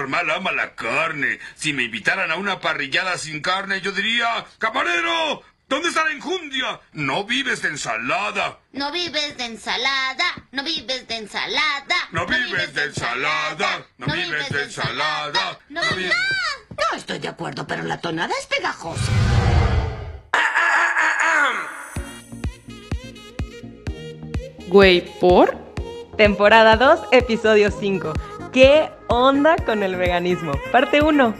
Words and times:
normal 0.00 0.30
ama 0.30 0.52
la 0.52 0.74
carne. 0.74 1.38
Si 1.54 1.72
me 1.74 1.82
invitaran 1.84 2.30
a 2.30 2.36
una 2.36 2.60
parrillada 2.60 3.18
sin 3.18 3.40
carne, 3.42 3.80
yo 3.82 3.92
diría, 3.92 4.46
camarero, 4.58 5.42
¿dónde 5.68 5.88
está 5.88 6.04
la 6.04 6.12
enjundia? 6.12 6.80
No 6.92 7.24
vives 7.24 7.60
de 7.62 7.68
ensalada. 7.68 8.60
No 8.72 8.90
vives 8.90 9.36
de 9.36 9.44
ensalada, 9.44 10.24
no 10.52 10.62
vives 10.64 11.06
de 11.06 11.16
ensalada. 11.16 11.96
No 12.12 12.26
vives 12.26 12.74
de 12.74 12.84
ensalada, 12.84 13.86
no 13.98 14.06
vives 14.14 14.48
de 14.48 14.62
ensalada. 14.62 15.58
No 15.68 15.82
no 15.82 15.88
vives... 15.96 16.14
vives- 16.14 16.78
No 16.92 16.96
estoy 16.96 17.18
de 17.18 17.28
acuerdo, 17.28 17.66
pero 17.66 17.82
la 17.82 18.00
tonada 18.00 18.32
es 18.40 18.46
pegajosa. 18.46 19.12
Güey, 24.68 25.00
¿por? 25.20 25.56
Temporada 26.16 26.76
2, 26.76 27.00
episodio 27.12 27.70
5. 27.70 28.12
¿Qué 28.52 28.90
onda 29.06 29.54
con 29.64 29.84
el 29.84 29.94
veganismo? 29.94 30.50
Parte 30.72 31.00
1. 31.00 31.34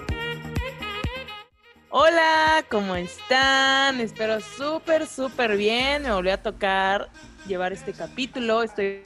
Hola, 1.89 2.65
¿cómo 2.71 2.95
están? 2.95 4.01
Espero 4.01 4.41
súper, 4.41 5.09
súper 5.09 5.57
bien. 5.57 6.05
Me 6.05 6.13
volvió 6.13 6.35
a 6.35 6.37
tocar 6.37 7.11
llevar 7.49 7.73
este 7.73 7.93
capítulo. 7.95 8.63
Estoy 8.63 9.03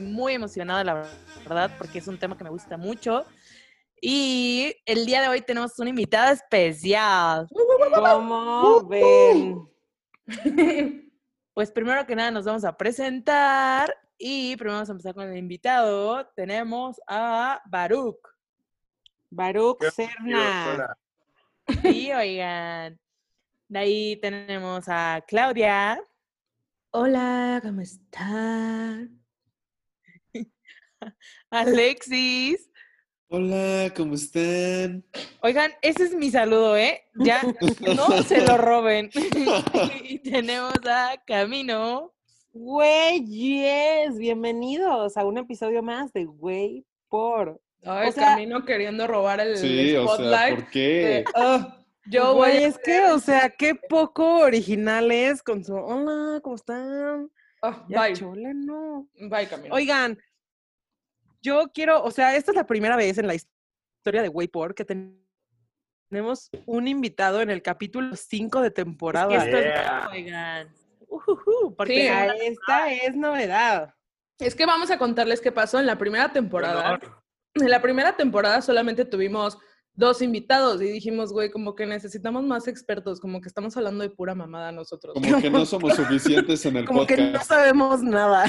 muy 0.00 0.34
emocionada, 0.34 0.84
la 0.84 1.08
verdad, 1.42 1.72
porque 1.76 1.98
es 1.98 2.06
un 2.06 2.18
tema 2.18 2.38
que 2.38 2.44
me 2.44 2.50
gusta 2.50 2.76
mucho. 2.76 3.24
Y 4.00 4.76
el 4.86 5.04
día 5.04 5.20
de 5.20 5.26
hoy 5.26 5.40
tenemos 5.40 5.76
una 5.80 5.90
invitada 5.90 6.30
especial. 6.30 7.48
¿Cómo 7.92 8.88
ven? 8.88 9.68
Pues 11.52 11.72
primero 11.72 12.06
que 12.06 12.14
nada 12.14 12.30
nos 12.30 12.44
vamos 12.44 12.64
a 12.64 12.76
presentar 12.76 13.92
y 14.18 14.56
primero 14.56 14.74
vamos 14.74 14.88
a 14.88 14.92
empezar 14.92 15.14
con 15.14 15.28
el 15.30 15.38
invitado. 15.38 16.26
Tenemos 16.34 17.00
a 17.06 17.62
Baruch. 17.66 18.18
Baruch 19.30 19.82
Serna. 19.94 20.96
Y 21.84 22.10
oigan, 22.12 22.98
de 23.68 23.78
ahí 23.78 24.16
tenemos 24.16 24.84
a 24.88 25.24
Claudia. 25.26 26.02
Hola, 26.90 27.60
¿cómo 27.62 27.80
están? 27.80 29.22
Alexis. 31.50 32.68
Hola, 33.28 33.92
¿cómo 33.94 34.14
están? 34.14 35.04
Oigan, 35.42 35.70
ese 35.82 36.04
es 36.04 36.14
mi 36.14 36.30
saludo, 36.30 36.76
¿eh? 36.76 37.04
Ya 37.14 37.42
no 37.94 38.22
se 38.22 38.40
lo 38.44 38.56
roben. 38.56 39.10
y 40.02 40.18
tenemos 40.20 40.74
a 40.86 41.22
Camino. 41.26 42.14
Güeyes, 42.60 44.18
bienvenidos 44.18 45.16
a 45.16 45.24
un 45.24 45.38
episodio 45.38 45.80
más 45.80 46.12
de 46.12 46.24
Güey 46.24 46.84
por. 47.08 47.60
Ay, 47.84 48.08
O 48.08 48.12
sea- 48.12 48.34
Camino 48.34 48.64
queriendo 48.64 49.06
robar 49.06 49.38
el 49.38 49.56
Sí, 49.56 49.94
o 49.94 50.04
sea, 50.08 50.14
spotlight. 50.16 50.54
¿por 50.56 50.70
qué? 50.70 50.80
de, 50.80 51.24
"Ah, 51.36 51.78
yo 52.06 52.34
voy 52.34 52.50
Güey, 52.50 52.64
a 52.64 52.66
es 52.66 52.78
que, 52.78 53.04
o 53.06 53.20
sea, 53.20 53.50
qué 53.50 53.76
poco 53.76 54.40
originales 54.40 55.40
con 55.44 55.62
su. 55.64 55.72
Hola, 55.76 56.40
¿cómo 56.42 56.56
están? 56.56 57.30
Ah, 57.62 57.86
Ya 57.88 58.02
bye, 58.02 58.12
chole, 58.14 58.52
no. 58.54 59.08
bye, 59.30 59.46
Camino. 59.46 59.72
Oigan, 59.72 60.18
yo 61.40 61.70
quiero, 61.72 62.02
o 62.02 62.10
sea, 62.10 62.34
esta 62.34 62.50
es 62.50 62.56
la 62.56 62.66
primera 62.66 62.96
vez 62.96 63.18
en 63.18 63.28
la 63.28 63.36
historia 63.36 64.20
de 64.20 64.28
Güey 64.28 64.48
por 64.48 64.74
que 64.74 64.84
ten- 64.84 65.24
tenemos 66.10 66.50
un 66.66 66.88
invitado 66.88 67.40
en 67.40 67.50
el 67.50 67.62
capítulo 67.62 68.16
5 68.16 68.60
de 68.62 68.72
temporada. 68.72 69.32
Esto 69.44 69.58
es 69.58 70.87
porque 71.76 71.94
Sí, 71.94 72.44
esta 72.44 72.92
es 72.92 73.16
novedad. 73.16 73.94
Es 74.38 74.54
que 74.54 74.66
vamos 74.66 74.90
a 74.90 74.98
contarles 74.98 75.40
qué 75.40 75.52
pasó 75.52 75.80
en 75.80 75.86
la 75.86 75.98
primera 75.98 76.32
temporada. 76.32 77.00
En 77.54 77.70
la 77.70 77.82
primera 77.82 78.16
temporada 78.16 78.62
solamente 78.62 79.04
tuvimos 79.04 79.58
dos 79.94 80.22
invitados 80.22 80.80
y 80.80 80.84
dijimos, 80.84 81.32
güey, 81.32 81.50
como 81.50 81.74
que 81.74 81.84
necesitamos 81.84 82.44
más 82.44 82.68
expertos, 82.68 83.18
como 83.18 83.40
que 83.40 83.48
estamos 83.48 83.76
hablando 83.76 84.04
de 84.04 84.10
pura 84.10 84.32
mamada 84.32 84.70
nosotros. 84.70 85.12
Como 85.14 85.40
que 85.42 85.50
no 85.50 85.66
somos 85.66 85.96
suficientes 85.96 86.64
en 86.66 86.76
el 86.76 86.84
Como 86.84 87.04
que 87.04 87.16
no 87.16 87.24
podcast. 87.32 87.48
sabemos 87.48 88.00
nada. 88.04 88.44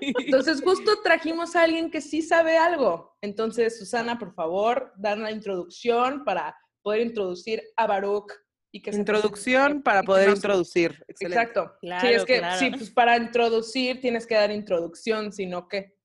Entonces 0.00 0.62
justo 0.62 1.02
trajimos 1.02 1.56
a 1.56 1.64
alguien 1.64 1.90
que 1.90 2.00
sí 2.00 2.22
sabe 2.22 2.56
algo. 2.56 3.18
Entonces, 3.20 3.78
Susana, 3.78 4.18
por 4.18 4.32
favor, 4.32 4.92
dan 4.96 5.22
la 5.22 5.30
introducción 5.30 6.24
para 6.24 6.56
poder 6.82 7.02
introducir 7.02 7.62
a 7.76 7.86
Baruch 7.86 8.32
y 8.72 8.82
que 8.82 8.92
se 8.92 8.98
Introducción 8.98 9.82
para 9.82 10.02
poder 10.02 10.28
introducir. 10.30 11.02
Excelente. 11.08 11.40
Exacto. 11.40 11.76
sí, 11.80 12.06
es 12.08 12.24
que 12.24 12.38
claro. 12.38 12.58
sí, 12.58 12.70
pues 12.70 12.90
para 12.90 13.16
introducir 13.16 14.00
tienes 14.00 14.26
que 14.26 14.34
dar 14.36 14.50
introducción, 14.50 15.32
sino 15.32 15.66
que 15.68 15.96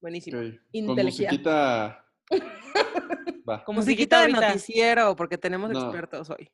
Buenísimo. 0.00 0.38
Ok, 0.40 0.44
Con 0.46 0.60
Inteligia. 0.72 1.28
musiquita. 1.28 2.06
Va. 3.48 3.64
como 3.64 3.80
Musiquita 3.80 4.16
de 4.18 4.22
ahorita. 4.32 4.48
noticiero, 4.48 5.14
porque 5.16 5.36
tenemos 5.36 5.70
No. 5.70 5.80
expertos 5.82 6.30
hoy. 6.30 6.50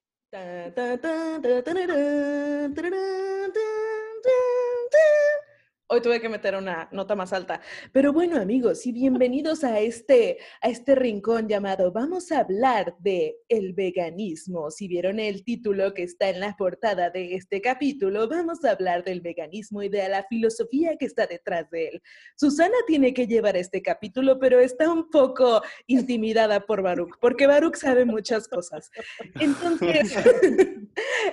Hoy 5.89 6.01
tuve 6.01 6.21
que 6.21 6.29
meter 6.29 6.57
una 6.57 6.89
nota 6.91 7.15
más 7.15 7.33
alta. 7.33 7.61
Pero 7.93 8.13
bueno, 8.13 8.41
amigos, 8.41 8.85
y 8.87 8.93
bienvenidos 8.93 9.63
a 9.63 9.79
este, 9.79 10.39
a 10.61 10.69
este 10.69 10.97
rincón 10.97 11.47
llamado 11.47 11.93
Vamos 11.93 12.33
a 12.33 12.41
hablar 12.41 12.97
de 12.99 13.37
el 13.49 13.73
veganismo. 13.73 14.73
Si 14.73 14.89
vieron 14.89 15.21
el 15.21 15.45
título 15.45 15.95
que 15.95 16.03
está 16.03 16.29
en 16.29 16.41
la 16.41 16.57
portada 16.57 17.11
de 17.11 17.37
este 17.37 17.61
capítulo, 17.61 18.29
vamos 18.29 18.65
a 18.65 18.73
hablar 18.73 19.05
del 19.05 19.21
veganismo 19.21 19.81
y 19.81 19.89
de 19.89 20.09
la 20.09 20.25
filosofía 20.25 20.97
que 20.97 21.07
está 21.07 21.29
detrás 21.29 21.71
de 21.71 21.87
él. 21.87 22.03
Susana 22.35 22.75
tiene 22.89 23.15
que 23.15 23.29
llevar 23.29 23.57
este 23.57 23.81
capítulo, 23.81 24.41
pero 24.41 24.59
está 24.59 24.91
un 24.93 25.09
poco 25.09 25.63
intimidada 25.87 26.67
por 26.67 26.83
Baruch, 26.83 27.15
porque 27.21 27.47
Baruch 27.47 27.77
sabe 27.77 28.05
muchas 28.05 28.49
cosas. 28.49 28.91
Entonces, 29.39 30.17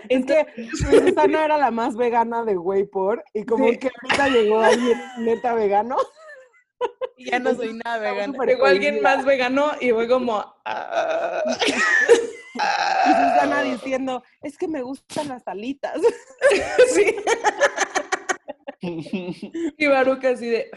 Es 0.09 0.25
que 0.25 0.45
Susana 0.75 1.45
era 1.45 1.57
la 1.57 1.71
más 1.71 1.95
vegana 1.95 2.43
de 2.43 2.55
Güey 2.55 2.85
por, 2.85 3.23
y 3.33 3.45
como 3.45 3.67
Sí. 3.69 3.77
que 3.77 3.89
ahorita 4.01 4.27
llegó 4.29 4.59
alguien 4.61 5.01
neta 5.19 5.53
vegano. 5.53 5.97
Y 7.17 7.31
ya 7.31 7.39
no 7.39 7.55
soy 7.55 7.73
nada 7.83 7.97
vegana. 7.99 8.45
llegó 8.45 8.65
alguien 8.65 9.01
más 9.01 9.23
vegano 9.25 9.71
y 9.79 9.91
fue 9.91 10.07
como... 10.07 10.43
ah, 10.65 11.41
Y 11.55 13.09
Susana 13.09 13.61
diciendo, 13.63 14.23
es 14.41 14.57
que 14.57 14.67
me 14.67 14.81
gustan 14.81 15.29
las 15.29 15.47
alitas. 15.47 15.99
sí. 16.93 17.15
Y 19.77 19.87
Baruch 19.87 20.25
así 20.25 20.47
de, 20.47 20.69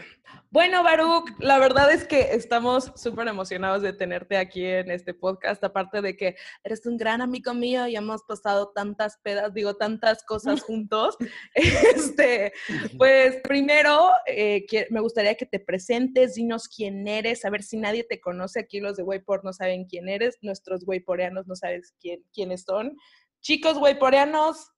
bueno, 0.49 0.81
Baruch, 0.81 1.29
la 1.39 1.59
verdad 1.59 1.91
es 1.91 2.05
que 2.05 2.33
estamos 2.33 2.93
súper 2.95 3.27
emocionados 3.27 3.81
de 3.81 3.91
tenerte 3.91 4.37
aquí 4.37 4.63
en 4.63 4.89
este 4.91 5.13
podcast, 5.13 5.61
aparte 5.63 6.01
de 6.01 6.15
que 6.15 6.35
eres 6.63 6.85
un 6.85 6.95
gran 6.95 7.21
amigo 7.21 7.53
mío 7.53 7.85
y 7.87 7.97
hemos 7.97 8.23
pasado 8.23 8.71
tantas 8.73 9.17
pedas, 9.23 9.53
digo, 9.53 9.75
tantas 9.75 10.23
cosas 10.23 10.61
juntos. 10.63 11.17
Este, 11.53 12.53
pues 12.97 13.41
primero, 13.43 14.09
eh, 14.25 14.65
me 14.89 15.01
gustaría 15.01 15.35
que 15.35 15.45
te 15.45 15.59
presentes, 15.59 16.35
dinos 16.35 16.69
quién 16.69 17.07
eres, 17.07 17.43
a 17.43 17.49
ver 17.49 17.61
si 17.61 17.77
nadie 17.77 18.05
te 18.05 18.21
conoce, 18.21 18.61
aquí 18.61 18.79
los 18.79 18.95
de 18.95 19.03
Wayport 19.03 19.43
no 19.43 19.51
saben 19.51 19.85
quién 19.85 20.07
eres, 20.07 20.37
nuestros 20.41 20.87
wayporeanos 20.87 21.45
no 21.45 21.55
sabes 21.55 21.93
quién, 21.99 22.23
quiénes 22.33 22.63
son. 22.63 22.95
Chicos 23.41 23.77
wayporeanos, 23.77 24.71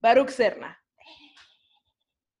Baruch 0.00 0.30
Serna. 0.30 0.79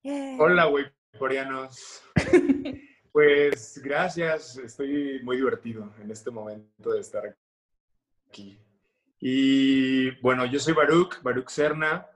Hola, 0.02 0.70
coreanos. 1.18 2.02
Pues 3.12 3.80
gracias, 3.82 4.56
estoy 4.56 5.20
muy 5.24 5.36
divertido 5.36 5.92
en 6.00 6.12
este 6.12 6.30
momento 6.30 6.92
de 6.92 7.00
estar 7.00 7.36
aquí. 8.28 8.56
Y 9.18 10.12
bueno, 10.20 10.46
yo 10.46 10.60
soy 10.60 10.74
Baruch, 10.74 11.20
Baruch 11.20 11.48
Serna, 11.48 12.06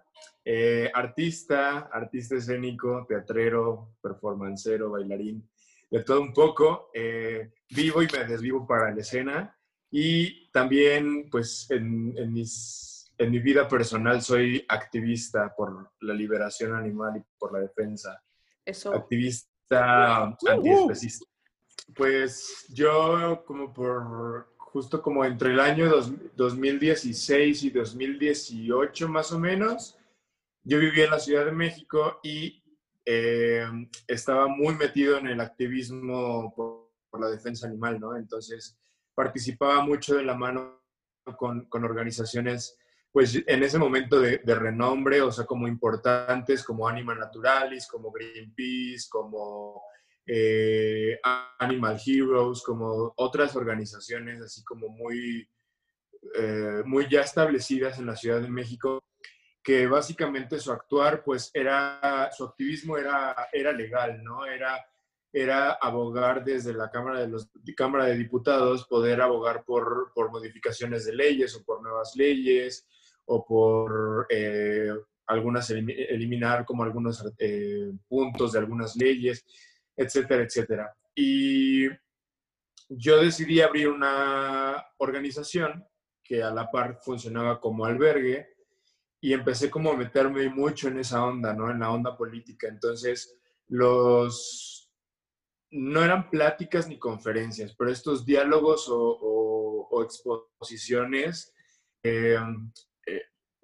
eh, 0.44 0.88
artista, 0.94 1.90
artista 1.92 2.36
escénico, 2.36 3.04
teatrero, 3.08 3.96
performancero, 4.00 4.92
bailarín, 4.92 5.50
de 5.90 6.04
todo 6.04 6.20
un 6.20 6.32
poco. 6.32 6.90
Eh, 6.94 7.50
vivo 7.70 8.00
y 8.00 8.06
me 8.12 8.24
desvivo 8.24 8.64
para 8.64 8.94
la 8.94 9.00
escena 9.00 9.58
y 9.90 10.48
también 10.52 11.28
pues 11.28 11.68
en, 11.72 12.14
en 12.16 12.32
mis, 12.32 12.93
en 13.18 13.30
mi 13.30 13.38
vida 13.38 13.68
personal 13.68 14.20
soy 14.22 14.64
activista 14.68 15.54
por 15.54 15.90
la 16.00 16.14
liberación 16.14 16.74
animal 16.74 17.16
y 17.18 17.22
por 17.38 17.52
la 17.52 17.60
defensa 17.60 18.22
Eso. 18.64 18.94
activista 18.94 20.24
antiespecista. 20.24 21.24
Pues 21.94 22.66
yo 22.70 23.44
como 23.46 23.72
por 23.72 24.54
justo 24.56 25.00
como 25.00 25.24
entre 25.24 25.52
el 25.52 25.60
año 25.60 25.88
dos- 25.88 26.12
2016 26.34 27.62
y 27.64 27.70
2018 27.70 29.08
más 29.08 29.30
o 29.32 29.38
menos, 29.38 29.96
yo 30.64 30.78
vivía 30.78 31.04
en 31.04 31.10
la 31.10 31.20
Ciudad 31.20 31.44
de 31.44 31.52
México 31.52 32.18
y 32.22 32.62
eh, 33.04 33.66
estaba 34.08 34.48
muy 34.48 34.74
metido 34.74 35.18
en 35.18 35.26
el 35.28 35.40
activismo 35.40 36.52
por, 36.56 36.90
por 37.10 37.20
la 37.20 37.28
defensa 37.28 37.66
animal, 37.68 38.00
¿no? 38.00 38.16
Entonces 38.16 38.76
participaba 39.14 39.84
mucho 39.84 40.16
de 40.16 40.24
la 40.24 40.34
mano 40.34 40.80
con, 41.36 41.66
con 41.66 41.84
organizaciones 41.84 42.76
pues 43.14 43.40
en 43.46 43.62
ese 43.62 43.78
momento 43.78 44.18
de, 44.18 44.40
renombre, 44.44 45.22
o 45.22 45.30
sea, 45.30 45.44
como 45.44 45.68
importantes 45.68 46.64
como 46.64 46.88
Anima 46.88 47.14
Naturalis, 47.14 47.86
como 47.86 48.10
Greenpeace, 48.10 49.06
como 49.08 49.84
eh, 50.26 51.20
Animal 51.60 52.00
Heroes, 52.04 52.60
como 52.64 53.14
otras 53.16 53.54
organizaciones 53.54 54.40
así 54.40 54.64
como 54.64 54.88
muy, 54.88 55.48
eh, 56.34 56.82
muy 56.84 57.08
ya 57.08 57.20
establecidas 57.20 58.00
en 58.00 58.06
la 58.06 58.16
Ciudad 58.16 58.40
de 58.40 58.50
México, 58.50 59.04
que 59.62 59.86
básicamente 59.86 60.58
su 60.58 60.72
actuar, 60.72 61.22
pues 61.22 61.52
era, 61.54 62.30
su 62.36 62.42
activismo 62.42 62.98
era, 62.98 63.48
era 63.52 63.70
legal, 63.70 64.24
¿no? 64.24 64.44
Era, 64.44 64.84
era 65.32 65.74
abogar 65.74 66.42
desde 66.42 66.74
la 66.74 66.90
Cámara 66.90 67.20
de, 67.20 67.28
los, 67.28 67.48
Cámara 67.76 68.06
de 68.06 68.18
Diputados, 68.18 68.88
poder 68.88 69.20
abogar 69.20 69.62
por, 69.64 70.10
por 70.12 70.32
modificaciones 70.32 71.04
de 71.06 71.14
leyes 71.14 71.54
o 71.54 71.62
por 71.62 71.80
nuevas 71.80 72.16
leyes 72.16 72.88
o 73.26 73.44
por 73.44 74.26
eh, 74.30 74.90
algunas 75.26 75.70
eliminar 75.70 76.64
como 76.64 76.82
algunos 76.82 77.24
eh, 77.38 77.92
puntos 78.08 78.52
de 78.52 78.58
algunas 78.58 78.96
leyes, 78.96 79.44
etcétera, 79.96 80.42
etcétera. 80.42 80.94
Y 81.14 81.88
yo 82.88 83.18
decidí 83.20 83.60
abrir 83.60 83.88
una 83.88 84.84
organización 84.98 85.86
que 86.22 86.42
a 86.42 86.50
la 86.50 86.70
par 86.70 86.98
funcionaba 87.02 87.60
como 87.60 87.84
albergue 87.84 88.54
y 89.20 89.32
empecé 89.32 89.70
como 89.70 89.92
a 89.92 89.96
meterme 89.96 90.48
mucho 90.50 90.88
en 90.88 90.98
esa 90.98 91.24
onda, 91.24 91.54
¿no? 91.54 91.70
En 91.70 91.80
la 91.80 91.90
onda 91.90 92.16
política. 92.16 92.68
Entonces, 92.68 93.38
los... 93.68 94.90
No 95.70 96.04
eran 96.04 96.30
pláticas 96.30 96.86
ni 96.86 96.98
conferencias, 96.98 97.74
pero 97.74 97.90
estos 97.90 98.24
diálogos 98.24 98.86
o, 98.88 100.02
exposiciones 100.04 101.52
eh, 102.02 102.38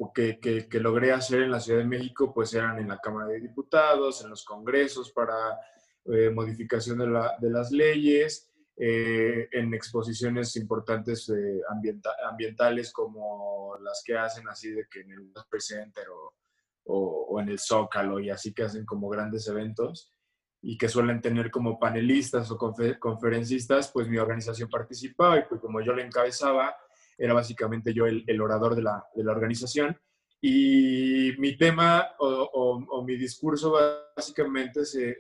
eh, 0.01 0.13
que, 0.15 0.41
que, 0.41 0.69
que, 0.69 0.81
logré 0.81 1.13
hacer 1.13 1.43
en 1.43 1.51
la 1.51 1.61
Ciudad 1.61 1.81
de 1.81 1.87
México, 1.87 2.33
pues 2.33 2.55
eran 2.55 2.79
en 2.79 2.89
la 2.89 2.99
Cámara 2.99 3.29
de 3.29 3.41
Diputados, 3.41 4.23
en 4.25 4.31
los 4.31 4.45
congresos 4.45 5.13
para 5.13 5.59
eh, 6.07 6.31
modificación 6.31 6.99
de, 6.99 7.07
la, 7.07 7.37
de, 7.39 7.51
las 7.51 7.71
leyes, 7.71 8.51
eh, 8.77 9.49
en 9.53 9.75
exposiciones 9.75 10.57
importantes 10.57 11.29
eh, 11.29 11.61
ambientales 12.31 12.91
como 12.93 13.77
las 13.83 14.03
que 14.05 14.17
hacen 14.17 14.49
así 14.49 14.71
de 14.71 14.87
que 14.91 15.01
en 15.01 15.11
el 15.11 15.33
Center 15.59 16.07
o, 16.09 16.35
o, 16.87 17.41
en 17.41 17.51
el 17.51 17.59
Zócalo 17.59 18.19
y 18.19 18.31
así 18.31 18.55
que 18.55 18.63
hacen 18.63 18.87
como 18.87 19.11
grandes 19.11 19.47
eventos 19.49 20.11
y 20.63 20.79
que 20.79 20.89
suelen 20.89 21.21
tener 21.21 21.51
como 21.51 21.79
panelistas 21.79 22.51
o 22.51 22.57
conferencistas, 22.99 23.91
pues 23.93 24.09
mi 24.09 24.17
organización 24.17 24.71
participaba 24.71 25.39
y 25.39 25.45
pues 25.45 25.61
como 25.61 25.83
yo 25.83 25.95
la 25.95 26.03
encabezaba, 26.03 26.75
era 27.21 27.35
básicamente 27.35 27.93
yo 27.93 28.07
el, 28.07 28.25
el 28.27 28.41
orador 28.41 28.75
de 28.75 28.83
la, 28.83 29.05
de 29.15 29.23
la, 29.23 29.33
organización. 29.33 29.95
Y 30.41 31.33
mi 31.39 31.55
tema 31.59 32.09
o, 32.19 33.05
mi 33.07 33.17
discurso 33.17 33.77
básicamente 34.17 34.87
se, 34.87 35.19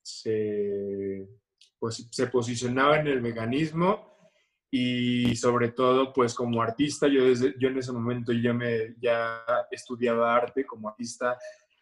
se, 0.00 1.28
pues 1.76 2.08
se 2.08 2.26
posicionaba 2.28 3.00
en 3.00 3.08
el 3.08 3.20
veganismo 3.20 4.30
y 4.70 5.34
sobre 5.34 5.72
todo 5.72 6.12
pues 6.12 6.34
como 6.34 6.62
artista, 6.62 7.08
yo, 7.08 7.24
desde, 7.24 7.56
yo 7.58 7.68
en 7.68 7.78
ese 7.78 7.90
momento 7.90 8.32
ya, 8.32 8.52
me, 8.52 8.94
ya 9.00 9.42
estudiaba 9.72 10.36
arte 10.36 10.64
como 10.64 10.88
artista, 10.88 11.36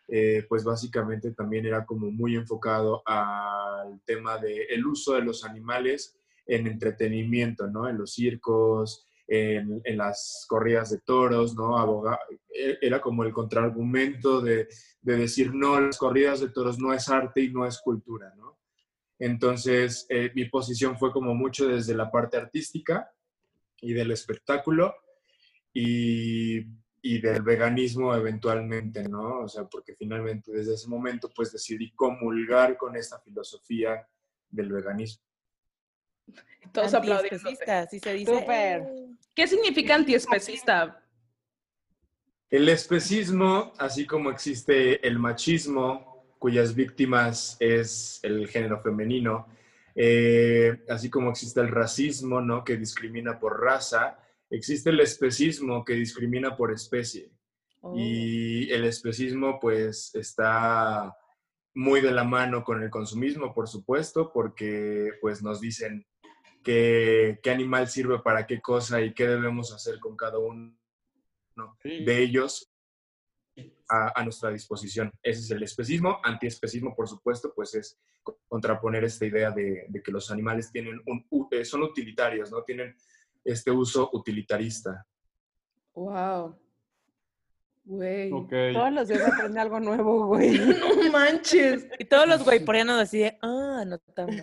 eh, 0.09 0.47
pues 0.49 0.65
básicamente 0.65 1.33
también 1.33 1.67
era 1.67 1.85
como 1.85 2.11
muy 2.11 2.37
enfocado 2.37 3.03
al 3.05 4.01
tema 4.07 4.39
del 4.39 4.63
el 4.71 4.87
uso 4.87 5.13
de 5.13 5.21
los 5.21 5.45
animales 5.45 6.18
en 6.49 6.67
entretenimiento, 6.67 7.69
¿no? 7.69 7.89
En 7.89 7.99
los 7.99 8.15
circos, 8.15 9.07
en, 9.29 9.83
en, 9.85 9.99
las 9.99 10.47
corridas 10.49 10.91
de 10.91 11.01
toros, 11.01 11.55
¿no? 11.55 11.79
Aboga, 11.79 12.19
e, 12.53 12.79
era 12.81 13.01
como 13.01 13.23
el 13.23 13.33
contraargumento 13.33 14.41
de, 14.41 14.67
de, 15.03 15.17
decir, 15.17 15.55
no, 15.55 15.79
las 15.79 15.99
corridas 15.99 16.41
de 16.41 16.49
toros 16.49 16.79
no 16.79 16.95
es 16.95 17.09
arte 17.11 17.43
y 17.43 17.51
no 17.51 17.67
es 17.67 17.79
cultura, 17.81 18.33
¿no? 18.37 18.59
Entonces, 19.19 20.07
eh, 20.09 20.31
mi 20.35 20.47
posición 20.47 20.97
fue 20.99 21.13
como 21.13 21.35
mucho 21.35 21.69
desde 21.69 21.95
la 21.95 22.11
parte 22.11 22.39
artística 22.39 23.11
y 23.81 23.93
del 23.93 24.11
espectáculo 24.13 24.95
y, 25.73 26.61
y, 27.03 27.21
del 27.21 27.43
veganismo 27.43 28.15
eventualmente, 28.15 29.07
¿no? 29.09 29.41
O 29.41 29.49
sea, 29.49 29.65
porque 29.65 29.95
finalmente 29.95 30.53
desde 30.53 30.75
ese 30.75 30.89
momento 30.89 31.31
pues 31.35 31.53
decidí 31.53 31.93
comulgar 31.93 32.79
con 32.79 32.97
esta 32.97 33.21
filosofía 33.21 34.09
del 34.49 34.73
veganismo. 34.73 35.28
Todos 36.73 36.95
aplaudimos. 36.95 37.43
Sí 37.91 37.99
se 38.01 38.13
dice. 38.15 38.39
Súper. 38.39 38.85
¿Qué 39.35 39.47
significa 39.47 39.95
antiespecista? 39.95 41.03
El 42.51 42.69
especismo, 42.69 43.73
así 43.79 44.07
como 44.07 44.31
existe 44.31 45.07
el 45.07 45.19
machismo, 45.19 46.25
cuyas 46.39 46.75
víctimas 46.75 47.57
es 47.61 48.21
el 48.23 48.49
género 48.49 48.81
femenino, 48.81 49.47
eh, 49.95 50.85
así 50.89 51.11
como 51.11 51.31
existe 51.31 51.61
el 51.61 51.69
racismo, 51.69 52.41
¿no? 52.41 52.65
Que 52.65 52.77
discrimina 52.77 53.39
por 53.39 53.61
raza, 53.61 54.19
existe 54.49 54.91
el 54.91 55.01
especismo 55.01 55.85
que 55.85 55.95
discrimina 55.95 56.57
por 56.57 56.73
especie. 56.73 57.31
Oh. 57.81 57.95
Y 57.97 58.71
el 58.71 58.85
especismo, 58.85 59.59
pues, 59.61 60.15
está 60.15 61.17
muy 61.75 62.01
de 62.01 62.13
la 62.13 62.25
mano 62.25 62.65
con 62.65 62.83
el 62.83 62.91
consumismo, 62.91 63.53
por 63.53 63.69
supuesto, 63.69 64.33
porque, 64.33 65.11
pues, 65.21 65.43
nos 65.43 65.61
dicen 65.61 66.07
qué, 66.63 67.39
qué 67.43 67.51
animal 67.51 67.89
sirve 67.89 68.19
para 68.21 68.47
qué 68.47 68.61
cosa 68.61 69.01
y 69.01 69.15
qué 69.15 69.27
debemos 69.27 69.73
hacer 69.73 69.99
con 69.99 70.17
cada 70.17 70.39
uno 70.39 70.77
de 71.85 72.19
ellos 72.19 72.71
a, 73.89 74.23
nuestra 74.23 74.51
disposición. 74.51 75.11
Ese 75.23 75.41
es 75.41 75.51
el 75.51 75.63
especismo. 75.63 76.21
Antiespecismo, 76.23 76.95
por 76.95 77.09
supuesto, 77.09 77.53
pues 77.55 77.75
es 77.75 77.99
contraponer 78.49 79.05
esta 79.05 79.25
idea 79.25 79.51
de, 79.51 79.89
que 80.05 80.13
los 80.13 80.31
animales 80.31 80.71
tienen 80.71 81.01
un, 81.07 81.49
eh, 81.51 81.65
son 81.65 81.83
utilitarios, 81.83 82.51
¿no? 82.51 82.63
Tienen 82.63 82.95
este 83.45 83.71
uso 83.71 84.11
utilitarista. 84.13 85.07
Wow. 85.95 86.57
Güey. 87.85 88.31
Todos 88.31 88.93
los 88.93 89.09
días 89.09 89.33
aprende 89.33 89.59
algo 89.61 89.81
nuevo, 89.81 90.27
güey. 90.27 90.59
no 90.59 91.11
manches. 91.11 91.87
Y 91.99 92.05
todos 92.05 92.29
los 92.29 92.45
güey 92.45 92.63
porían 92.65 92.91
así 92.91 93.21
de, 93.21 93.39
ah, 93.41 93.79
anotamos. 93.81 94.37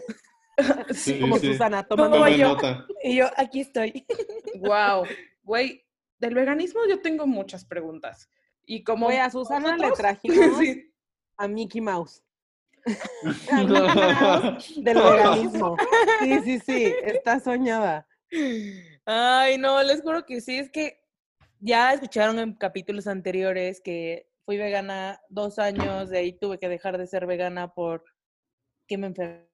Sí, 0.94 1.19
como 1.19 1.38
Susana, 1.38 1.84
tomando 1.84 2.28
yo. 2.28 2.57
Y 3.04 3.18
yo, 3.18 3.30
aquí 3.38 3.62
estoy. 3.62 4.06
Wow. 4.60 5.04
Güey, 5.44 5.86
del 6.18 6.34
veganismo 6.34 6.81
yo 6.88 7.02
tengo 7.02 7.28
muchas 7.28 7.66
preguntas. 7.66 8.30
Y 8.66 8.84
como 8.84 9.10
a 9.10 9.30
Susana 9.30 9.78
le 9.78 9.92
trajimos 9.92 10.60
a 11.38 11.48
Mickey 11.48 11.81
Mouse. 11.81 12.24
a 13.52 13.63
Mickey 13.63 13.84
Mouse 14.22 14.74
del 14.78 14.98
veganismo. 14.98 15.78
Sí, 16.22 16.40
sí, 16.44 16.60
sí, 16.60 16.94
está 17.04 17.40
soñada. 17.40 18.07
Ay, 19.06 19.57
no, 19.57 19.83
les 19.83 20.02
juro 20.02 20.26
que 20.26 20.42
sí, 20.42 20.57
es 20.57 20.69
que 20.71 21.00
ya 21.59 21.94
escucharon 21.94 22.40
en 22.40 22.54
capítulos 22.54 23.07
anteriores 23.07 23.81
que 23.81 24.28
fui 24.45 24.57
vegana 24.57 25.19
dos 25.30 25.59
años, 25.59 26.09
de 26.09 26.19
ahí 26.19 26.33
tuve 26.33 26.59
que 26.59 26.69
dejar 26.69 26.97
de 26.97 27.07
ser 27.07 27.26
vegana 27.26 27.74
por 27.74 28.04
que 28.88 28.97
me 28.97 29.07
enfermé, 29.07 29.47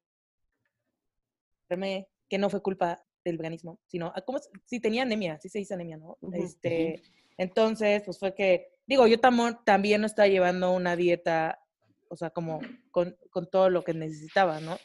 que 2.30 2.38
no 2.38 2.50
fue 2.50 2.62
culpa 2.62 3.04
del 3.24 3.38
veganismo, 3.38 3.80
sino 3.86 4.14
como 4.26 4.40
si 4.66 4.80
tenía 4.80 5.04
anemia, 5.04 5.40
sí 5.40 5.50
se 5.50 5.60
dice 5.60 5.74
anemia, 5.76 5.98
¿no? 5.98 6.18
este, 6.34 7.02
entonces, 7.38 8.04
pues 8.04 8.18
fue 8.18 8.34
que 8.34 8.72
digo, 8.92 9.08
yo 9.08 9.20
también 9.20 10.02
no 10.02 10.08
estaba 10.08 10.28
llevando 10.28 10.74
una 10.74 10.96
dieta, 10.96 11.60
o 12.10 12.16
sea, 12.18 12.30
como 12.30 12.60
con, 12.92 13.16
con, 13.30 13.50
todo 13.50 13.70
lo 13.70 13.84
que 13.84 13.94
necesitaba, 13.94 14.60
¿no? 14.60 14.78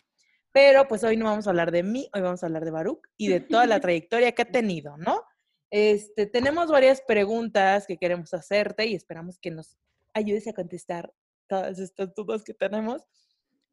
Pero 0.52 0.86
pues 0.86 1.02
hoy 1.02 1.16
no 1.16 1.24
vamos 1.24 1.46
a 1.46 1.50
hablar 1.50 1.72
de 1.72 1.82
mí, 1.82 2.08
hoy 2.14 2.20
vamos 2.20 2.42
a 2.42 2.46
hablar 2.46 2.64
de 2.64 2.70
Baruch 2.70 3.06
y 3.16 3.28
de 3.28 3.40
toda 3.40 3.66
la 3.66 3.80
trayectoria 3.80 4.32
que 4.32 4.42
ha 4.42 4.50
tenido, 4.50 4.96
¿no? 4.96 5.22
Este, 5.70 6.26
tenemos 6.26 6.68
varias 6.68 7.02
preguntas 7.02 7.86
que 7.86 7.98
queremos 7.98 8.32
hacerte 8.32 8.86
y 8.86 8.94
esperamos 8.94 9.38
que 9.38 9.50
nos 9.50 9.76
ayudes 10.14 10.46
a 10.46 10.52
contestar 10.52 11.12
todas 11.48 11.78
estas 11.78 12.14
dudas 12.14 12.44
que 12.44 12.54
tenemos. 12.54 13.02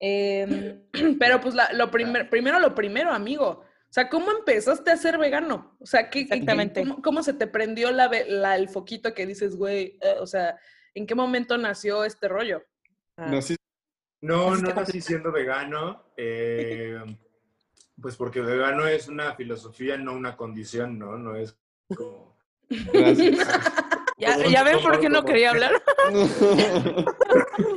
Eh, 0.06 0.82
Pero 1.20 1.40
pues 1.40 1.56
la, 1.56 1.72
lo 1.72 1.90
primer, 1.90 2.30
primero 2.30 2.60
lo 2.60 2.76
primero, 2.76 3.12
amigo. 3.12 3.48
O 3.48 3.94
sea, 3.94 4.10
¿cómo 4.10 4.32
empezaste 4.32 4.92
a 4.92 4.98
ser 4.98 5.18
vegano? 5.18 5.78
O 5.80 5.86
sea, 5.86 6.10
¿qué, 6.10 6.22
Exactamente. 6.22 6.84
Cómo, 7.02 7.24
se 7.24 7.34
te 7.34 7.48
prendió 7.48 7.90
la, 7.92 8.12
la, 8.28 8.58
el 8.58 8.68
foquito 8.68 9.14
que 9.14 9.26
dices, 9.26 9.56
güey? 9.56 9.98
Eh, 10.02 10.16
o 10.20 10.28
sea, 10.28 10.60
¿en 10.94 11.08
qué 11.08 11.16
momento 11.16 11.58
nació 11.58 12.04
este 12.04 12.28
rollo? 12.28 12.64
Ah. 13.16 13.32
No, 14.20 14.56
no 14.56 14.74
nací 14.74 15.00
siendo 15.00 15.32
vegano. 15.32 16.04
Eh, 16.18 17.00
pues 18.02 18.18
porque 18.18 18.42
vegano 18.42 18.88
es 18.88 19.08
una 19.08 19.36
filosofía, 19.36 19.96
no 19.96 20.14
una 20.14 20.36
condición, 20.36 21.00
¿no? 21.00 21.18
No 21.18 21.36
es 21.38 21.56
como... 21.96 22.36
Gracias. 22.70 23.48
¿Ya, 24.18 24.38
¿Ya 24.48 24.64
ven 24.64 24.80
por 24.82 25.00
qué 25.00 25.10
no 25.10 25.24
quería 25.24 25.52
hablar? 25.52 25.72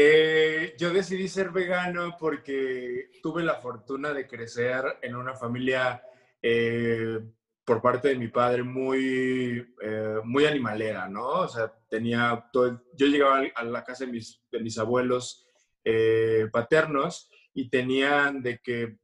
Eh, 0.00 0.76
yo 0.78 0.92
decidí 0.92 1.26
ser 1.26 1.50
vegano 1.50 2.16
porque 2.16 3.10
tuve 3.20 3.42
la 3.42 3.56
fortuna 3.56 4.12
de 4.12 4.28
crecer 4.28 4.84
en 5.02 5.16
una 5.16 5.34
familia 5.34 6.00
eh, 6.40 7.18
por 7.64 7.82
parte 7.82 8.06
de 8.06 8.14
mi 8.14 8.28
padre 8.28 8.62
muy, 8.62 9.74
eh, 9.82 10.20
muy 10.22 10.46
animalera, 10.46 11.08
¿no? 11.08 11.26
O 11.26 11.48
sea, 11.48 11.74
tenía 11.90 12.48
todo, 12.52 12.80
yo 12.94 13.08
llegaba 13.08 13.42
a 13.52 13.64
la 13.64 13.82
casa 13.82 14.04
de 14.04 14.12
mis, 14.12 14.40
de 14.52 14.60
mis 14.60 14.78
abuelos 14.78 15.44
eh, 15.82 16.48
paternos 16.52 17.28
y 17.52 17.68
tenían 17.68 18.40
de 18.40 18.60
que 18.60 18.98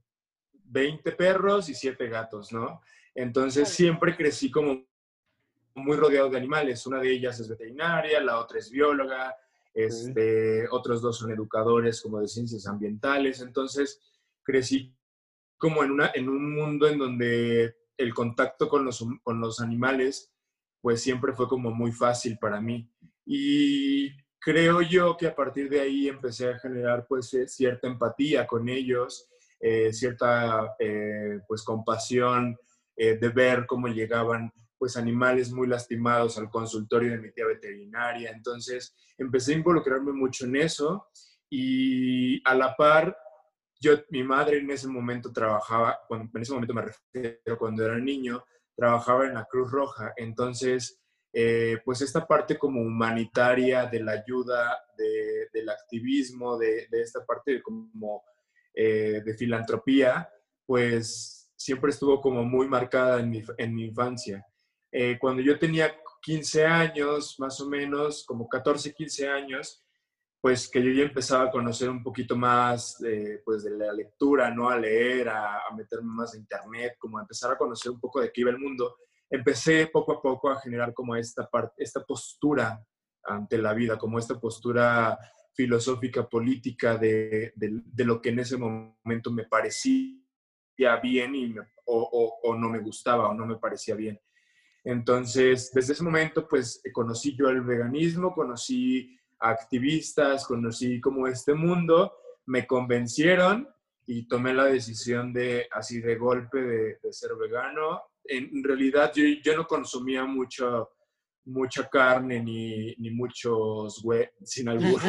20 0.53 1.11
perros 1.11 1.69
y 1.71 1.75
7 1.75 2.07
gatos, 2.07 2.53
¿no? 2.53 2.83
Entonces 3.17 3.69
siempre 3.69 4.17
crecí 4.17 4.49
como 4.49 4.87
muy 5.75 5.97
rodeado 5.97 6.31
de 6.31 6.39
animales. 6.39 6.87
Una 6.87 7.01
de 7.01 7.11
ellas 7.11 7.41
es 7.41 7.49
veterinaria, 7.49 8.21
la 8.21 8.39
otra 8.39 8.61
es 8.61 8.71
bióloga, 8.71 9.37
este, 9.75 10.69
otros 10.71 11.03
dos 11.03 11.19
son 11.19 11.33
educadores 11.33 12.01
como 12.01 12.21
de 12.21 12.29
ciencias 12.29 12.67
ambientales. 12.67 13.41
Entonces 13.41 14.01
crecí 14.43 14.97
como 15.59 15.83
en, 15.83 15.91
una, 15.91 16.13
en 16.15 16.29
un 16.29 16.55
mundo 16.55 16.87
en 16.87 16.99
donde 16.99 17.77
el 17.97 18.15
contacto 18.15 18.69
con 18.69 18.85
los, 18.85 19.05
con 19.23 19.41
los 19.41 19.61
animales 19.61 20.33
pues 20.81 21.03
siempre 21.03 21.33
fue 21.33 21.49
como 21.49 21.71
muy 21.71 21.93
fácil 21.93 22.39
para 22.39 22.61
mí. 22.61 22.91
Y 23.25 24.11
creo 24.39 24.83
yo 24.83 25.17
que 25.17 25.27
a 25.27 25.35
partir 25.35 25.71
de 25.71 25.81
ahí 25.81 26.09
empecé 26.09 26.51
a 26.51 26.59
generar 26.59 27.07
pues 27.09 27.33
eh, 27.35 27.49
cierta 27.49 27.87
empatía 27.89 28.47
con 28.47 28.69
ellos, 28.69 29.29
eh, 29.59 29.93
cierta 29.93 30.75
eh, 30.79 31.41
pues 31.49 31.63
compasión 31.63 32.57
de 32.97 33.29
ver 33.31 33.67
cómo 33.67 33.89
llegaban 33.89 34.53
pues 34.85 34.99
animales 34.99 35.51
muy 35.51 35.67
lastimados 35.67 36.37
al 36.37 36.51
consultorio 36.51 37.13
de 37.13 37.19
mi 37.19 37.33
tía 37.33 37.47
veterinaria. 37.47 38.31
Entonces 38.31 38.95
empecé 39.17 39.55
a 39.55 39.57
involucrarme 39.57 40.13
mucho 40.13 40.45
en 40.45 40.57
eso 40.57 41.07
y 41.49 42.47
a 42.47 42.55
la 42.55 42.77
par, 42.77 43.17
yo, 43.81 43.93
mi 44.11 44.23
madre 44.23 44.59
en 44.59 44.71
ese 44.71 44.87
momento 44.87 45.33
trabajaba, 45.33 46.01
cuando, 46.07 46.31
en 46.35 46.43
ese 46.43 46.53
momento 46.53 46.75
me 46.75 46.83
refiero 46.83 47.59
cuando 47.59 47.83
era 47.83 47.99
niño, 47.99 48.45
trabajaba 48.77 49.25
en 49.25 49.33
la 49.33 49.47
Cruz 49.47 49.71
Roja. 49.71 50.13
Entonces, 50.19 51.01
eh, 51.33 51.79
pues 51.83 52.03
esta 52.03 52.27
parte 52.27 52.59
como 52.59 52.83
humanitaria 52.83 53.87
de 53.87 54.01
la 54.01 54.13
ayuda, 54.13 54.85
del 54.99 55.71
activismo, 55.71 56.59
de, 56.59 56.89
esta 56.91 57.25
parte 57.25 57.63
como 57.63 58.23
eh, 58.75 59.23
de 59.25 59.35
filantropía, 59.35 60.29
pues 60.67 61.51
siempre 61.57 61.91
estuvo 61.91 62.21
como 62.21 62.45
muy 62.45 62.69
marcada 62.69 63.21
en 63.21 63.31
mi, 63.31 63.43
en 63.57 63.75
mi 63.75 63.85
infancia. 63.87 64.47
Eh, 64.97 65.19
cuando 65.19 65.43
yo 65.43 65.59
tenía 65.59 65.93
15 66.23 66.65
años, 66.65 67.35
más 67.41 67.61
o 67.61 67.69
menos, 67.69 68.25
como 68.25 68.49
14, 68.49 68.95
15 68.95 69.29
años, 69.29 69.85
pues 70.41 70.69
que 70.71 70.81
yo 70.81 70.91
ya 70.93 71.03
empezaba 71.03 71.45
a 71.45 71.51
conocer 71.51 71.91
un 71.91 72.03
poquito 72.03 72.37
más 72.37 72.99
pues 73.45 73.65
de 73.65 73.71
la 73.73 73.93
lectura, 73.93 74.51
¿no? 74.51 74.69
A 74.69 74.79
leer, 74.79 75.29
a, 75.31 75.67
a, 75.67 75.75
meterme 75.75 76.13
más 76.13 76.35
en 76.35 76.43
internet, 76.43 76.97
como 76.99 77.19
a 77.19 77.23
empezar 77.23 77.51
a 77.51 77.59
conocer 77.59 77.91
un 77.91 77.99
poco 77.99 78.21
de 78.21 78.31
qué 78.31 78.43
iba 78.43 78.51
el 78.51 78.59
mundo, 78.59 78.97
empecé 79.31 79.89
poco 79.89 80.13
a 80.13 80.23
poco 80.23 80.51
a 80.51 80.61
generar 80.61 80.95
como 80.95 81.17
esta, 81.17 81.49
parte, 81.49 81.83
esta 81.83 82.05
postura 82.05 82.87
ante 83.25 83.59
la 83.59 83.75
vida, 83.75 83.99
como 83.99 84.19
esta 84.19 84.39
postura 84.39 85.19
filosófica, 85.55 86.29
política 86.29 86.97
de, 86.97 87.53
de, 87.57 88.05
lo 88.05 88.21
que 88.21 88.31
en 88.31 88.41
ese 88.41 88.57
momento 88.57 89.31
me 89.31 89.45
parecía 89.45 90.97
bien 91.03 91.35
y 91.35 91.55
o, 91.87 92.39
o, 92.43 92.55
no 92.57 92.69
me 92.69 92.81
gustaba 92.81 93.29
o 93.29 93.35
no 93.35 93.47
me 93.47 93.57
parecía 93.57 93.95
bien. 93.95 94.21
Entonces, 94.85 95.73
desde 95.73 95.95
ese 95.95 96.05
momento, 96.05 96.47
pues 96.47 96.83
conocí 96.93 97.35
yo 97.35 97.49
el 97.49 97.63
veganismo, 97.63 98.35
conocí 98.35 99.19
activistas, 99.41 100.47
conocí 100.47 101.01
como 101.01 101.27
este 101.27 101.55
mundo, 101.55 102.13
me 102.47 102.67
convencieron 102.67 103.69
y 104.07 104.29
tomé 104.29 104.53
la 104.53 104.67
decisión 104.67 105.33
de, 105.33 105.67
así 105.71 106.01
de 106.01 106.17
golpe, 106.17 106.61
de, 107.03 107.13
ser 107.13 107.31
vegano. 107.35 108.03
En 108.25 108.63
realidad 108.63 109.13
yo, 109.15 109.25
yo 109.43 109.57
no 109.57 109.67
consumía 109.67 110.25
mucho, 110.25 110.91
mucha 111.45 111.89
carne 111.89 112.43
ni, 112.43 112.95
ni 112.97 113.11
muchos 113.11 114.03
huevos, 114.05 114.31
sin 114.43 114.69
albur, 114.71 115.01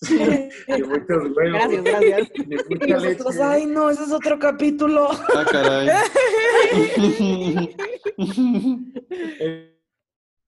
ni 0.10 0.82
muchos 0.82 1.36
huevos. 1.36 1.52
Gracias, 1.52 1.84
gracias. 1.84 2.30
Ni 2.46 2.56
mucha 2.56 2.98
leche. 2.98 3.42
ay, 3.42 3.66
no, 3.66 3.90
ese 3.90 4.04
es 4.04 4.12
otro 4.12 4.38
capítulo. 4.38 5.10
Ah, 5.10 5.44
caray. 5.50 5.88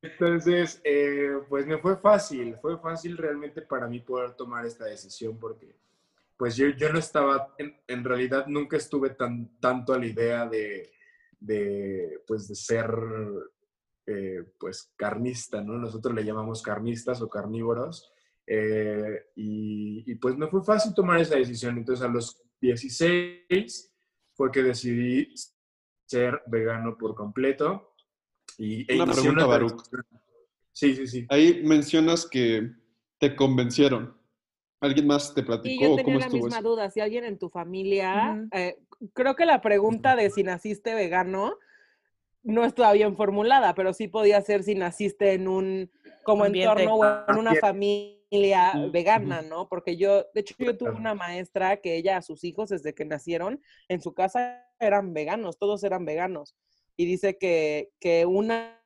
Entonces, 0.02 0.80
eh, 0.82 1.38
pues 1.48 1.66
me 1.66 1.78
fue 1.78 1.96
fácil, 1.96 2.56
fue 2.60 2.78
fácil 2.78 3.16
realmente 3.16 3.62
para 3.62 3.86
mí 3.86 4.00
poder 4.00 4.32
tomar 4.32 4.66
esta 4.66 4.84
decisión 4.86 5.38
porque 5.38 5.76
pues 6.36 6.56
yo, 6.56 6.68
yo 6.70 6.92
no 6.92 6.98
estaba, 6.98 7.54
en, 7.56 7.76
en, 7.86 8.02
realidad 8.02 8.46
nunca 8.48 8.76
estuve 8.76 9.10
tan, 9.10 9.48
tanto 9.60 9.92
a 9.92 9.98
la 9.98 10.06
idea 10.06 10.44
de, 10.46 10.90
de 11.38 12.20
pues 12.26 12.48
de 12.48 12.56
ser 12.56 12.92
eh, 14.06 14.44
pues 14.58 14.92
carnista, 14.96 15.62
¿no? 15.62 15.78
Nosotros 15.78 16.14
le 16.14 16.24
llamamos 16.24 16.62
carnistas 16.62 17.22
o 17.22 17.28
carnívoros. 17.28 18.12
Eh, 18.46 19.26
y, 19.36 20.04
y, 20.10 20.14
pues 20.16 20.36
me 20.36 20.48
fue 20.48 20.64
fácil 20.64 20.94
tomar 20.94 21.20
esa 21.20 21.36
decisión. 21.36 21.78
Entonces 21.78 22.04
a 22.04 22.08
los 22.08 22.42
16 22.60 23.92
fue 24.34 24.50
que 24.50 24.62
decidí 24.62 25.32
ser 26.06 26.42
vegano 26.46 26.96
por 26.98 27.14
completo. 27.14 27.94
Y, 28.58 28.90
e 28.92 28.96
una 29.00 29.12
pregunta, 29.12 29.46
Baruch. 29.46 29.82
Sí, 30.72 30.96
sí, 30.96 31.06
sí. 31.06 31.26
Ahí 31.28 31.62
mencionas 31.64 32.26
que 32.26 32.72
te 33.18 33.36
convencieron. 33.36 34.16
¿Alguien 34.80 35.06
más 35.06 35.32
te 35.32 35.42
platicó? 35.42 35.84
Y 35.84 35.88
yo 35.88 35.96
tenía 35.96 36.04
¿Cómo 36.04 36.18
la 36.18 36.24
estuvo 36.26 36.44
misma 36.44 36.58
eso? 36.58 36.68
duda. 36.68 36.90
Si 36.90 37.00
alguien 37.00 37.24
en 37.24 37.38
tu 37.38 37.48
familia, 37.48 38.48
eh, 38.52 38.78
creo 39.12 39.36
que 39.36 39.46
la 39.46 39.60
pregunta 39.60 40.16
de 40.16 40.30
si 40.30 40.42
naciste 40.42 40.94
vegano 40.94 41.56
no 42.42 42.64
estaba 42.64 42.92
bien 42.92 43.16
formulada, 43.16 43.74
pero 43.74 43.92
sí 43.92 44.08
podía 44.08 44.40
ser 44.42 44.62
si 44.64 44.74
naciste 44.74 45.32
en 45.34 45.48
un 45.48 45.90
como 46.24 46.44
Ambiente. 46.44 46.82
entorno 46.82 46.96
o 46.96 47.30
en 47.30 47.38
una 47.38 47.54
familia 47.56 48.72
vegana, 48.90 49.42
¿no? 49.42 49.68
Porque 49.68 49.96
yo, 49.96 50.24
de 50.34 50.40
hecho, 50.40 50.54
yo 50.58 50.76
tuve 50.76 50.90
una 50.92 51.14
maestra 51.14 51.76
que 51.78 51.96
ella 51.96 52.16
a 52.16 52.22
sus 52.22 52.44
hijos 52.44 52.70
desde 52.70 52.94
que 52.94 53.04
nacieron 53.04 53.60
en 53.88 54.00
su 54.00 54.14
casa 54.14 54.64
eran 54.80 55.12
veganos, 55.14 55.58
todos 55.58 55.84
eran 55.84 56.04
veganos. 56.04 56.56
Y 56.96 57.06
dice 57.06 57.38
que, 57.38 57.90
que 58.00 58.26
una, 58.26 58.82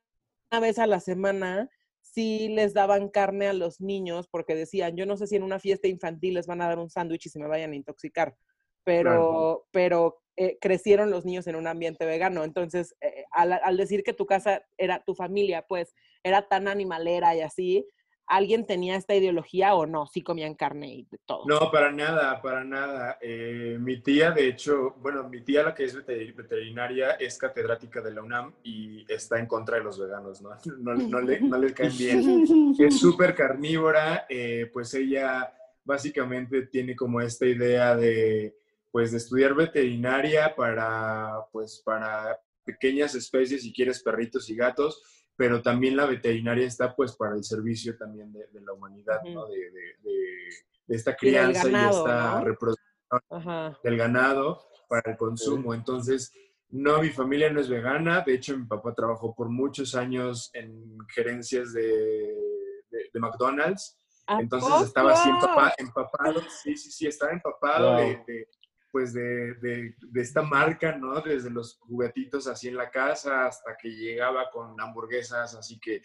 una 0.50 0.60
vez 0.60 0.78
a 0.78 0.86
la 0.86 1.00
semana 1.00 1.70
sí 2.02 2.48
les 2.48 2.72
daban 2.75 3.08
carne 3.08 3.46
a 3.48 3.52
los 3.52 3.80
niños 3.80 4.28
porque 4.28 4.54
decían, 4.54 4.96
yo 4.96 5.06
no 5.06 5.16
sé 5.16 5.26
si 5.26 5.36
en 5.36 5.42
una 5.42 5.58
fiesta 5.60 5.88
infantil 5.88 6.34
les 6.34 6.46
van 6.46 6.60
a 6.62 6.68
dar 6.68 6.78
un 6.78 6.88
sándwich 6.90 7.26
y 7.26 7.28
se 7.30 7.38
me 7.38 7.48
vayan 7.48 7.72
a 7.72 7.76
intoxicar, 7.76 8.36
pero, 8.84 9.10
Claro. 9.10 9.66
pero 9.70 10.22
eh, 10.36 10.58
crecieron 10.60 11.10
los 11.10 11.24
niños 11.24 11.46
en 11.46 11.56
un 11.56 11.66
ambiente 11.66 12.04
vegano. 12.06 12.44
Entonces, 12.44 12.94
eh, 13.00 13.24
al, 13.32 13.52
al 13.52 13.76
decir 13.76 14.02
que 14.02 14.12
tu 14.12 14.26
casa 14.26 14.62
era 14.76 15.02
tu 15.04 15.14
familia, 15.14 15.62
pues 15.68 15.94
era 16.22 16.48
tan 16.48 16.68
animalera 16.68 17.34
y 17.34 17.40
así, 17.40 17.86
¿alguien 18.28 18.66
tenía 18.66 18.96
esta 18.96 19.14
ideología 19.14 19.74
o 19.76 19.86
no? 19.86 20.06
Sí 20.08 20.20
comían 20.20 20.54
carne 20.54 20.92
y 20.92 21.04
de 21.04 21.18
todo. 21.26 21.44
No, 21.46 21.70
para 21.70 21.92
nada, 21.92 22.42
para 22.42 22.64
nada. 22.64 23.18
Eh, 23.20 23.78
mi 23.80 24.00
tía, 24.02 24.32
de 24.32 24.48
hecho, 24.48 24.96
bueno, 25.00 25.28
mi 25.28 25.42
tía, 25.42 25.62
la 25.62 25.74
que 25.74 25.84
es 25.84 25.94
veter- 25.96 26.34
veterinaria, 26.34 27.12
es 27.12 27.38
catedrática 27.38 28.00
de 28.00 28.12
la 28.12 28.22
UNAM 28.22 28.52
y 28.64 29.04
está 29.10 29.38
en 29.38 29.46
contra 29.46 29.76
de 29.78 29.84
los 29.84 29.98
veganos, 30.00 30.42
¿no? 30.42 30.50
No, 30.78 30.94
no 30.94 31.20
le, 31.20 31.40
no 31.40 31.56
le 31.56 31.72
caen 31.72 31.96
bien. 31.96 32.44
Es 32.78 32.98
súper 32.98 33.34
carnívora, 33.34 34.26
eh, 34.28 34.68
pues 34.72 34.92
ella 34.94 35.52
básicamente 35.84 36.66
tiene 36.66 36.96
como 36.96 37.20
esta 37.20 37.46
idea 37.46 37.94
de, 37.94 38.56
pues, 38.96 39.10
de 39.10 39.18
estudiar 39.18 39.52
veterinaria 39.54 40.54
para, 40.56 41.44
pues, 41.52 41.82
para 41.84 42.40
pequeñas 42.64 43.14
especies, 43.14 43.60
si 43.60 43.70
quieres, 43.70 44.02
perritos 44.02 44.48
y 44.48 44.56
gatos, 44.56 45.02
pero 45.36 45.60
también 45.60 45.98
la 45.98 46.06
veterinaria 46.06 46.66
está, 46.66 46.96
pues, 46.96 47.14
para 47.14 47.34
el 47.36 47.44
servicio 47.44 47.94
también 47.98 48.32
de, 48.32 48.46
de 48.46 48.60
la 48.62 48.72
humanidad, 48.72 49.20
¿no? 49.24 49.42
Ujú. 49.42 49.52
De, 49.52 49.58
de- 49.58 49.96
de- 50.02 50.48
de 50.86 50.96
esta 50.96 51.10
Y 51.10 51.16
crianza 51.16 51.68
y, 51.68 51.72
ganado, 51.72 51.98
esta 51.98 52.38
¿no? 52.38 52.44
reproducción 52.46 53.20
Ajá. 53.28 53.78
del 53.84 53.96
ganado 53.98 54.66
para 54.88 55.10
el 55.10 55.18
consumo. 55.18 55.74
Entonces, 55.74 56.32
no, 56.70 57.02
mi 57.02 57.10
familia 57.10 57.50
no 57.52 57.60
es 57.60 57.68
vegana. 57.68 58.22
De 58.26 58.32
hecho, 58.32 58.56
mi 58.56 58.64
papá 58.64 58.94
trabajó 58.94 59.34
por 59.34 59.50
muchos 59.50 59.94
años 59.94 60.48
en 60.54 60.96
gerencias 61.14 61.74
de, 61.74 61.82
de- 61.82 63.10
de 63.12 63.20
McDonald's. 63.20 63.98
¿A 64.26 64.40
Entonces 64.40 64.80
estaba 64.86 65.12
así 65.12 65.28
poco? 65.38 65.52
empapa- 65.52 65.74
empapado, 65.76 66.40
sí, 66.62 66.74
sí, 66.78 66.90
sí, 66.90 67.06
estaba 67.06 67.32
empapado 67.32 67.90
Wow. 67.90 67.96
de, 67.98 68.22
de, 68.26 68.48
pues 68.90 69.12
de, 69.12 69.54
de- 69.54 69.94
de 70.00 70.20
esta 70.20 70.42
marca, 70.42 70.96
¿no? 70.96 71.20
Desde 71.20 71.50
los 71.50 71.76
juguetitos 71.78 72.46
así 72.46 72.68
en 72.68 72.76
la 72.76 72.90
casa 72.90 73.46
hasta 73.46 73.76
que 73.80 73.88
llegaba 73.90 74.48
con 74.50 74.80
hamburguesas, 74.80 75.54
así 75.54 75.78
que 75.78 76.00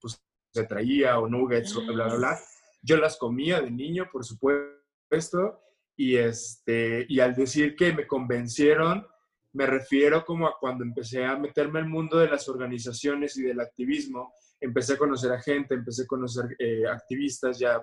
pues 0.00 0.22
se 0.52 0.64
traía 0.64 1.18
o 1.18 1.28
nuggets 1.28 1.74
o 1.76 1.84
bla, 1.86 2.06
bla, 2.06 2.14
bla. 2.16 2.38
Yo 2.82 2.96
las 2.98 3.16
comía 3.16 3.60
de 3.60 3.70
niño, 3.70 4.08
por 4.12 4.24
supuesto, 4.24 5.60
y, 5.96 6.16
este, 6.16 7.06
y 7.08 7.20
al 7.20 7.34
decir 7.34 7.74
que 7.74 7.92
me 7.92 8.06
convencieron, 8.06 9.06
me 9.52 9.66
refiero 9.66 10.24
como 10.24 10.46
a 10.46 10.58
cuando 10.60 10.84
empecé 10.84 11.24
a 11.24 11.36
meterme 11.36 11.78
al 11.80 11.88
mundo 11.88 12.18
de 12.18 12.28
las 12.28 12.48
organizaciones 12.48 13.36
y 13.38 13.42
del 13.42 13.60
activismo, 13.60 14.32
empecé 14.60 14.92
a 14.94 14.98
conocer 14.98 15.32
a 15.32 15.40
gente, 15.40 15.74
empecé 15.74 16.02
a 16.02 16.06
conocer 16.06 16.54
eh, 16.58 16.86
activistas 16.86 17.58
ya, 17.58 17.82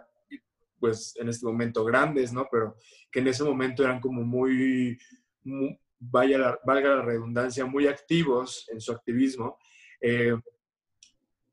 pues 0.83 1.15
en 1.17 1.29
este 1.29 1.45
momento 1.45 1.85
grandes, 1.85 2.33
¿no? 2.33 2.45
Pero 2.51 2.75
que 3.09 3.19
en 3.21 3.27
ese 3.29 3.43
momento 3.45 3.83
eran 3.83 4.01
como 4.01 4.21
muy, 4.23 4.97
mu- 5.43 5.77
vaya 5.97 6.37
la- 6.37 6.59
valga 6.65 6.95
la 6.97 7.01
redundancia, 7.03 7.65
muy 7.65 7.87
activos 7.87 8.67
en 8.69 8.81
su 8.81 8.91
activismo. 8.91 9.57
Eh, 10.01 10.35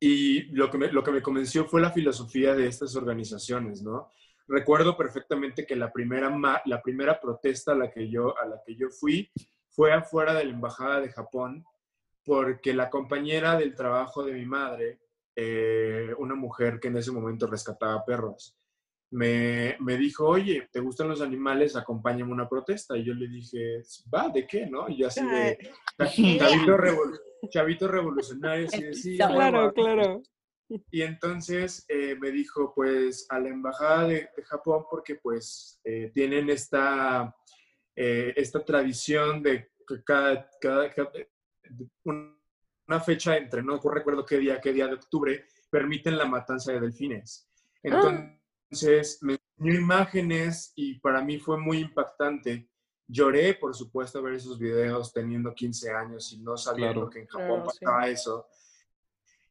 y 0.00 0.42
lo 0.54 0.68
que, 0.68 0.78
me, 0.78 0.90
lo 0.90 1.04
que 1.04 1.12
me 1.12 1.22
convenció 1.22 1.64
fue 1.66 1.80
la 1.80 1.92
filosofía 1.92 2.54
de 2.56 2.66
estas 2.66 2.96
organizaciones, 2.96 3.82
¿no? 3.82 4.08
recuerdo 4.48 4.96
perfectamente 4.96 5.64
que 5.64 5.76
la 5.76 5.92
primera, 5.92 6.28
la 6.64 6.82
primera 6.82 7.20
protesta 7.20 7.70
a 7.70 7.76
la, 7.76 7.88
que 7.88 8.08
yo, 8.10 8.36
a 8.36 8.46
la 8.46 8.60
que 8.66 8.74
yo 8.74 8.88
fui 8.90 9.30
fue 9.68 9.92
afuera 9.92 10.34
de 10.34 10.44
la 10.44 10.50
Embajada 10.50 11.00
de 11.00 11.12
Japón, 11.12 11.64
porque 12.24 12.74
la 12.74 12.90
compañera 12.90 13.56
del 13.56 13.76
trabajo 13.76 14.24
de 14.24 14.32
mi 14.32 14.44
madre, 14.46 14.98
eh, 15.36 16.12
una 16.18 16.34
mujer 16.34 16.80
que 16.80 16.88
en 16.88 16.96
ese 16.96 17.12
momento 17.12 17.46
rescataba 17.46 18.04
perros, 18.04 18.58
me, 19.12 19.76
me 19.80 19.96
dijo, 19.96 20.26
oye, 20.26 20.68
¿te 20.70 20.80
gustan 20.80 21.08
los 21.08 21.20
animales? 21.20 21.74
Acompáñame 21.76 22.30
a 22.30 22.34
una 22.34 22.48
protesta. 22.48 22.96
Y 22.96 23.04
yo 23.04 23.14
le 23.14 23.26
dije, 23.28 23.82
va, 24.12 24.28
¿de 24.28 24.46
qué? 24.46 24.66
¿no? 24.66 24.88
Y 24.88 24.98
yo 24.98 25.08
así 25.08 25.24
de, 25.26 25.58
chavito, 25.98 26.76
revol- 26.76 27.20
chavito 27.48 27.88
revolucionario, 27.88 28.66
así 28.68 28.82
de, 28.82 28.94
sí, 28.94 29.16
Claro, 29.16 29.58
huevo". 29.58 29.72
claro. 29.72 30.22
Y 30.92 31.02
entonces 31.02 31.84
eh, 31.88 32.14
me 32.20 32.30
dijo, 32.30 32.72
pues, 32.74 33.26
a 33.28 33.40
la 33.40 33.48
embajada 33.48 34.06
de, 34.06 34.28
de 34.36 34.44
Japón, 34.44 34.84
porque 34.88 35.16
pues 35.16 35.80
eh, 35.82 36.12
tienen 36.14 36.48
esta, 36.48 37.34
eh, 37.96 38.32
esta 38.36 38.64
tradición 38.64 39.42
de 39.42 39.70
que 39.86 40.04
cada, 40.04 40.48
cada, 40.60 40.88
cada- 40.94 41.10
un- 42.04 42.38
una 42.86 43.00
fecha 43.00 43.36
entre, 43.36 43.62
no 43.62 43.80
recuerdo 43.80 44.24
qué 44.24 44.38
día, 44.38 44.60
qué 44.60 44.72
día 44.72 44.86
de 44.86 44.94
octubre, 44.94 45.44
permiten 45.70 46.16
la 46.16 46.24
matanza 46.26 46.72
de 46.72 46.80
delfines. 46.80 47.48
Entonces 47.82 48.39
me 49.22 49.34
enseñó 49.58 49.80
imágenes 49.80 50.72
y 50.76 50.98
para 51.00 51.22
mí 51.22 51.38
fue 51.38 51.58
muy 51.58 51.78
impactante. 51.78 52.68
Lloré, 53.06 53.54
por 53.54 53.74
supuesto, 53.74 54.22
ver 54.22 54.34
esos 54.34 54.58
videos 54.58 55.12
teniendo 55.12 55.52
15 55.54 55.90
años 55.92 56.32
y 56.32 56.40
no 56.40 56.56
sabiendo 56.56 57.08
Claro. 57.08 57.10
que 57.10 57.18
en 57.20 57.26
Japón 57.26 57.46
Claro, 57.62 57.70
sí. 57.70 57.78
pasaba 57.84 58.08
eso. 58.08 58.46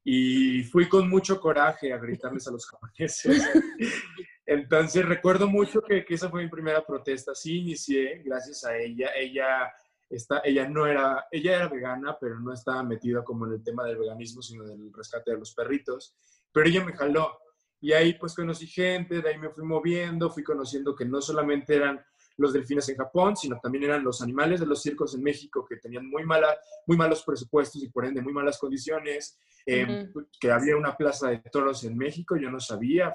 Y 0.04 0.64
fui 0.64 0.88
con 0.88 1.10
mucho 1.10 1.40
coraje 1.42 1.92
a 1.94 1.98
gritarles 1.98 2.48
a 2.48 2.52
los 2.52 2.66
japoneses. 2.70 3.44
Entonces 4.46 5.06
recuerdo 5.06 5.48
mucho 5.48 5.82
que, 5.82 6.06
que 6.06 6.14
esa 6.16 6.30
fue 6.30 6.44
mi 6.44 6.50
primera 6.50 6.84
protesta. 6.86 7.36
Sí 7.36 7.58
inicié 7.60 8.20
gracias 8.24 8.64
a 8.64 8.76
ella. 8.78 9.10
Ella, 9.16 9.72
está, 10.10 10.42
ella 10.44 10.68
no 10.68 10.88
era, 10.88 11.28
ella 11.30 11.58
era 11.58 11.68
vegana, 11.68 12.18
pero 12.20 12.40
no 12.40 12.54
estaba 12.54 12.82
metida 12.84 13.24
como 13.24 13.46
en 13.46 13.54
el 13.54 13.64
tema 13.64 13.86
del 13.86 13.98
veganismo, 13.98 14.42
sino 14.42 14.64
del 14.66 14.92
rescate 14.94 15.32
de 15.32 15.38
los 15.38 15.54
perritos. 15.54 16.16
Pero 16.52 16.68
ella 16.68 16.84
me 16.84 16.94
jaló. 16.94 17.38
Y 17.82 17.94
ahí 17.94 18.14
pues 18.16 18.36
conocí 18.36 18.68
gente, 18.68 19.22
de 19.22 19.30
ahí 19.30 19.38
me 19.38 19.50
fui 19.50 19.64
moviendo, 19.64 20.30
fui 20.30 20.44
conociendo 20.44 20.96
que 20.96 21.06
no 21.06 21.22
solamente 21.22 21.76
eran 21.76 22.04
los 22.38 22.54
delfines 22.54 22.88
en 22.90 22.98
Japón, 22.98 23.36
sino 23.36 23.60
también 23.62 23.84
eran 23.86 24.04
los 24.04 24.22
animales 24.22 24.60
de 24.60 24.66
los 24.66 24.82
circos 24.82 25.14
en 25.16 25.24
México 25.24 25.66
que 25.68 25.78
tenían 25.78 26.08
muy, 26.08 26.24
mala, 26.26 26.58
muy 26.88 26.98
malos 26.98 27.24
presupuestos 27.24 27.84
y 27.84 27.90
por 27.90 28.06
ende 28.06 28.22
muy 28.22 28.34
malas 28.34 28.58
condiciones, 28.58 29.38
eh, 29.66 30.10
que 30.40 30.52
había 30.52 30.78
una 30.78 30.96
plaza 30.96 31.30
de 31.30 31.40
toros 31.52 31.84
en 31.84 31.98
México, 31.98 32.38
yo 32.38 32.50
no 32.50 32.60
sabía, 32.60 33.08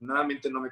afortunadamente 0.00 0.50
no 0.50 0.60
me, 0.60 0.70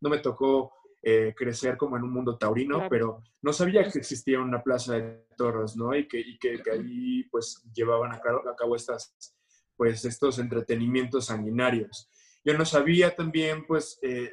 no 0.00 0.10
me 0.10 0.18
tocó 0.18 0.72
eh, 1.02 1.32
crecer 1.36 1.76
como 1.76 1.96
en 1.96 2.02
un 2.02 2.12
mundo 2.12 2.36
taurino, 2.36 2.76
Claro. 2.76 2.90
pero 2.90 3.22
no 3.42 3.52
sabía 3.52 3.88
que 3.88 3.98
existía 4.00 4.40
una 4.40 4.62
plaza 4.62 4.94
de 4.94 5.26
toros, 5.36 5.76
¿no? 5.76 5.94
Y 5.94 6.06
que, 6.06 6.18
y 6.20 6.38
que, 6.38 6.60
que 6.60 6.70
ahí 6.72 7.22
pues 7.30 7.62
llevaban 7.72 8.12
a 8.12 8.20
cabo, 8.20 8.46
a 8.48 8.54
cabo 8.56 8.76
estas, 8.76 9.16
pues, 9.80 10.04
estos 10.04 10.38
entretenimientos 10.38 11.24
sanguinarios. 11.24 12.10
Yo 12.44 12.52
no 12.52 12.66
sabía 12.66 13.16
también, 13.16 13.64
pues, 13.66 13.98
eh, 14.02 14.30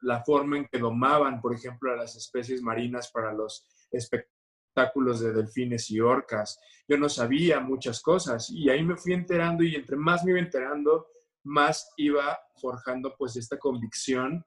la 0.00 0.24
forma 0.24 0.56
en 0.58 0.66
que 0.66 0.80
domaban, 0.80 1.40
por 1.40 1.54
ejemplo, 1.54 1.92
a 1.92 1.96
las 1.96 2.16
especies 2.16 2.60
marinas 2.60 3.08
para 3.12 3.32
los 3.32 3.68
espectáculos 3.92 5.20
de 5.20 5.32
delfines 5.32 5.92
y 5.92 6.00
orcas. 6.00 6.58
Yo 6.88 6.98
no 6.98 7.08
sabía 7.08 7.60
muchas 7.60 8.02
cosas 8.02 8.50
y 8.50 8.68
ahí 8.68 8.82
me 8.82 8.96
fui 8.96 9.12
enterando 9.12 9.62
y 9.62 9.76
entre 9.76 9.94
más 9.94 10.24
me 10.24 10.32
iba 10.32 10.40
enterando, 10.40 11.06
más 11.44 11.92
iba 11.96 12.36
forjando, 12.60 13.14
pues, 13.16 13.36
esta 13.36 13.60
convicción 13.60 14.44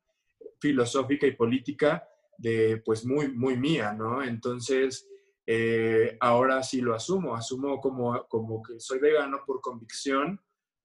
filosófica 0.59 1.25
y 1.25 1.38
política 1.38 2.05
de, 2.38 2.81
pues, 2.83 3.05
muy, 3.05 3.29
muy 3.29 3.55
mía, 3.55 3.93
¿no? 3.93 4.21
Entonces, 4.21 5.07
eh, 5.45 6.17
ahora 6.19 6.62
sí 6.63 6.81
lo 6.81 6.95
asumo, 6.95 7.35
asumo 7.35 7.79
como, 7.81 8.25
como 8.27 8.61
que 8.63 8.79
soy 8.79 9.00
vegano 9.00 9.41
por 9.46 9.61
convicción, 9.61 10.39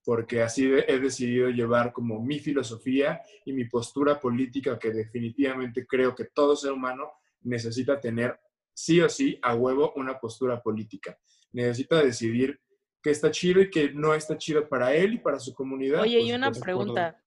porque 0.05 0.43
así 0.43 0.65
he 0.87 0.99
decidido 0.99 1.51
llevar 1.51 1.93
como 1.93 2.21
mi 2.21 2.39
filosofía 2.39 3.21
y 3.45 3.53
mi 3.53 3.67
postura 3.67 4.19
política 4.21 4.79
que 4.79 4.91
definitivamente 4.91 5.87
creo 5.87 6.15
que 6.15 6.25
todo 6.27 6.57
ser 6.57 6.73
humano 6.73 7.11
necesita 7.43 8.01
tener 8.01 8.39
sí 8.73 9.01
o 9.01 9.09
sí 9.09 9.39
a 9.43 9.55
huevo 9.55 9.93
una 9.97 10.19
postura 10.19 10.63
política. 10.63 11.19
Necesita 11.53 12.03
decidir 12.03 12.59
qué 13.03 13.11
está 13.11 13.31
chido 13.31 13.61
y 13.61 13.71
qué 13.71 13.93
no 13.93 14.15
está 14.15 14.37
chido 14.39 14.69
para 14.69 14.95
él 14.95 15.15
y 15.15 15.19
para 15.19 15.39
su 15.39 15.53
comunidad. 15.55 16.01
Oye, 16.03 16.19
por 16.19 16.27
y 16.27 16.33
una 16.33 16.47
supuesto. 16.47 16.65
pregunta. 16.65 17.23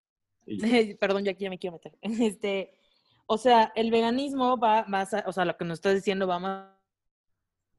Perdón, 0.99 1.23
ya 1.23 1.31
aquí 1.31 1.43
ya 1.43 1.49
me 1.49 1.59
quiero 1.59 1.75
meter. 1.77 1.97
Este, 2.01 2.73
o 3.27 3.37
sea, 3.37 3.71
el 3.75 3.91
veganismo 3.91 4.57
va 4.57 4.85
más, 4.87 5.13
a- 5.13 5.23
o 5.27 5.31
sea, 5.31 5.45
lo 5.45 5.55
que 5.55 5.65
nos 5.65 5.77
estás 5.79 5.93
diciendo 5.95 6.27
va 6.27 6.39
más 6.39 6.67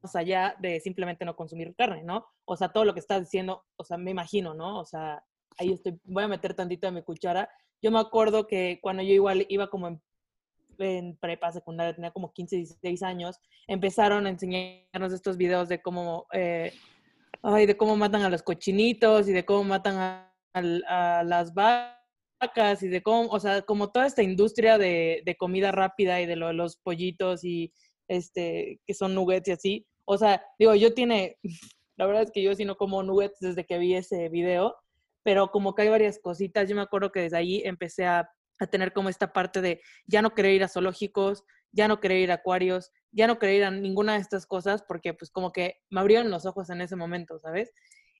más 0.02 0.16
allá 0.16 0.56
de 0.60 0.80
simplemente 0.80 1.24
no 1.24 1.36
consumir 1.36 1.74
carne, 1.76 2.02
¿no? 2.02 2.26
O 2.44 2.56
sea, 2.56 2.70
todo 2.70 2.84
lo 2.84 2.94
que 2.94 3.00
estás 3.00 3.20
diciendo, 3.20 3.64
o 3.76 3.84
sea, 3.84 3.96
me 3.96 4.10
imagino, 4.10 4.54
¿no? 4.54 4.80
O 4.80 4.84
sea, 4.84 5.22
ahí 5.58 5.72
estoy, 5.72 5.98
voy 6.04 6.24
a 6.24 6.28
meter 6.28 6.54
tantito 6.54 6.86
de 6.86 6.92
mi 6.92 7.02
cuchara. 7.02 7.48
Yo 7.80 7.90
me 7.90 8.00
acuerdo 8.00 8.46
que 8.46 8.78
cuando 8.82 9.02
yo 9.02 9.12
igual 9.12 9.46
iba 9.48 9.68
como 9.68 9.88
en, 9.88 10.02
en 10.78 11.16
prepa, 11.16 11.52
secundaria, 11.52 11.94
tenía 11.94 12.10
como 12.10 12.32
15, 12.32 12.56
16 12.56 13.02
años, 13.02 13.38
empezaron 13.66 14.26
a 14.26 14.30
enseñarnos 14.30 15.12
estos 15.12 15.36
videos 15.36 15.68
de 15.68 15.80
cómo, 15.80 16.26
eh, 16.32 16.72
ay, 17.42 17.66
de 17.66 17.76
cómo 17.76 17.96
matan 17.96 18.22
a 18.22 18.30
los 18.30 18.42
cochinitos 18.42 19.28
y 19.28 19.32
de 19.32 19.44
cómo 19.44 19.64
matan 19.64 19.96
a, 19.96 20.28
las 21.24 21.54
vacas 21.54 22.82
y 22.82 22.88
de 22.88 23.02
cómo, 23.02 23.28
o 23.30 23.40
sea, 23.40 23.62
como 23.62 23.90
toda 23.90 24.06
esta 24.06 24.22
industria 24.22 24.76
de, 24.76 25.22
de 25.24 25.36
comida 25.36 25.72
rápida 25.72 26.20
y 26.20 26.26
de 26.26 26.36
lo 26.36 26.48
de 26.48 26.52
los 26.52 26.76
pollitos 26.76 27.42
y 27.42 27.72
este, 28.08 28.80
que 28.86 28.94
son 28.94 29.14
nuggets 29.14 29.48
y 29.48 29.52
así. 29.52 29.86
O 30.04 30.18
sea, 30.18 30.42
digo, 30.58 30.74
yo 30.74 30.94
tiene, 30.94 31.38
la 31.96 32.06
verdad 32.06 32.22
es 32.22 32.30
que 32.30 32.42
yo 32.42 32.54
sí 32.54 32.64
no 32.64 32.76
como 32.76 33.02
nuggets 33.02 33.38
desde 33.40 33.64
que 33.64 33.78
vi 33.78 33.94
ese 33.94 34.28
video, 34.28 34.76
pero 35.22 35.50
como 35.50 35.74
que 35.74 35.82
hay 35.82 35.88
varias 35.88 36.18
cositas, 36.18 36.68
yo 36.68 36.74
me 36.74 36.82
acuerdo 36.82 37.12
que 37.12 37.20
desde 37.20 37.36
ahí 37.36 37.62
empecé 37.64 38.06
a, 38.06 38.28
a 38.58 38.66
tener 38.66 38.92
como 38.92 39.08
esta 39.08 39.32
parte 39.32 39.60
de 39.60 39.80
ya 40.06 40.22
no 40.22 40.34
querer 40.34 40.52
ir 40.54 40.64
a 40.64 40.68
zoológicos, 40.68 41.44
ya 41.72 41.88
no 41.88 42.00
querer 42.00 42.18
ir 42.18 42.30
a 42.30 42.36
acuarios, 42.36 42.90
ya 43.12 43.26
no 43.26 43.38
querer 43.38 43.56
ir 43.56 43.64
a 43.64 43.70
ninguna 43.70 44.14
de 44.14 44.20
estas 44.20 44.46
cosas, 44.46 44.82
porque 44.86 45.14
pues 45.14 45.30
como 45.30 45.52
que 45.52 45.76
me 45.90 46.00
abrieron 46.00 46.30
los 46.30 46.46
ojos 46.46 46.70
en 46.70 46.80
ese 46.80 46.96
momento, 46.96 47.38
¿sabes? 47.38 47.72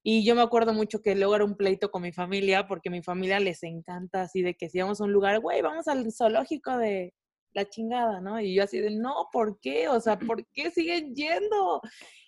Y 0.05 0.25
yo 0.25 0.35
me 0.35 0.43
acuerdo 0.43 0.73
mucho 0.75 1.01
que 1.01 1.15
luego 1.15 1.37
era 1.37 1.45
un 1.45 1.57
pleito 1.57 1.91
con 1.91 2.03
mi 2.03 2.13
familia, 2.13 2.67
porque 2.67 2.89
a 2.89 2.93
mi 2.93 3.03
familia 3.03 3.39
les 3.39 3.63
encanta 3.63 4.23
así 4.23 4.43
de 4.43 4.55
que 4.55 4.69
si 4.69 4.81
vamos 4.81 5.01
a 5.01 5.05
un 5.05 5.13
lugar, 5.13 5.39
güey, 5.41 5.63
vamos 5.63 5.87
al 5.87 6.13
zoológico 6.13 6.77
de 6.77 7.15
la 7.55 7.69
chingada, 7.69 8.21
¿no? 8.21 8.41
Y 8.41 8.55
yo 8.55 8.65
así 8.65 8.79
de, 8.79 8.91
no, 8.91 9.29
¿por 9.33 9.59
qué? 9.61 9.89
O 9.89 10.01
sea, 10.01 10.19
¿por 10.37 10.47
qué 10.53 10.71
siguen 10.71 11.15
yendo? 11.15 11.81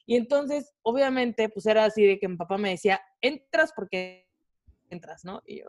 Y 0.06 0.16
entonces, 0.16 0.72
obviamente, 0.82 1.48
pues 1.48 1.66
era 1.66 1.84
así 1.84 2.04
de 2.04 2.18
que 2.18 2.28
mi 2.28 2.36
papá 2.36 2.58
me 2.58 2.70
decía, 2.70 3.00
entras 3.20 3.72
porque 3.74 4.28
entras, 4.90 5.24
¿no? 5.24 5.42
Y 5.46 5.60
yo, 5.60 5.66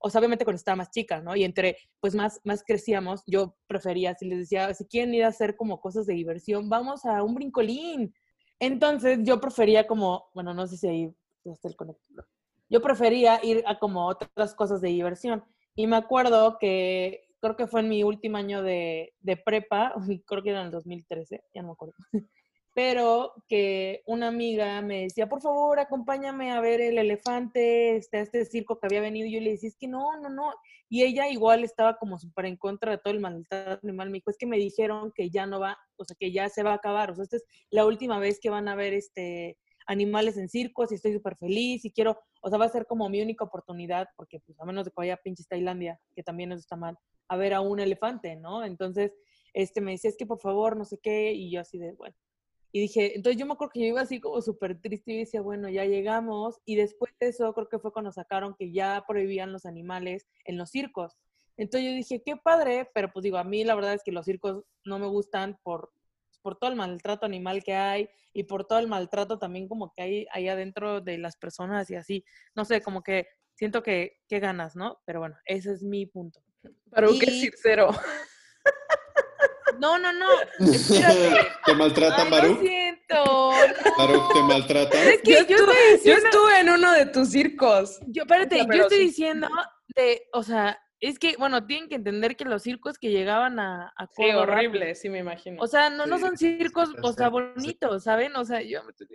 o 0.00 0.10
sea, 0.10 0.18
obviamente 0.18 0.44
cuando 0.44 0.56
estaba 0.56 0.76
más 0.76 0.90
chica, 0.90 1.20
¿no? 1.20 1.36
Y 1.36 1.44
entre, 1.44 1.76
pues 2.00 2.14
más, 2.14 2.40
más 2.44 2.64
crecíamos, 2.64 3.22
yo 3.26 3.56
prefería, 3.66 4.14
si 4.14 4.26
les 4.26 4.38
decía, 4.40 4.72
si 4.74 4.86
quieren 4.86 5.14
ir 5.14 5.24
a 5.24 5.28
hacer 5.28 5.56
como 5.56 5.80
cosas 5.80 6.06
de 6.06 6.14
diversión, 6.14 6.68
vamos 6.68 7.04
a 7.04 7.22
un 7.22 7.34
brincolín. 7.34 8.14
Entonces, 8.58 9.20
yo 9.22 9.40
prefería 9.40 9.86
como, 9.86 10.30
bueno, 10.34 10.54
no 10.54 10.66
sé 10.66 10.76
si 10.76 10.88
ahí 10.88 11.14
está 11.44 11.68
el 11.68 11.76
conector. 11.76 12.26
Yo 12.68 12.80
prefería 12.80 13.40
ir 13.44 13.62
a 13.66 13.78
como 13.78 14.06
otras 14.06 14.54
cosas 14.54 14.80
de 14.80 14.88
diversión. 14.88 15.44
Y 15.74 15.86
me 15.86 15.96
acuerdo 15.96 16.58
que 16.58 17.29
creo 17.40 17.56
que 17.56 17.66
fue 17.66 17.80
en 17.80 17.88
mi 17.88 18.04
último 18.04 18.36
año 18.36 18.62
de, 18.62 19.14
de 19.20 19.36
prepa, 19.36 19.94
creo 20.26 20.42
que 20.42 20.50
era 20.50 20.60
en 20.60 20.66
el 20.66 20.72
2013, 20.72 21.42
ya 21.54 21.62
no 21.62 21.68
me 21.68 21.72
acuerdo. 21.72 21.94
Pero 22.72 23.32
que 23.48 24.02
una 24.06 24.28
amiga 24.28 24.80
me 24.80 25.02
decía, 25.02 25.28
por 25.28 25.42
favor, 25.42 25.80
acompáñame 25.80 26.52
a 26.52 26.60
ver 26.60 26.80
el 26.80 26.98
elefante, 26.98 27.96
este, 27.96 28.20
este 28.20 28.44
circo 28.44 28.78
que 28.78 28.86
había 28.86 29.00
venido. 29.00 29.26
Y 29.26 29.32
yo 29.32 29.40
le 29.40 29.50
decía, 29.50 29.68
es 29.68 29.76
que 29.76 29.88
no, 29.88 30.16
no, 30.20 30.28
no. 30.28 30.54
Y 30.88 31.02
ella 31.02 31.28
igual 31.28 31.64
estaba 31.64 31.96
como 31.96 32.16
súper 32.16 32.46
en 32.46 32.56
contra 32.56 32.92
de 32.92 32.98
todo 32.98 33.12
el 33.12 33.20
maltrato 33.20 33.80
animal. 33.82 34.10
Me 34.10 34.18
dijo, 34.18 34.30
es 34.30 34.38
que 34.38 34.46
me 34.46 34.56
dijeron 34.56 35.12
que 35.12 35.30
ya 35.30 35.46
no 35.46 35.58
va, 35.58 35.76
o 35.96 36.04
sea, 36.04 36.16
que 36.18 36.30
ya 36.30 36.48
se 36.48 36.62
va 36.62 36.70
a 36.70 36.76
acabar. 36.76 37.10
O 37.10 37.16
sea, 37.16 37.24
esta 37.24 37.38
es 37.38 37.44
la 37.70 37.84
última 37.84 38.20
vez 38.20 38.38
que 38.40 38.50
van 38.50 38.68
a 38.68 38.76
ver 38.76 38.94
este 38.94 39.58
animales 39.86 40.36
en 40.36 40.48
circos 40.48 40.92
y 40.92 40.94
estoy 40.94 41.12
súper 41.12 41.36
feliz 41.36 41.84
y 41.84 41.90
quiero, 41.90 42.18
o 42.42 42.48
sea, 42.48 42.58
va 42.58 42.66
a 42.66 42.70
ser 42.70 42.86
como 42.86 43.08
mi 43.08 43.20
única 43.20 43.44
oportunidad, 43.44 44.08
porque 44.16 44.40
pues 44.40 44.58
a 44.60 44.64
menos 44.64 44.84
de 44.84 44.90
que 44.90 44.96
vaya 44.96 45.14
a 45.14 45.16
pinches 45.16 45.48
Tailandia, 45.48 46.00
que 46.14 46.22
también 46.22 46.52
eso 46.52 46.60
está 46.60 46.76
mal, 46.76 46.98
a 47.28 47.36
ver 47.36 47.54
a 47.54 47.60
un 47.60 47.80
elefante, 47.80 48.36
¿no? 48.36 48.64
Entonces, 48.64 49.12
este, 49.52 49.80
me 49.80 49.92
decía, 49.92 50.10
es 50.10 50.16
que 50.16 50.26
por 50.26 50.40
favor, 50.40 50.76
no 50.76 50.84
sé 50.84 50.98
qué, 50.98 51.32
y 51.32 51.50
yo 51.50 51.60
así 51.60 51.78
de, 51.78 51.92
bueno. 51.92 52.14
Y 52.72 52.80
dije, 52.80 53.16
entonces 53.16 53.38
yo 53.38 53.46
me 53.46 53.54
acuerdo 53.54 53.72
que 53.72 53.80
yo 53.80 53.86
iba 53.86 54.00
así 54.00 54.20
como 54.20 54.40
súper 54.42 54.80
triste 54.80 55.12
y 55.12 55.18
decía, 55.18 55.40
bueno, 55.40 55.68
ya 55.68 55.84
llegamos. 55.84 56.60
Y 56.64 56.76
después 56.76 57.12
de 57.18 57.28
eso 57.28 57.52
creo 57.52 57.68
que 57.68 57.80
fue 57.80 57.92
cuando 57.92 58.12
sacaron 58.12 58.54
que 58.56 58.70
ya 58.70 59.02
prohibían 59.08 59.52
los 59.52 59.66
animales 59.66 60.28
en 60.44 60.56
los 60.56 60.70
circos. 60.70 61.16
Entonces 61.56 61.90
yo 61.90 61.96
dije, 61.96 62.22
qué 62.24 62.36
padre, 62.36 62.88
pero 62.94 63.12
pues 63.12 63.24
digo, 63.24 63.38
a 63.38 63.44
mí 63.44 63.64
la 63.64 63.74
verdad 63.74 63.94
es 63.94 64.02
que 64.04 64.12
los 64.12 64.24
circos 64.24 64.62
no 64.84 64.98
me 65.00 65.08
gustan 65.08 65.58
por, 65.64 65.90
por 66.42 66.56
todo 66.58 66.70
el 66.70 66.76
maltrato 66.76 67.26
animal 67.26 67.62
que 67.62 67.74
hay 67.74 68.08
y 68.32 68.44
por 68.44 68.64
todo 68.66 68.78
el 68.78 68.86
maltrato 68.88 69.38
también 69.38 69.68
como 69.68 69.92
que 69.94 70.02
hay 70.02 70.26
ahí 70.32 70.48
adentro 70.48 71.00
de 71.00 71.18
las 71.18 71.36
personas 71.36 71.90
y 71.90 71.96
así. 71.96 72.24
No 72.54 72.64
sé, 72.64 72.80
como 72.82 73.02
que 73.02 73.26
siento 73.54 73.82
que, 73.82 74.18
que 74.28 74.40
ganas, 74.40 74.76
¿no? 74.76 75.00
Pero 75.04 75.20
bueno, 75.20 75.36
ese 75.44 75.72
es 75.72 75.82
mi 75.82 76.06
punto. 76.06 76.40
Pero 76.92 77.08
qué 77.18 77.30
Y- 77.30 77.40
sincero. 77.42 77.90
No, 79.78 79.98
no, 79.98 80.12
no. 80.12 80.26
Espérate. 80.58 81.48
¿Te 81.64 81.74
maltratan, 81.74 82.28
Ay, 82.34 82.52
lo 82.54 82.60
siento. 82.60 83.50
Baruch, 83.96 84.32
¿te 84.34 84.42
maltratan? 84.42 85.08
Es 85.08 85.22
que 85.22 85.30
Yo, 85.32 85.46
yo, 85.46 85.56
estuve, 85.56 86.00
yo 86.04 86.50
en 86.60 86.68
uno 86.70 86.92
de 86.92 87.06
tus 87.06 87.30
circos. 87.30 87.98
Yo, 88.08 88.24
espérate, 88.24 88.60
O 88.60 88.64
sea, 88.64 88.76
yo 88.76 88.82
estoy 88.82 88.98
sí. 88.98 89.04
diciendo 89.04 89.48
de, 89.96 90.28
o 90.34 90.42
sea, 90.42 90.78
es 91.00 91.18
que, 91.18 91.34
bueno, 91.38 91.66
tienen 91.66 91.88
que 91.88 91.94
entender 91.94 92.36
que 92.36 92.44
los 92.44 92.62
circos 92.62 92.98
que 92.98 93.10
llegaban 93.10 93.58
a, 93.58 93.92
a 93.96 94.06
Sí, 94.08 94.30
horrible, 94.30 94.94
sí 94.94 95.08
me 95.08 95.18
imagino. 95.18 95.62
O 95.62 95.66
sea, 95.66 95.88
no, 95.88 96.06
no 96.06 96.18
son 96.18 96.36
circos, 96.36 96.90
sí, 96.90 96.96
o 97.02 97.12
sea, 97.12 97.26
sí. 97.26 97.32
bonitos, 97.32 98.04
¿saben? 98.04 98.36
O 98.36 98.44
sea, 98.44 98.60
yo 98.62 98.84
me 98.84 98.90
estoy 98.90 99.08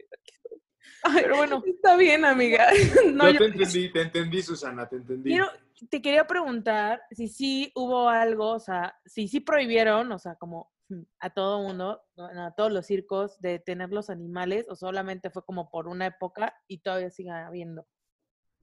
Ay, 1.03 1.21
pero 1.21 1.37
bueno. 1.37 1.63
Está 1.65 1.95
bien, 1.95 2.25
amiga. 2.25 2.67
No, 3.13 3.27
yo 3.27 3.33
yo- 3.33 3.39
te 3.39 3.45
entendí, 3.45 3.91
te 3.91 4.01
entendí, 4.01 4.41
Susana, 4.41 4.89
te 4.89 4.95
entendí. 4.95 5.29
Quiero, 5.29 5.47
te 5.89 6.01
quería 6.01 6.25
preguntar 6.25 7.03
si 7.11 7.27
sí 7.27 7.71
hubo 7.75 8.09
algo, 8.09 8.51
o 8.53 8.59
sea, 8.59 8.95
si 9.05 9.27
sí 9.27 9.39
prohibieron, 9.39 10.11
o 10.11 10.17
sea, 10.17 10.35
como 10.35 10.71
mm, 10.89 11.01
a 11.19 11.29
todo 11.29 11.61
mundo, 11.61 12.01
a 12.17 12.51
todos 12.55 12.71
los 12.71 12.87
circos, 12.87 13.39
de 13.39 13.59
tener 13.59 13.89
los 13.91 14.09
animales, 14.09 14.65
o 14.69 14.75
solamente 14.75 15.29
fue 15.29 15.45
como 15.45 15.69
por 15.69 15.87
una 15.87 16.07
época 16.07 16.55
y 16.67 16.79
todavía 16.79 17.11
sigue 17.11 17.29
habiendo. 17.29 17.85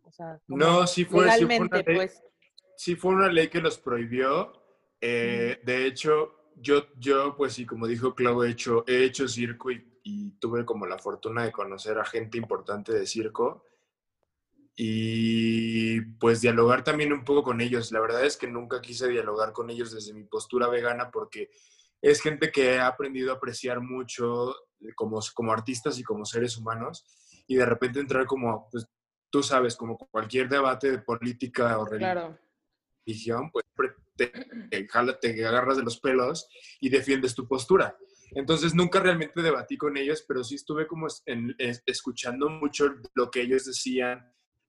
O 0.02 0.10
sea, 0.10 0.40
No, 0.48 0.86
sí 0.88 1.04
fue, 1.04 1.30
sí 1.30 1.46
fue 1.46 1.60
una 1.60 1.76
ley. 1.76 1.94
pues. 1.94 2.22
Sí 2.82 2.96
fue 2.96 3.14
una 3.14 3.28
ley 3.28 3.46
que 3.46 3.60
los 3.60 3.78
prohibió. 3.78 4.52
Eh, 5.00 5.60
De 5.64 5.86
hecho, 5.86 6.50
yo, 6.56 6.88
yo, 6.98 7.36
pues 7.36 7.52
sí, 7.52 7.64
como 7.64 7.86
dijo 7.86 8.12
Clau, 8.16 8.42
he 8.42 8.50
hecho, 8.50 8.82
he 8.88 9.04
hecho 9.04 9.28
circo 9.28 9.70
y, 9.70 10.00
y 10.02 10.32
tuve 10.40 10.64
como 10.64 10.84
la 10.86 10.98
fortuna 10.98 11.44
de 11.44 11.52
conocer 11.52 11.96
a 12.00 12.04
gente 12.04 12.38
importante 12.38 12.92
de 12.92 13.06
circo 13.06 13.64
y 14.74 16.00
pues 16.18 16.40
dialogar 16.40 16.82
también 16.82 17.12
un 17.12 17.24
poco 17.24 17.44
con 17.44 17.60
ellos. 17.60 17.92
La 17.92 18.00
verdad 18.00 18.24
es 18.24 18.36
que 18.36 18.48
nunca 18.48 18.80
quise 18.80 19.08
dialogar 19.08 19.52
con 19.52 19.70
ellos 19.70 19.92
desde 19.92 20.12
mi 20.12 20.24
postura 20.24 20.66
vegana 20.66 21.08
porque 21.12 21.50
es 22.00 22.20
gente 22.20 22.50
que 22.50 22.80
ha 22.80 22.88
aprendido 22.88 23.30
a 23.30 23.36
apreciar 23.36 23.80
mucho 23.80 24.56
como, 24.96 25.20
como 25.34 25.52
artistas 25.52 26.00
y 26.00 26.02
como 26.02 26.24
seres 26.24 26.56
humanos 26.58 27.04
y 27.46 27.54
de 27.54 27.64
repente 27.64 28.00
entrar 28.00 28.26
como, 28.26 28.68
pues 28.72 28.88
tú 29.30 29.40
sabes, 29.40 29.76
como 29.76 29.96
cualquier 29.96 30.48
debate 30.48 30.90
de 30.90 30.98
política 30.98 31.78
o 31.78 31.84
religión 31.84 32.12
Claro. 32.12 32.41
Religión, 33.06 33.50
pues 33.52 33.64
te, 34.16 34.26
te, 34.70 34.86
jala- 34.88 35.18
te 35.18 35.44
agarras 35.46 35.76
de 35.76 35.82
los 35.82 35.98
pelos 36.00 36.48
y 36.80 36.88
defiendes 36.88 37.34
tu 37.34 37.46
postura. 37.48 37.96
Entonces 38.34 38.74
nunca 38.74 39.00
realmente 39.00 39.42
debatí 39.42 39.76
con 39.76 39.96
ellos, 39.96 40.24
pero 40.26 40.42
sí 40.44 40.54
estuve 40.54 40.86
como 40.86 41.06
en- 41.26 41.54
es- 41.58 41.82
escuchando 41.86 42.48
mucho 42.48 42.94
lo 43.14 43.30
que 43.30 43.42
ellos 43.42 43.66
decían 43.66 44.20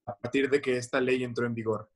a 0.06 0.18
partir 0.18 0.50
de 0.50 0.60
que 0.60 0.76
esta 0.76 1.00
ley 1.00 1.24
entró 1.24 1.46
en 1.46 1.54
vigor. 1.54 1.90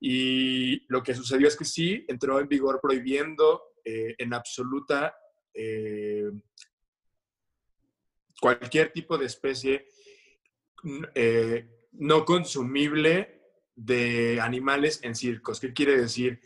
Y 0.00 0.84
lo 0.92 1.02
que 1.02 1.14
sucedió 1.14 1.48
es 1.48 1.56
que 1.56 1.64
sí, 1.64 2.04
entró 2.08 2.38
en 2.40 2.48
vigor 2.48 2.78
prohibiendo 2.82 3.62
eh, 3.84 4.14
en 4.18 4.34
absoluta 4.34 5.14
eh, 5.54 6.30
cualquier 8.40 8.92
tipo 8.92 9.16
de 9.16 9.26
especie 9.26 9.86
eh, 11.14 11.66
no 11.92 12.24
consumible 12.24 13.33
de 13.76 14.40
animales 14.40 15.00
en 15.02 15.14
circos. 15.14 15.60
¿Qué 15.60 15.72
quiere 15.72 15.96
decir? 15.96 16.40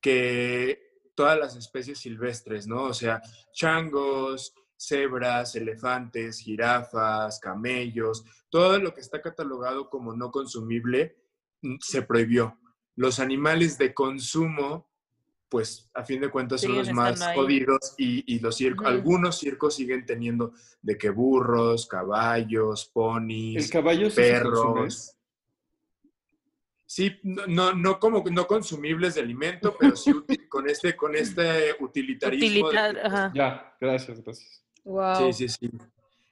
Que 0.00 0.90
todas 1.14 1.38
las 1.38 1.56
especies 1.56 1.98
silvestres, 1.98 2.66
¿no? 2.66 2.84
O 2.84 2.94
sea, 2.94 3.20
changos, 3.52 4.54
cebras, 4.80 5.54
elefantes, 5.56 6.40
jirafas, 6.40 7.38
camellos, 7.38 8.24
todo 8.48 8.78
lo 8.78 8.94
que 8.94 9.02
está 9.02 9.20
catalogado 9.20 9.90
como 9.90 10.14
no 10.14 10.30
consumible 10.30 11.16
mm, 11.60 11.76
se 11.80 12.02
prohibió. 12.02 12.58
Los 12.96 13.20
animales 13.20 13.76
de 13.76 13.92
consumo, 13.92 14.90
pues 15.50 15.90
a 15.94 16.04
fin 16.04 16.20
de 16.22 16.30
cuentas 16.30 16.62
son 16.62 16.76
los 16.76 16.90
más 16.92 17.20
ahí. 17.20 17.36
jodidos 17.36 17.94
y, 17.98 18.34
y 18.34 18.38
los 18.40 18.56
circos, 18.56 18.86
algunos 18.86 19.38
circos 19.38 19.74
siguen 19.74 20.06
teniendo 20.06 20.54
de 20.80 20.96
que 20.96 21.10
burros, 21.10 21.86
caballos, 21.86 22.90
ponis, 22.92 23.64
El 23.64 23.70
caballo 23.70 24.08
perros. 24.14 25.19
Sí, 26.90 27.20
no, 27.22 27.46
no, 27.46 27.72
no 27.72 28.00
como 28.00 28.24
no 28.32 28.48
consumibles 28.48 29.14
de 29.14 29.20
alimento, 29.20 29.76
pero 29.78 29.94
sí 29.94 30.10
con 30.48 30.68
este, 30.68 30.96
con 30.96 31.14
este 31.14 31.76
utilitarismo. 31.78 32.40
de 32.40 32.60
Utilitar, 32.62 32.92
pues, 32.94 33.04
ajá. 33.04 33.32
Ya, 33.32 33.76
gracias, 33.80 34.20
gracias. 34.20 34.64
Wow. 34.82 35.32
Sí, 35.32 35.48
sí, 35.48 35.48
sí. 35.48 35.70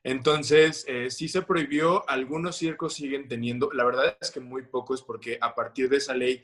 Entonces, 0.03 0.85
eh, 0.89 1.13
sí 1.13 1.29
se 1.29 1.43
prohibió, 1.43 2.03
algunos 2.11 2.57
circos 2.57 2.95
siguen 2.95 3.29
teniendo, 3.29 3.71
la 3.73 3.85
verdad 3.85 4.19
es 4.21 4.33
que 4.33 4.41
muy 4.41 4.63
pocos, 4.63 5.05
porque 5.05 5.39
a 5.41 5.55
partir 5.55 5.89
de 5.89 5.99
esa 5.99 6.15
ley 6.15 6.43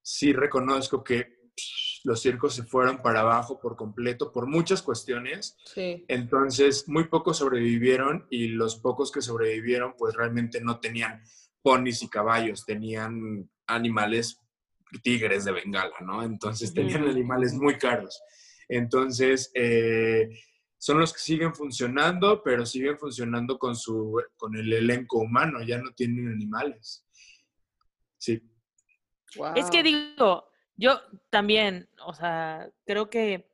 sí 0.00 0.32
reconozco 0.32 1.04
que 1.04 1.50
psh, 1.54 2.00
los 2.04 2.22
circos 2.22 2.54
se 2.54 2.62
fueron 2.62 3.02
para 3.02 3.20
abajo 3.20 3.60
por 3.60 3.76
completo 3.76 4.32
por 4.32 4.46
muchas 4.46 4.80
cuestiones. 4.80 5.58
Sí. 5.66 6.06
Entonces, 6.08 6.88
muy 6.88 7.08
pocos 7.08 7.36
sobrevivieron 7.36 8.26
y 8.30 8.48
los 8.48 8.76
pocos 8.76 9.12
que 9.12 9.20
sobrevivieron, 9.20 9.96
pues 9.98 10.14
realmente 10.14 10.62
no 10.62 10.80
tenían 10.80 11.22
ponis 11.62 12.02
y 12.02 12.08
caballos, 12.08 12.64
tenían 12.64 13.48
animales, 13.66 14.38
tigres 15.02 15.44
de 15.44 15.52
Bengala, 15.52 15.94
¿no? 16.00 16.22
Entonces, 16.22 16.74
tenían 16.74 17.08
animales 17.08 17.54
muy 17.54 17.78
caros. 17.78 18.20
Entonces, 18.68 19.50
eh, 19.54 20.28
son 20.78 20.98
los 20.98 21.12
que 21.12 21.18
siguen 21.18 21.54
funcionando, 21.54 22.42
pero 22.42 22.64
siguen 22.64 22.98
funcionando 22.98 23.58
con, 23.58 23.76
su, 23.76 24.22
con 24.36 24.56
el 24.56 24.72
elenco 24.72 25.18
humano, 25.18 25.62
ya 25.62 25.78
no 25.78 25.92
tienen 25.92 26.28
animales. 26.28 27.04
Sí. 28.16 28.42
Wow. 29.36 29.54
Es 29.56 29.70
que 29.70 29.82
digo, 29.82 30.50
yo 30.76 30.98
también, 31.28 31.88
o 32.04 32.14
sea, 32.14 32.70
creo 32.86 33.10
que, 33.10 33.46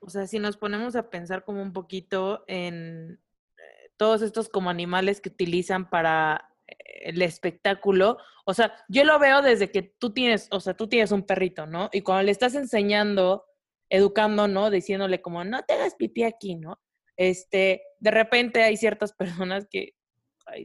o 0.00 0.10
sea, 0.10 0.26
si 0.26 0.38
nos 0.38 0.56
ponemos 0.56 0.96
a 0.96 1.08
pensar 1.08 1.44
como 1.44 1.62
un 1.62 1.72
poquito 1.72 2.44
en 2.46 3.18
eh, 3.56 3.90
todos 3.96 4.20
estos 4.20 4.48
como 4.50 4.68
animales 4.68 5.20
que 5.20 5.30
utilizan 5.30 5.88
para 5.88 6.49
el 6.78 7.22
espectáculo, 7.22 8.18
o 8.44 8.54
sea, 8.54 8.74
yo 8.88 9.04
lo 9.04 9.18
veo 9.18 9.42
desde 9.42 9.70
que 9.70 9.82
tú 9.82 10.12
tienes, 10.12 10.48
o 10.50 10.60
sea, 10.60 10.74
tú 10.74 10.88
tienes 10.88 11.12
un 11.12 11.24
perrito, 11.24 11.66
¿no? 11.66 11.88
Y 11.92 12.02
cuando 12.02 12.24
le 12.24 12.32
estás 12.32 12.54
enseñando, 12.54 13.44
educando, 13.88 14.48
¿no? 14.48 14.70
Diciéndole 14.70 15.20
como, 15.20 15.44
no 15.44 15.62
te 15.62 15.74
hagas 15.74 15.94
pipí 15.94 16.22
aquí, 16.22 16.56
¿no? 16.56 16.80
Este, 17.16 17.82
de 17.98 18.10
repente 18.10 18.62
hay 18.62 18.76
ciertas 18.76 19.12
personas 19.18 19.66
que 19.70 19.94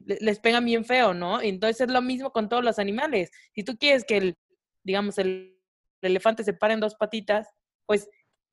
les 0.06 0.40
pegan 0.40 0.66
bien 0.66 0.84
feo, 0.84 1.14
¿no? 1.14 1.42
Entonces 1.42 1.82
es 1.82 1.92
lo 1.92 2.02
mismo 2.02 2.32
con 2.32 2.50
todos 2.50 2.64
los 2.64 2.80
animales. 2.80 3.30
Si 3.54 3.64
tú 3.64 3.78
quieres 3.78 4.04
que 4.04 4.18
el, 4.18 4.38
digamos, 4.84 5.18
el, 5.18 5.60
el 6.02 6.12
elefante 6.12 6.44
se 6.44 6.54
pare 6.54 6.74
en 6.74 6.80
dos 6.80 6.96
patitas, 6.96 7.48
pues 7.86 8.10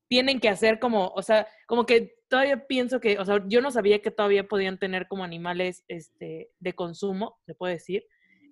tienen 0.07 0.39
que 0.39 0.49
hacer 0.49 0.79
como, 0.79 1.07
o 1.07 1.21
sea, 1.23 1.47
como 1.65 1.85
que 1.85 2.13
todavía 2.33 2.65
pienso 2.65 2.99
que, 2.99 3.19
o 3.19 3.25
sea, 3.25 3.43
yo 3.47 3.61
no 3.61 3.69
sabía 3.69 4.01
que 4.01 4.09
todavía 4.09 4.47
podían 4.47 4.79
tener 4.79 5.07
como 5.07 5.23
animales 5.23 5.83
este, 5.87 6.49
de 6.59 6.73
consumo, 6.73 7.37
se 7.45 7.53
puede 7.53 7.75
decir, 7.75 8.03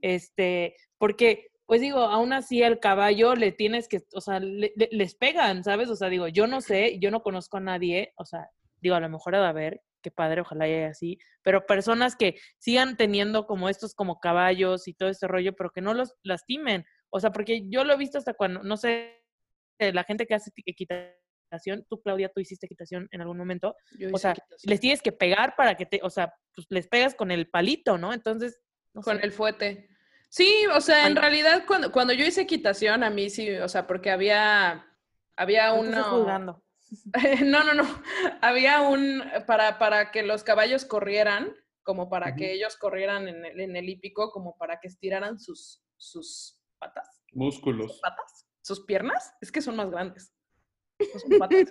este, 0.03 0.75
porque, 0.99 1.47
pues 1.65 1.81
digo, 1.81 1.97
aún 1.97 2.31
así 2.31 2.61
al 2.61 2.79
caballo 2.79 3.33
le 3.33 3.51
tienes 3.51 3.87
que, 3.87 4.03
o 4.13 4.21
sea, 4.21 4.39
le- 4.39 4.71
le- 4.75 4.89
les 4.91 5.15
pegan, 5.15 5.63
¿sabes? 5.63 5.89
O 5.89 5.95
sea, 5.95 6.09
digo, 6.09 6.27
yo 6.27 6.45
no 6.45 6.61
sé, 6.61 6.99
yo 6.99 7.09
no 7.09 7.23
conozco 7.23 7.57
a 7.57 7.61
nadie, 7.61 8.13
o 8.17 8.25
sea, 8.25 8.51
digo, 8.81 8.93
a 8.93 8.99
lo 8.99 9.09
mejor 9.09 9.33
ha 9.33 9.41
de 9.41 9.47
haber, 9.47 9.81
qué 10.03 10.11
padre, 10.11 10.41
ojalá 10.41 10.65
haya 10.65 10.89
así, 10.89 11.17
pero 11.41 11.65
personas 11.65 12.15
que 12.15 12.35
sigan 12.59 12.97
teniendo 12.97 13.47
como 13.47 13.67
estos 13.67 13.95
como 13.95 14.19
caballos 14.19 14.87
y 14.87 14.93
todo 14.93 15.09
ese 15.09 15.27
rollo, 15.27 15.53
pero 15.55 15.71
que 15.71 15.81
no 15.81 15.95
los 15.95 16.13
lastimen. 16.21 16.85
O 17.09 17.19
sea, 17.19 17.31
porque 17.31 17.63
yo 17.67 17.83
lo 17.83 17.93
he 17.93 17.97
visto 17.97 18.19
hasta 18.19 18.35
cuando, 18.35 18.61
no 18.61 18.77
sé, 18.77 19.23
la 19.79 20.03
gente 20.03 20.27
que 20.27 20.35
hace 20.35 20.51
ti- 20.51 20.61
equitación, 21.55 21.85
tú 21.89 22.01
Claudia, 22.01 22.29
tú 22.33 22.39
hiciste 22.39 22.65
equitación 22.65 23.07
en 23.11 23.21
algún 23.21 23.37
momento, 23.37 23.75
Yo 23.97 24.07
o 24.07 24.11
hice 24.11 24.19
sea, 24.19 24.31
equitación. 24.31 24.69
les 24.69 24.79
tienes 24.79 25.01
que 25.01 25.11
pegar 25.11 25.55
para 25.55 25.75
que 25.75 25.85
te, 25.85 25.99
o 26.03 26.09
sea, 26.09 26.33
pues 26.55 26.67
les 26.69 26.87
pegas 26.87 27.15
con 27.15 27.31
el 27.31 27.49
palito, 27.49 27.97
¿no? 27.97 28.13
Entonces, 28.13 28.59
no 28.93 29.01
Con 29.01 29.17
sé. 29.19 29.25
el 29.25 29.31
fuete. 29.31 29.89
Sí, 30.29 30.65
o 30.73 30.79
sea, 30.79 31.07
en 31.07 31.15
realidad 31.17 31.65
cuando, 31.67 31.91
cuando 31.91 32.13
yo 32.13 32.25
hice 32.25 32.41
equitación, 32.41 33.03
a 33.03 33.09
mí 33.09 33.29
sí, 33.29 33.49
o 33.57 33.67
sea, 33.67 33.85
porque 33.85 34.11
había, 34.11 34.85
había 35.35 35.73
uno... 35.73 36.61
No, 37.45 37.63
no, 37.63 37.73
no. 37.73 38.03
Había 38.41 38.81
un, 38.81 39.23
para, 39.47 39.77
para 39.79 40.11
que 40.11 40.23
los 40.23 40.43
caballos 40.43 40.83
corrieran, 40.83 41.55
como 41.83 42.09
para 42.09 42.35
que 42.35 42.51
ellos 42.51 42.75
corrieran 42.75 43.29
en 43.29 43.45
el, 43.45 43.59
en 43.61 43.75
el 43.77 43.87
hípico, 43.87 44.29
como 44.31 44.57
para 44.57 44.79
que 44.81 44.89
estiraran 44.89 45.39
sus, 45.39 45.81
sus 45.95 46.59
patas. 46.79 47.07
¿Sus 47.27 47.35
Músculos. 47.37 47.99
patas? 48.01 48.45
¿Sus 48.61 48.85
piernas? 48.85 49.33
Es 49.39 49.51
que 49.53 49.61
son 49.61 49.77
más 49.77 49.89
grandes. 49.89 50.33
No 51.13 51.19
son 51.19 51.39
patas. 51.39 51.65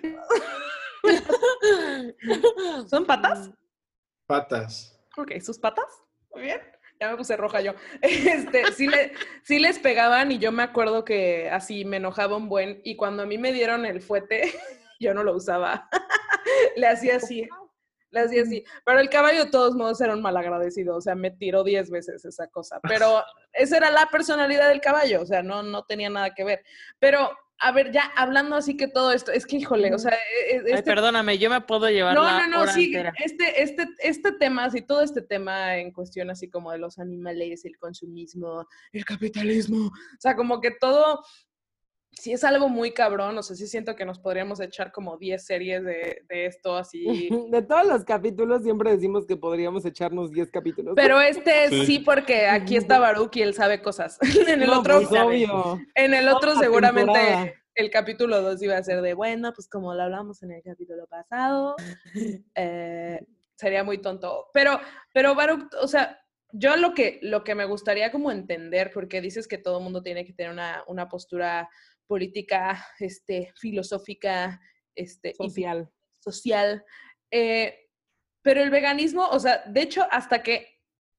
¿Son 2.89 3.05
patas? 3.05 3.49
Patas. 4.27 4.99
Ok, 5.17 5.31
sus 5.41 5.57
patas. 5.59 5.85
Muy 6.33 6.43
bien. 6.43 6.61
Ya 6.99 7.09
me 7.09 7.17
puse 7.17 7.35
roja 7.35 7.61
yo. 7.61 7.73
Este, 8.01 8.71
sí, 8.73 8.87
le- 8.87 9.13
sí 9.43 9.59
les 9.59 9.79
pegaban 9.79 10.31
y 10.31 10.37
yo 10.39 10.51
me 10.51 10.63
acuerdo 10.63 11.03
que 11.03 11.49
así 11.49 11.83
me 11.85 11.97
enojaba 11.97 12.37
un 12.37 12.47
buen. 12.49 12.81
Y 12.83 12.95
cuando 12.95 13.23
a 13.23 13.25
mí 13.25 13.37
me 13.37 13.51
dieron 13.53 13.85
el 13.85 14.01
fuete, 14.01 14.53
yo 14.99 15.13
no 15.13 15.23
lo 15.23 15.35
usaba. 15.35 15.89
Le 16.75 16.87
hacía 16.87 17.15
así. 17.17 17.47
Le 18.11 18.19
hacía 18.19 18.43
así. 18.43 18.63
Pero 18.85 18.99
el 18.99 19.09
caballo, 19.09 19.45
de 19.45 19.51
todos 19.51 19.73
modos, 19.73 19.99
era 20.01 20.13
un 20.13 20.21
malagradecido. 20.21 20.95
O 20.97 21.01
sea, 21.01 21.15
me 21.15 21.31
tiró 21.31 21.63
diez 21.63 21.89
veces 21.89 22.23
esa 22.25 22.47
cosa. 22.47 22.79
Pero 22.83 23.23
esa 23.53 23.77
era 23.77 23.89
la 23.89 24.07
personalidad 24.07 24.67
del 24.69 24.81
caballo. 24.81 25.21
O 25.21 25.25
sea, 25.25 25.41
no, 25.41 25.63
no 25.63 25.83
tenía 25.85 26.09
nada 26.09 26.33
que 26.35 26.43
ver. 26.43 26.63
Pero, 26.99 27.31
a 27.63 27.71
ver, 27.71 27.91
ya 27.91 28.11
hablando 28.15 28.55
así 28.55 28.75
que 28.75 28.87
todo 28.87 29.11
esto, 29.11 29.31
es 29.31 29.45
que, 29.45 29.57
híjole, 29.57 29.93
o 29.93 29.99
sea, 29.99 30.13
e- 30.13 30.55
e- 30.55 30.61
Ay, 30.65 30.73
este 30.73 30.83
perdóname, 30.83 31.37
yo 31.37 31.49
me 31.49 31.61
puedo 31.61 31.87
llevar 31.89 32.15
no, 32.15 32.23
la 32.23 32.39
no, 32.41 32.47
no, 32.47 32.61
hora 32.61 32.73
sí, 32.73 32.85
entera. 32.85 33.13
este, 33.23 33.61
este, 33.61 33.87
este 33.99 34.31
tema, 34.31 34.69
sí, 34.71 34.81
todo 34.81 35.01
este 35.01 35.21
tema 35.21 35.77
en 35.77 35.91
cuestión 35.91 36.29
así 36.31 36.49
como 36.49 36.71
de 36.71 36.79
los 36.79 36.97
animales, 36.97 37.63
el 37.65 37.77
consumismo, 37.77 38.67
el 38.91 39.05
capitalismo, 39.05 39.87
o 39.87 39.91
sea, 40.19 40.35
como 40.35 40.59
que 40.59 40.71
todo, 40.71 41.23
sí 42.13 42.33
es 42.33 42.43
algo 42.43 42.69
muy 42.69 42.91
cabrón, 42.93 43.37
o 43.37 43.43
sea, 43.43 43.55
sí 43.55 43.67
siento 43.67 43.95
que 43.95 44.05
nos 44.05 44.19
podríamos 44.19 44.59
echar 44.59 44.91
como 44.91 45.17
10 45.17 45.43
series 45.45 45.83
de, 45.83 46.23
de 46.27 46.45
esto 46.45 46.75
así, 46.75 47.29
De 47.51 47.61
todos 47.61 47.85
los 47.87 48.03
capítulos 48.03 48.63
siempre 48.63 48.91
decimos 48.91 49.25
que 49.25 49.37
podríamos 49.37 49.85
echarnos 49.85 50.31
10 50.31 50.51
capítulos. 50.51 50.93
pero 50.95 51.19
este 51.21 51.69
Sí. 51.69 51.85
sí 51.85 51.99
porque 51.99 52.47
aquí 52.47 52.75
está 52.75 52.99
Baruch 52.99 53.35
y 53.37 53.41
él 53.41 53.53
sabe 53.53 53.81
cosas, 53.81 54.17
en 54.47 54.61
el 54.61 54.67
No, 54.69 54.79
otro, 54.79 55.01
pues, 55.07 55.21
obvio. 55.21 55.79
en 55.95 56.13
el 56.13 56.27
otro 56.27 56.51
Toda 56.51 56.61
seguramente 56.63 57.13
temporada. 57.13 57.53
el 57.75 57.89
capítulo 57.89 58.41
2 58.41 58.61
iba 58.63 58.77
a 58.77 58.83
ser 58.83 59.01
de, 59.01 59.13
bueno, 59.13 59.53
pues 59.53 59.67
como 59.69 59.93
lo 59.95 60.03
hablamos 60.03 60.43
en 60.43 60.51
el 60.51 60.61
capítulo 60.63 61.07
pasado, 61.07 61.75
eh, 62.55 63.25
sería 63.55 63.83
muy 63.83 63.99
tonto. 63.99 64.47
Pero, 64.53 64.79
pero 65.13 65.33
Baruch, 65.35 65.73
o 65.81 65.87
sea, 65.87 66.17
yo 66.53 66.75
lo 66.75 66.93
que, 66.93 67.19
lo 67.21 67.43
que 67.45 67.55
me 67.55 67.63
gustaría 67.65 68.11
como 68.11 68.31
entender, 68.31 68.91
porque 68.93 69.21
dices 69.21 69.47
que 69.47 69.57
todo 69.57 69.77
el 69.77 69.83
mundo 69.85 70.03
tiene 70.03 70.25
que 70.25 70.33
tener 70.33 70.51
una, 70.51 70.83
una 70.87 71.07
postura 71.07 71.69
política, 72.15 72.85
este, 72.99 73.53
filosófica, 73.55 74.59
este, 74.95 75.29
y 75.29 75.33
Social. 75.49 75.89
social. 76.19 76.83
eh, 77.31 77.77
pero 78.43 78.59
el 78.61 78.69
veganismo, 78.69 79.27
o 79.29 79.39
sea, 79.39 79.63
de 79.67 79.81
hecho, 79.81 80.05
hasta 80.11 80.41
que, 80.43 80.67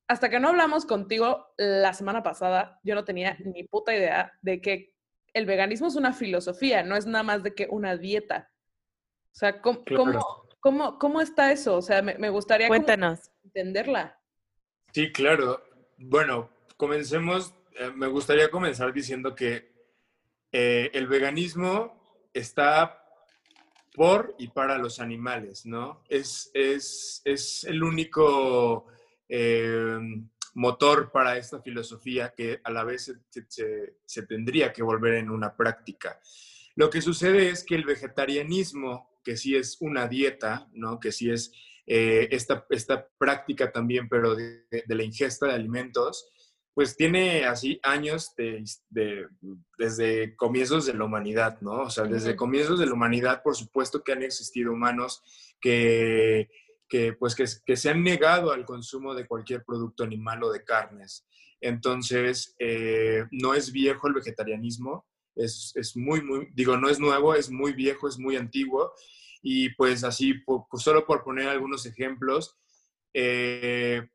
hasta 0.09 0.29
que 0.29 0.39
no 0.41 0.49
hablamos 0.51 0.85
contigo 0.85 1.47
la 1.57 1.95
semana 1.95 2.23
pasada, 2.23 2.79
yo 2.83 2.95
no 2.95 3.05
tenía 3.05 3.39
ni 3.45 3.63
puta 3.65 3.95
idea 3.95 4.33
de 4.43 4.61
que 4.61 4.93
el 5.33 5.47
veganismo 5.47 5.87
es 5.87 5.95
una 5.97 6.13
filosofía, 6.13 6.83
no 6.83 6.95
es 6.97 7.07
nada 7.07 7.23
más 7.25 7.43
de 7.43 7.55
que 7.55 7.69
una 7.71 7.97
dieta. 7.97 8.51
O 9.33 9.35
sea, 9.35 9.63
¿cómo, 9.63 9.83
Claro. 9.85 10.03
cómo, 10.05 10.49
cómo, 10.61 10.99
cómo 10.99 11.21
está 11.23 11.53
eso? 11.53 11.77
O 11.77 11.83
sea, 11.83 12.03
me, 12.03 12.19
me 12.19 12.29
gustaría 12.29 12.69
Cuéntanos. 12.69 13.31
entenderla. 13.45 14.21
Sí, 14.93 15.11
claro. 15.13 15.63
Bueno, 15.97 16.51
comencemos. 16.77 17.55
eh, 17.79 17.91
me 17.95 18.09
gustaría 18.09 18.51
comenzar 18.51 18.93
diciendo 18.93 19.35
que 19.35 19.72
eh, 20.53 20.91
el 20.93 21.07
veganismo 21.07 22.29
está 22.35 23.03
por 23.95 24.35
y 24.39 24.49
para 24.49 24.79
los 24.79 25.01
animales, 25.01 25.67
¿no? 25.67 26.03
Es, 26.09 26.51
es, 26.55 27.23
es 27.25 27.65
el 27.65 27.83
único 27.83 28.87
eh, 29.29 29.99
motor 30.55 31.11
para 31.11 31.39
esta 31.39 31.61
filosofía 31.61 32.33
que 32.37 32.61
a 32.63 32.71
la 32.71 32.85
vez 32.85 33.15
se, 33.49 34.23
tendría 34.23 34.73
que 34.73 34.83
volver 34.83 35.15
en 35.15 35.31
una 35.31 35.57
práctica. 35.57 36.21
Lo 36.75 36.91
que 36.91 37.03
sucede 37.03 37.49
es 37.49 37.65
que 37.65 37.75
el 37.75 37.85
vegetarianismo, 37.85 39.19
que 39.25 39.37
sí 39.37 39.57
es 39.57 39.79
una 39.81 40.09
dieta, 40.09 40.69
¿no? 40.73 41.01
Que 41.01 41.13
sí 41.13 41.31
es 41.31 41.53
eh, 41.87 42.29
esta, 42.31 42.67
esta 42.71 43.09
práctica 43.19 43.73
también, 43.73 44.09
pero 44.09 44.35
de 44.35 44.85
la 44.87 45.03
ingesta 45.03 45.47
de 45.47 45.55
alimentos, 45.55 46.31
pues 46.75 46.97
tiene 46.97 47.45
así 47.45 47.79
años 47.83 48.35
de, 48.37 48.65
de- 48.91 49.27
desde 49.79 50.35
comienzos 50.37 50.87
de 50.87 50.95
la 50.95 51.05
humanidad, 51.05 51.61
¿no? 51.61 51.83
O 51.83 51.91
sea, 51.91 52.05
desde 52.05 52.31
comienzos 52.37 52.79
de 52.79 52.87
la 52.87 52.95
humanidad, 52.95 53.43
por 53.43 53.55
supuesto 53.57 54.03
que 54.03 54.13
han 54.13 54.23
existido 54.23 54.73
humanos 54.73 55.23
que, 55.61 56.49
que, 56.89 57.13
pues, 57.13 57.35
que, 57.35 57.45
que 57.67 57.77
se 57.77 57.91
han 57.91 58.03
negado 58.03 58.53
al 58.53 58.65
consumo 58.65 59.15
de 59.15 59.27
cualquier 59.27 59.65
producto 59.65 60.03
animal 60.05 60.43
o 60.45 60.53
de 60.53 60.65
carnes. 60.65 61.27
Entonces, 61.61 62.55
eh, 62.59 63.25
no 63.31 63.55
es 63.55 63.71
viejo 63.73 64.09
el 64.09 64.15
vegetarianismo, 64.15 65.07
es, 65.37 65.73
es 65.77 65.97
muy, 65.97 66.23
muy, 66.23 66.49
digo, 66.55 66.77
no 66.77 66.89
es 66.89 66.99
nuevo, 66.99 67.35
es 67.35 67.51
muy 67.51 67.73
viejo, 67.73 68.09
es 68.09 68.19
muy 68.19 68.37
antiguo. 68.37 68.93
Y 69.43 69.71
pues 69.75 70.05
así, 70.05 70.35
po- 70.35 70.67
pues, 70.71 70.83
solo 70.83 71.05
por 71.05 71.23
poner 71.25 71.49
algunos 71.49 71.85
ejemplos, 71.87 72.57
eh, 73.15 74.09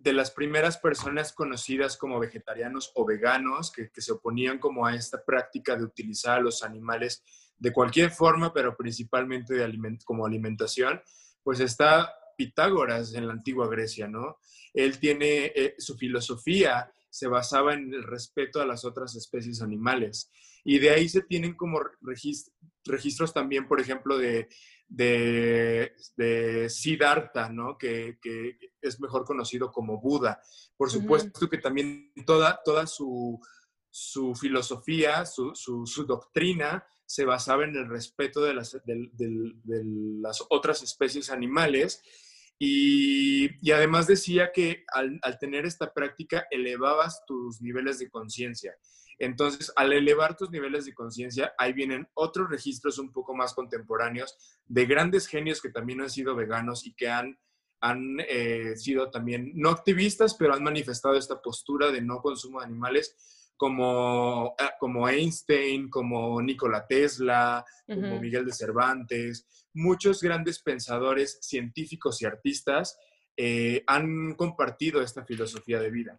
de 0.00 0.14
las 0.14 0.30
primeras 0.30 0.78
personas 0.78 1.32
conocidas 1.34 1.98
como 1.98 2.18
vegetarianos 2.18 2.90
o 2.94 3.04
veganos 3.04 3.70
que, 3.70 3.90
que 3.90 4.00
se 4.00 4.12
oponían 4.12 4.58
como 4.58 4.86
a 4.86 4.94
esta 4.94 5.22
práctica 5.22 5.76
de 5.76 5.84
utilizar 5.84 6.38
a 6.38 6.42
los 6.42 6.62
animales 6.62 7.22
de 7.58 7.70
cualquier 7.70 8.10
forma, 8.10 8.54
pero 8.54 8.74
principalmente 8.76 9.52
de 9.54 9.64
aliment- 9.66 10.02
como 10.04 10.24
alimentación, 10.24 11.02
pues 11.42 11.60
está 11.60 12.14
Pitágoras 12.36 13.12
en 13.12 13.26
la 13.26 13.34
antigua 13.34 13.68
Grecia, 13.68 14.08
¿no? 14.08 14.38
Él 14.72 14.98
tiene, 14.98 15.52
eh, 15.54 15.74
su 15.76 15.94
filosofía 15.98 16.90
se 17.10 17.26
basaba 17.26 17.74
en 17.74 17.92
el 17.92 18.02
respeto 18.02 18.62
a 18.62 18.66
las 18.66 18.86
otras 18.86 19.14
especies 19.14 19.60
animales. 19.60 20.30
Y 20.64 20.78
de 20.78 20.90
ahí 20.90 21.10
se 21.10 21.20
tienen 21.20 21.54
como 21.54 21.80
regis- 22.00 22.50
registros 22.86 23.34
también, 23.34 23.68
por 23.68 23.78
ejemplo, 23.78 24.16
de, 24.16 24.48
de, 24.90 25.94
de 26.16 26.68
Siddhartha, 26.68 27.48
¿no? 27.48 27.78
Que, 27.78 28.18
que 28.20 28.58
es 28.82 29.00
mejor 29.00 29.24
conocido 29.24 29.70
como 29.72 30.00
Buda. 30.00 30.42
Por 30.76 30.90
supuesto 30.90 31.48
que 31.48 31.58
también 31.58 32.12
toda, 32.26 32.60
toda 32.64 32.86
su, 32.86 33.40
su 33.88 34.34
filosofía, 34.34 35.24
su, 35.24 35.54
su- 35.54 35.86
su 35.86 36.04
doctrina 36.04 36.84
se 37.06 37.24
basaba 37.24 37.64
en 37.64 37.74
el 37.76 37.88
respeto 37.88 38.42
de 38.42 38.54
las, 38.54 38.76
de 38.84 39.82
las 40.20 40.44
otras 40.50 40.82
especies 40.82 41.30
animales 41.30 42.02
y, 42.58 43.48
y 43.66 43.70
además 43.72 44.06
decía 44.06 44.50
que 44.52 44.84
al, 44.92 45.18
al 45.22 45.38
tener 45.38 45.66
esta 45.66 45.92
práctica 45.92 46.46
elevabas 46.50 47.22
tus 47.26 47.60
niveles 47.62 47.98
de 47.98 48.10
conciencia. 48.10 48.74
Entonces, 49.20 49.70
al 49.76 49.92
elevar 49.92 50.34
tus 50.34 50.50
niveles 50.50 50.86
de 50.86 50.94
conciencia, 50.94 51.52
ahí 51.58 51.74
vienen 51.74 52.08
otros 52.14 52.48
registros 52.48 52.98
un 52.98 53.12
poco 53.12 53.34
más 53.34 53.52
contemporáneos 53.52 54.34
de 54.64 54.86
grandes 54.86 55.26
genios 55.26 55.60
que 55.60 55.68
también 55.68 56.00
han 56.00 56.08
sido 56.08 56.34
veganos 56.34 56.86
y 56.86 56.94
que 56.94 57.10
han, 57.10 57.38
han 57.82 58.16
eh, 58.26 58.74
sido 58.76 59.10
también 59.10 59.52
no 59.54 59.68
activistas, 59.68 60.34
pero 60.34 60.54
han 60.54 60.62
manifestado 60.62 61.16
esta 61.16 61.42
postura 61.42 61.90
de 61.90 62.00
no 62.00 62.22
consumo 62.22 62.60
de 62.60 62.66
animales, 62.66 63.14
como, 63.58 64.54
ah, 64.58 64.72
como 64.80 65.06
Einstein, 65.06 65.90
como 65.90 66.40
Nikola 66.40 66.86
Tesla, 66.86 67.62
como. 67.86 68.18
Miguel 68.18 68.46
de 68.46 68.54
Cervantes, 68.54 69.68
muchos 69.74 70.22
grandes 70.22 70.62
pensadores, 70.62 71.38
científicos 71.42 72.22
y 72.22 72.24
artistas 72.24 72.98
eh, 73.36 73.84
han 73.86 74.34
compartido 74.34 75.02
esta 75.02 75.26
filosofía 75.26 75.78
de 75.78 75.90
vida. 75.90 76.18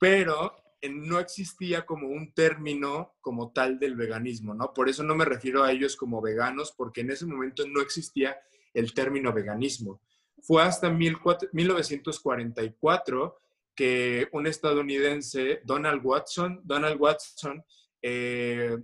Pero 0.00 0.63
no 0.90 1.18
existía 1.18 1.86
como 1.86 2.08
un 2.08 2.32
término 2.32 3.14
como 3.20 3.52
tal 3.52 3.78
del 3.78 3.96
veganismo, 3.96 4.54
¿no? 4.54 4.72
Por 4.74 4.88
eso 4.88 5.02
no 5.02 5.14
me 5.14 5.24
refiero 5.24 5.62
a 5.64 5.72
ellos 5.72 5.96
como 5.96 6.20
veganos, 6.20 6.72
porque 6.76 7.00
en 7.02 7.10
ese 7.10 7.26
momento 7.26 7.66
no 7.68 7.80
existía 7.80 8.36
el 8.74 8.92
término 8.92 9.32
veganismo. 9.32 10.00
Fue 10.42 10.62
hasta 10.62 10.88
14 10.90 11.48
1944 11.52 13.38
que 13.74 14.28
un 14.32 14.46
estadounidense, 14.46 15.60
Donald 15.64 16.00
Watson, 16.04 16.60
Donald 16.64 17.00
Watson, 17.00 17.64
eh, 18.02 18.76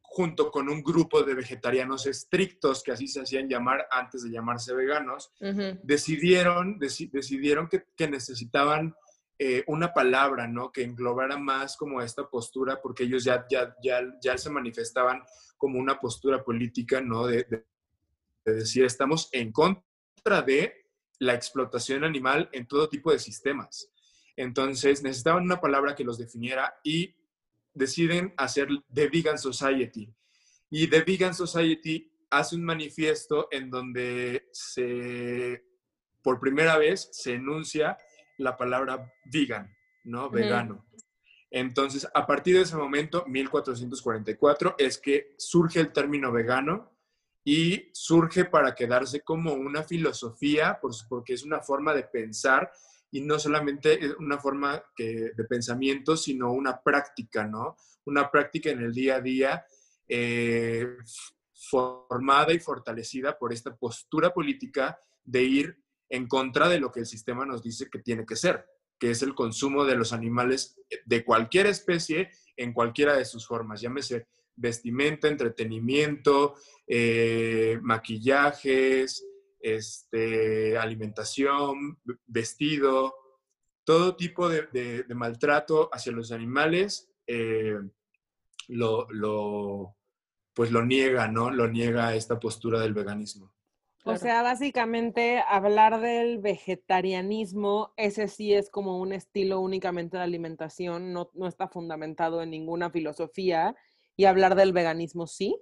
junto 0.00 0.50
con 0.50 0.68
un 0.70 0.82
grupo 0.82 1.22
de 1.22 1.34
vegetarianos 1.34 2.06
estrictos, 2.06 2.82
que 2.82 2.92
así 2.92 3.06
se 3.08 3.20
hacían 3.20 3.46
llamar 3.48 3.86
antes 3.90 4.22
de 4.22 4.30
llamarse 4.30 4.72
veganos, 4.74 5.30
decidieron, 5.82 6.78
deci- 6.80 7.10
decidieron 7.10 7.68
que, 7.68 7.84
que 7.94 8.08
necesitaban 8.08 8.94
eh, 9.38 9.62
una 9.68 9.92
palabra, 9.92 10.48
¿no? 10.48 10.72
Que 10.72 10.82
englobara 10.82 11.36
más 11.38 11.76
como 11.76 12.02
esta 12.02 12.28
postura, 12.28 12.80
porque 12.82 13.04
ellos 13.04 13.24
ya, 13.24 13.46
ya, 13.50 13.74
ya, 13.82 14.02
ya 14.20 14.36
se 14.36 14.50
manifestaban 14.50 15.22
como 15.56 15.78
una 15.78 16.00
postura 16.00 16.42
política, 16.44 17.00
¿no? 17.00 17.26
De, 17.26 17.44
de- 17.44 17.64
de 18.44 18.54
decir, 18.54 18.84
estamos 18.84 19.28
en 19.32 19.52
contra 19.52 20.42
de 20.46 20.86
la 21.18 21.34
explotación 21.34 22.02
animal 22.04 22.48
en 22.52 22.66
todo 22.66 22.88
tipo 22.88 23.12
de 23.12 23.18
sistemas. 23.18 23.90
Entonces 24.36 25.02
necesitaban 25.02 25.42
una 25.44 25.60
palabra 25.60 25.94
que 25.94 26.04
los 26.04 26.16
definiera 26.16 26.78
y 26.82 27.14
deciden 27.74 28.32
hacer 28.38 28.68
The 28.92 29.08
Vegan 29.08 29.38
Society. 29.38 30.10
Y 30.70 30.86
The 30.86 31.02
Vegan 31.02 31.34
Society 31.34 32.10
hace 32.30 32.56
un 32.56 32.64
manifiesto 32.64 33.48
en 33.50 33.68
donde 33.68 34.48
se, 34.52 35.64
por 36.22 36.40
primera 36.40 36.78
vez 36.78 37.08
se 37.12 37.34
enuncia 37.34 37.98
la 38.38 38.56
palabra 38.56 39.12
vegan, 39.24 39.76
¿no? 40.04 40.30
Vegano. 40.30 40.86
Entonces, 41.50 42.06
a 42.12 42.26
partir 42.26 42.56
de 42.56 42.62
ese 42.62 42.76
momento, 42.76 43.24
1444, 43.26 44.74
es 44.78 44.98
que 44.98 45.34
surge 45.38 45.80
el 45.80 45.92
término 45.92 46.30
vegano 46.32 46.92
y 47.44 47.88
surge 47.92 48.44
para 48.44 48.74
quedarse 48.74 49.22
como 49.22 49.54
una 49.54 49.82
filosofía, 49.82 50.78
por- 50.80 50.92
porque 51.08 51.32
es 51.34 51.44
una 51.44 51.60
forma 51.60 51.94
de 51.94 52.02
pensar 52.04 52.70
y 53.10 53.22
no 53.22 53.38
solamente 53.38 53.98
una 54.18 54.38
forma 54.38 54.82
que- 54.94 55.30
de 55.34 55.44
pensamiento, 55.44 56.16
sino 56.16 56.52
una 56.52 56.80
práctica, 56.82 57.46
¿no? 57.46 57.76
Una 58.04 58.30
práctica 58.30 58.70
en 58.70 58.80
el 58.80 58.92
día 58.92 59.16
a 59.16 59.20
día 59.20 59.66
eh, 60.10 60.86
formada 61.52 62.52
y 62.54 62.58
fortalecida 62.60 63.38
por 63.38 63.52
esta 63.52 63.74
postura 63.76 64.32
política 64.32 64.98
de 65.24 65.42
ir 65.42 65.82
en 66.08 66.26
contra 66.26 66.68
de 66.68 66.80
lo 66.80 66.90
que 66.90 67.00
el 67.00 67.06
sistema 67.06 67.44
nos 67.44 67.62
dice 67.62 67.88
que 67.90 67.98
tiene 67.98 68.24
que 68.24 68.36
ser, 68.36 68.64
que 68.98 69.10
es 69.10 69.22
el 69.22 69.34
consumo 69.34 69.84
de 69.84 69.96
los 69.96 70.12
animales 70.12 70.80
de 71.04 71.24
cualquier 71.24 71.66
especie 71.66 72.30
en 72.56 72.72
cualquiera 72.72 73.16
de 73.16 73.24
sus 73.24 73.46
formas, 73.46 73.80
llámese 73.80 74.26
vestimenta, 74.56 75.28
entretenimiento, 75.28 76.54
eh, 76.86 77.78
maquillajes, 77.82 79.24
este, 79.60 80.76
alimentación, 80.76 81.98
vestido, 82.26 83.14
todo 83.84 84.16
tipo 84.16 84.48
de, 84.48 85.04
maltrato 85.14 85.88
hacia 85.92 86.12
los 86.12 86.32
animales 86.32 87.10
eh, 87.26 87.78
lo, 88.68 89.96
pues 90.52 90.70
lo 90.70 90.84
niega, 90.84 91.28
¿no? 91.28 91.50
Lo 91.50 91.68
niega 91.68 92.14
esta 92.14 92.38
postura 92.38 92.80
del 92.80 92.94
veganismo. 92.94 93.54
O 94.08 94.16
sea, 94.16 94.42
básicamente 94.42 95.42
hablar 95.46 96.00
del 96.00 96.38
vegetarianismo, 96.38 97.92
ese 97.96 98.28
sí 98.28 98.54
es 98.54 98.70
como 98.70 98.98
un 98.98 99.12
estilo 99.12 99.60
únicamente 99.60 100.16
de 100.16 100.22
alimentación, 100.22 101.12
no, 101.12 101.30
no 101.34 101.46
está 101.46 101.68
fundamentado 101.68 102.42
en 102.42 102.50
ninguna 102.50 102.90
filosofía. 102.90 103.74
Y 104.16 104.24
hablar 104.24 104.56
del 104.56 104.72
veganismo 104.72 105.26
sí. 105.28 105.56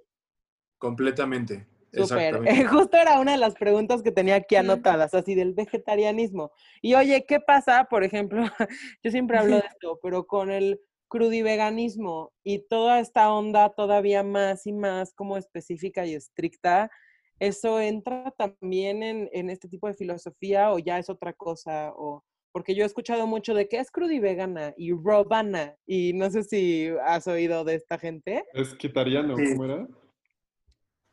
Completamente. 0.79 1.67
Súper. 1.93 2.41
Justo 2.69 2.97
era 2.97 3.19
una 3.19 3.33
de 3.33 3.37
las 3.37 3.55
preguntas 3.55 4.01
que 4.01 4.11
tenía 4.11 4.35
aquí 4.35 4.55
anotadas, 4.55 5.13
así 5.13 5.35
del 5.35 5.53
vegetarianismo. 5.53 6.51
Y 6.81 6.95
oye, 6.95 7.25
¿qué 7.27 7.39
pasa, 7.39 7.85
por 7.89 8.03
ejemplo? 8.03 8.41
Yo 9.03 9.11
siempre 9.11 9.37
hablo 9.37 9.57
de 9.57 9.67
esto, 9.67 9.99
pero 10.01 10.25
con 10.25 10.51
el 10.51 10.79
crudiveganismo 11.07 12.33
y 12.43 12.67
toda 12.67 12.99
esta 12.99 13.31
onda 13.31 13.69
todavía 13.69 14.23
más 14.23 14.67
y 14.67 14.73
más 14.73 15.13
como 15.13 15.37
específica 15.37 16.05
y 16.05 16.15
estricta, 16.15 16.91
¿eso 17.39 17.79
entra 17.79 18.33
también 18.37 19.03
en, 19.03 19.29
en 19.31 19.49
este 19.49 19.67
tipo 19.67 19.87
de 19.87 19.93
filosofía 19.93 20.71
o 20.71 20.79
ya 20.79 20.97
es 20.99 21.09
otra 21.09 21.33
cosa? 21.33 21.91
O, 21.95 22.23
porque 22.51 22.73
yo 22.75 22.83
he 22.83 22.87
escuchado 22.87 23.27
mucho 23.27 23.53
de 23.53 23.67
que 23.67 23.77
es 23.79 23.91
crudivegana 23.91 24.73
y 24.77 24.91
robana, 24.91 25.75
y 25.85 26.13
no 26.13 26.29
sé 26.31 26.43
si 26.43 26.89
has 27.05 27.27
oído 27.27 27.63
de 27.63 27.75
esta 27.75 27.97
gente. 27.99 28.45
Es 28.53 28.73
quitariano, 28.75 29.35
Sí. 29.37 29.51
¿cómo 29.51 29.65
era? 29.65 29.87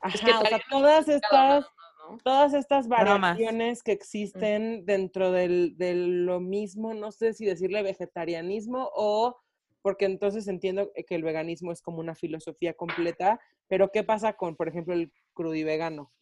Ajá, 0.01 0.19
que 0.19 0.25
o 0.25 0.27
sea, 0.27 0.39
todavía 0.39 0.65
todas 0.71 1.09
estas 1.09 1.65
¿no? 1.65 2.19
todas 2.23 2.55
estas 2.55 2.89
variaciones 2.89 3.83
que 3.83 3.93
existen 3.93 4.85
dentro 4.85 5.33
del, 5.33 5.77
de 5.79 5.95
lo 5.95 6.41
mismo, 6.41 6.93
no 6.93 7.11
sé 7.13 7.33
si 7.33 7.47
decirle 7.47 7.83
vegetarianismo 7.83 8.91
o 8.95 9.37
porque 9.81 10.07
entonces 10.07 10.49
entiendo 10.49 10.91
que 11.07 11.15
el 11.15 11.23
veganismo 11.23 11.71
es 11.73 11.83
como 11.83 12.01
una 12.01 12.15
filosofía 12.15 12.73
completa, 12.73 13.39
pero 13.69 13.91
¿qué 13.91 14.03
pasa 14.03 14.33
con, 14.33 14.57
por 14.57 14.69
ejemplo, 14.69 14.95
el 14.95 15.13
crudivegano? 15.35 16.12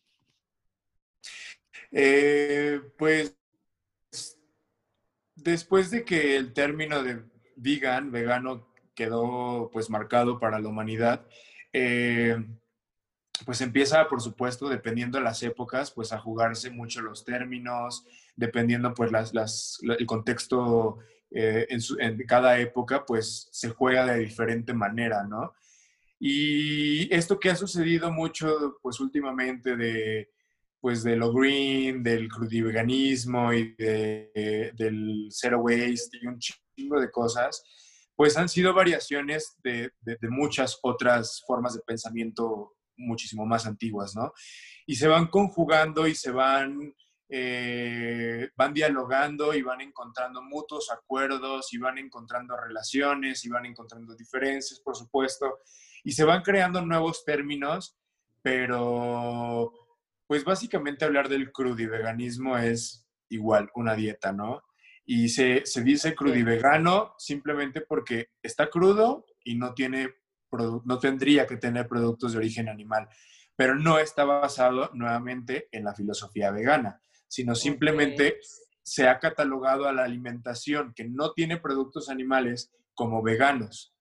Eh, 1.91 2.81
pues 2.99 3.37
después 5.35 5.91
de 5.91 6.05
que 6.05 6.37
el 6.37 6.53
término 6.53 7.03
de 7.03 7.23
vegan, 7.57 8.11
vegano, 8.11 8.67
quedó 8.95 9.71
pues 9.73 9.91
marcado 9.91 10.39
para 10.39 10.59
la 10.61 10.69
humanidad, 10.69 11.27
eh, 11.73 12.37
pues 13.47 13.61
empieza, 13.61 14.09
por 14.09 14.21
supuesto, 14.21 14.69
dependiendo 14.69 15.19
de 15.19 15.25
las 15.25 15.43
épocas, 15.43 15.91
pues 15.91 16.13
a 16.13 16.19
jugarse 16.19 16.71
mucho 16.71 17.03
los 17.03 17.25
términos, 17.25 18.05
dependiendo 18.37 18.95
pues 18.95 19.11
las, 19.11 19.35
las- 19.35 19.79
la- 19.83 19.95
el 19.95 20.07
contexto 20.07 20.99
eh, 21.31 21.67
en, 21.71 21.81
su- 21.81 21.99
en 21.99 22.19
cada 22.27 22.59
época, 22.59 23.05
pues 23.07 23.49
se 23.51 23.71
juega 23.71 24.05
de 24.07 24.19
diferente 24.19 24.75
manera, 24.75 25.25
¿no? 25.25 25.55
Y 26.25 27.13
esto 27.13 27.41
que 27.41 27.51
ha 27.51 27.57
sucedido 27.57 28.13
mucho, 28.13 28.79
pues 28.81 29.01
últimamente 29.01 29.75
de, 29.77 30.31
pues 30.81 31.03
de 31.03 31.17
lo 31.17 31.33
green, 31.33 32.01
del 32.05 32.29
crudiveganismo 32.29 33.53
y 33.53 33.75
de- 33.75 34.71
del 34.77 35.27
zero 35.31 35.59
waste 35.63 36.19
y 36.23 36.27
un 36.29 36.39
chingo 36.39 37.01
de 37.01 37.11
cosas, 37.11 37.65
pues 38.15 38.37
han 38.37 38.49
sido 38.49 38.73
variaciones 38.73 39.57
de, 39.65 39.91
de- 40.01 40.17
de 40.21 40.29
muchas 40.29 40.79
otras 40.85 41.43
formas 41.45 41.75
de 41.75 41.81
pensamiento 41.85 42.75
muchísimo 42.97 43.45
más 43.45 43.67
antiguas, 43.67 44.15
¿no? 44.15 44.33
Y 44.87 44.95
se 44.95 45.09
van 45.09 45.27
conjugando 45.27 46.07
y 46.07 46.15
se 46.15 46.31
van, 46.31 46.95
eh, 47.31 48.49
van 48.55 48.73
dialogando 48.73 49.55
y 49.55 49.63
van 49.63 49.81
encontrando 49.81 50.41
mutuos 50.41 50.89
acuerdos 50.93 51.73
y 51.73 51.79
van 51.79 51.99
encontrando 51.99 52.57
relaciones 52.57 53.45
y 53.45 53.49
van 53.49 53.67
encontrando 53.67 54.15
diferencias, 54.15 54.79
por 54.79 54.95
supuesto, 54.95 55.59
y 56.03 56.13
se 56.13 56.25
van 56.25 56.43
creando 56.43 56.85
nuevos 56.85 57.25
términos, 57.25 57.97
pero 58.43 59.73
pues 60.27 60.45
básicamente 60.45 61.05
hablar 61.05 61.29
del 61.29 61.53
crudiveganismo 61.53 62.57
es 62.59 63.07
igual 63.29 63.71
una 63.75 63.95
dieta, 63.95 64.33
¿no? 64.33 64.63
Y 65.05 65.29
se, 65.29 65.67
se 65.67 65.83
dice 65.83 66.15
crudivegano 66.15 67.15
simplemente 67.19 67.81
porque 67.81 68.29
está 68.43 68.71
crudo 68.71 69.27
y 69.45 69.57
no, 69.57 69.75
tiene, 69.75 70.11
no 70.51 70.99
tendría 70.99 71.47
que 71.47 71.57
tener 71.57 71.89
productos 71.89 72.33
de 72.33 72.39
origen 72.39 72.69
animal, 72.69 73.09
pero 73.57 73.75
no 73.75 73.99
está 73.99 74.25
basado 74.25 74.91
nuevamente 74.95 75.69
en 75.73 75.85
la 75.85 75.95
filosofía 75.95 76.51
vegana, 76.51 77.01
sino 77.29 77.55
simplemente 77.55 78.39
se 78.83 79.09
ha 79.09 79.19
catalogado 79.19 79.89
a 79.89 79.93
la 79.93 80.05
alimentación 80.05 80.93
que 80.95 81.05
no 81.05 81.33
tiene 81.33 81.59
productos 81.59 82.09
animales 82.09 82.73
como 82.95 83.23
veganos. 83.23 83.92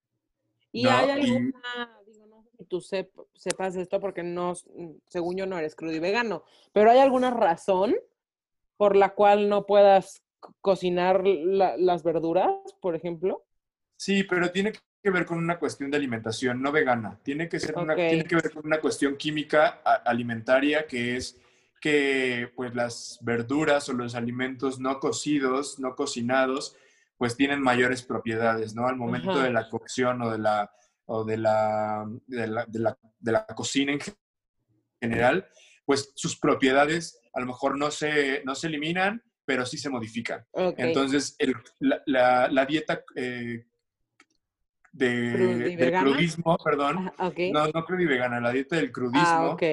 ¿Y 0.72 0.84
No, 0.84 0.92
hay 0.92 1.08
y- 1.08 1.12
alguna, 1.12 2.00
digo, 2.06 2.26
no 2.28 2.44
sé 2.44 2.50
si 2.58 2.66
tú 2.66 2.78
sep- 2.78 3.28
sepas 3.34 3.76
esto 3.76 4.00
porque 4.00 4.24
no, 4.24 4.54
mm, 4.76 4.92
según 5.08 5.36
yo 5.38 5.46
no 5.46 5.58
eres 5.58 5.76
crudivegano, 5.76 6.44
pero 6.72 6.92
hay 6.92 7.00
alguna 7.00 7.32
razón 7.32 7.96
por 8.78 8.96
la 8.96 9.14
cual 9.14 9.50
no 9.50 9.66
puedas 9.66 10.24
co- 10.40 10.56
cocinar 10.62 11.26
la- 11.26 11.78
las 11.78 12.04
verduras, 12.04 12.52
por 12.80 12.96
ejemplo? 12.96 13.44
Sí, 13.98 14.24
pero 14.24 14.52
tiene 14.52 14.72
que 14.72 15.10
ver 15.12 15.26
con 15.26 15.38
una 15.38 15.60
cuestión 15.60 15.92
de 15.92 15.98
alimentación, 15.98 16.62
no 16.62 16.72
vegana. 16.72 17.20
Tiene 17.24 17.48
que, 17.50 17.60
ser 17.60 17.78
una, 17.78 17.96
tiene 17.96 18.24
que 18.24 18.36
ver 18.36 18.52
con 18.52 18.66
una 18.66 18.80
cuestión 18.80 19.18
química 19.18 19.82
alimentaria 20.06 20.88
que 20.88 21.18
es 21.18 21.40
que 21.80 22.52
pues 22.56 22.76
las 22.76 23.18
verduras 23.22 23.90
o 23.90 23.94
los 23.94 24.14
alimentos 24.16 24.80
no 24.80 25.00
cocidos, 25.00 25.80
no 25.80 25.96
cocinados, 25.96 26.76
pues 27.22 27.38
tienen 27.38 27.62
mayores 27.62 28.02
propiedades, 28.02 28.74
¿no? 28.74 28.88
Al 28.88 28.96
momento 28.96 29.30
Ajá. 29.30 29.44
de 29.44 29.52
la 29.52 29.70
cocción 29.70 30.24
o 30.24 30.32
de 30.32 30.40
la, 30.40 30.72
o 31.06 31.24
de 31.24 31.38
la, 31.38 32.04
de 32.26 32.48
la, 32.48 32.66
de 32.66 32.80
la- 32.80 32.98
de 33.20 33.32
la 33.32 33.46
cocina 33.46 33.92
en 33.92 34.00
general, 35.00 35.48
pues 35.86 36.14
sus 36.16 36.36
propiedades 36.40 37.22
a 37.36 37.40
lo 37.42 37.46
mejor 37.46 37.78
no 37.78 37.92
se, 37.92 38.42
no 38.44 38.56
se 38.56 38.66
eliminan, 38.66 39.22
pero 39.46 39.68
sí 39.68 39.78
se 39.78 39.92
modifican. 39.92 40.44
Entonces, 40.78 41.36
el- 41.38 41.54
la, 41.78 42.02
la- 42.08 42.48
la 42.50 42.66
dieta 42.66 43.04
eh, 43.16 43.68
de, 44.92 45.76
del 45.78 45.94
crudismo, 45.94 46.58
perdón, 46.58 47.08
Ajá, 47.08 47.28
ok. 47.28 47.40
no, 47.54 47.68
no 47.68 47.86
crudivegana, 47.86 48.42
la 48.42 48.52
dieta 48.52 48.78
del 48.78 48.92
crudismo, 48.92 49.22
ah, 49.22 49.50
ok. 49.54 49.64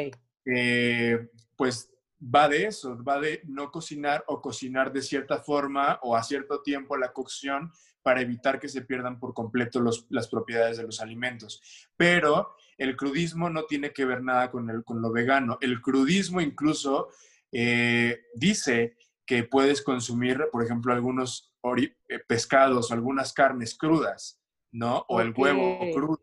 eh, 0.45 1.31
pues 1.57 1.91
va 2.21 2.49
de 2.49 2.67
eso, 2.67 3.03
va 3.03 3.21
de 3.21 3.43
no 3.47 3.71
cocinar 3.71 4.25
o 4.27 4.41
cocinar 4.41 4.93
de 4.93 5.03
cierta 5.03 5.39
forma 5.39 5.99
o 6.03 6.17
a 6.17 6.23
cierto 6.23 6.63
tiempo 6.63 6.97
la 6.97 7.13
cocción 7.13 7.71
para 8.03 8.21
evitar 8.21 8.59
que 8.59 8.69
se 8.69 8.83
pierdan 8.83 9.19
por 9.21 9.35
completo 9.35 9.81
los- 9.81 10.07
las 10.11 10.29
propiedades 10.29 10.79
de 10.79 10.85
los 10.85 11.01
alimentos. 11.01 11.61
Pero 11.97 12.55
el 12.77 12.97
crudismo 12.97 13.51
no 13.51 13.65
tiene 13.65 13.93
que 13.93 14.05
ver 14.05 14.23
nada 14.23 14.51
con, 14.51 14.71
el, 14.71 14.83
con 14.85 15.03
lo 15.03 15.13
vegano. 15.13 15.59
El 15.61 15.81
crudismo 15.81 16.41
incluso 16.41 17.09
eh, 17.53 18.23
dice 18.35 18.97
que 19.27 19.45
puedes 19.45 19.83
consumir, 19.83 20.47
por 20.51 20.65
ejemplo, 20.65 20.93
algunos 20.93 21.53
eh, 21.77 21.95
pescados 22.27 22.91
o 22.91 22.95
algunas 22.95 23.33
carnes 23.33 23.77
crudas, 23.77 24.41
¿no? 24.73 25.05
O 25.09 25.21
el 25.21 25.33
huevo 25.37 25.79
crudo 25.93 26.23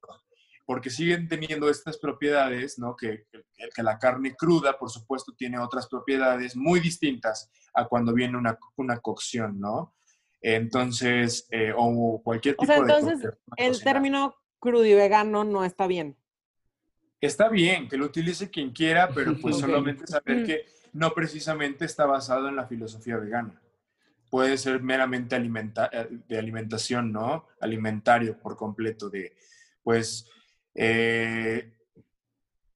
porque 0.65 0.89
siguen 0.89 1.27
teniendo 1.27 1.69
estas 1.69 1.97
propiedades, 1.97 2.79
¿no? 2.79 2.95
Que, 2.95 3.25
que- 3.31 3.43
que 3.73 3.83
la 3.83 3.97
carne 3.99 4.35
cruda, 4.35 4.77
por 4.77 4.89
supuesto, 4.89 5.33
tiene 5.37 5.59
otras 5.59 5.87
propiedades 5.87 6.55
muy 6.55 6.79
distintas 6.79 7.49
a 7.73 7.87
cuando 7.87 8.13
viene 8.13 8.37
una, 8.37 8.57
una 8.75 8.97
cocción, 8.99 9.59
¿no? 9.59 9.93
Entonces, 10.41 11.47
eh, 11.51 11.73
o 11.75 12.21
cualquier 12.23 12.55
O 12.55 12.61
tipo 12.61 12.65
sea, 12.67 12.75
de 12.75 12.81
entonces, 12.81 13.13
cocción, 13.13 13.33
el 13.57 13.67
cocinar. 13.71 13.93
término 13.93 14.35
crudivegano 14.59 15.43
no 15.43 15.65
está 15.65 15.87
bien. 15.87 16.15
Está 17.21 17.49
bien, 17.49 17.87
que 17.89 17.97
lo 17.97 18.05
utilice 18.05 18.49
quien 18.49 18.71
quiera, 18.71 19.09
pero 19.13 19.35
pues 19.41 19.57
solamente 19.57 20.05
saber 20.07 20.43
Mm. 20.43 20.45
que 20.45 20.65
no 20.93 21.11
precisamente 21.13 21.85
está 21.85 22.05
basado 22.05 22.47
en 22.47 22.55
la 22.55 22.67
filosofía 22.67 23.17
vegana. 23.17 23.59
Puede 24.29 24.57
ser 24.57 24.81
meramente 24.81 25.35
alimenta- 25.35 25.89
eh, 25.91 26.07
de 26.27 26.37
alimentación, 26.37 27.11
¿no? 27.11 27.47
Alimentario 27.59 28.37
por 28.39 28.55
completo, 28.55 29.09
de, 29.09 29.35
pues, 29.83 30.29
eh, 30.75 31.71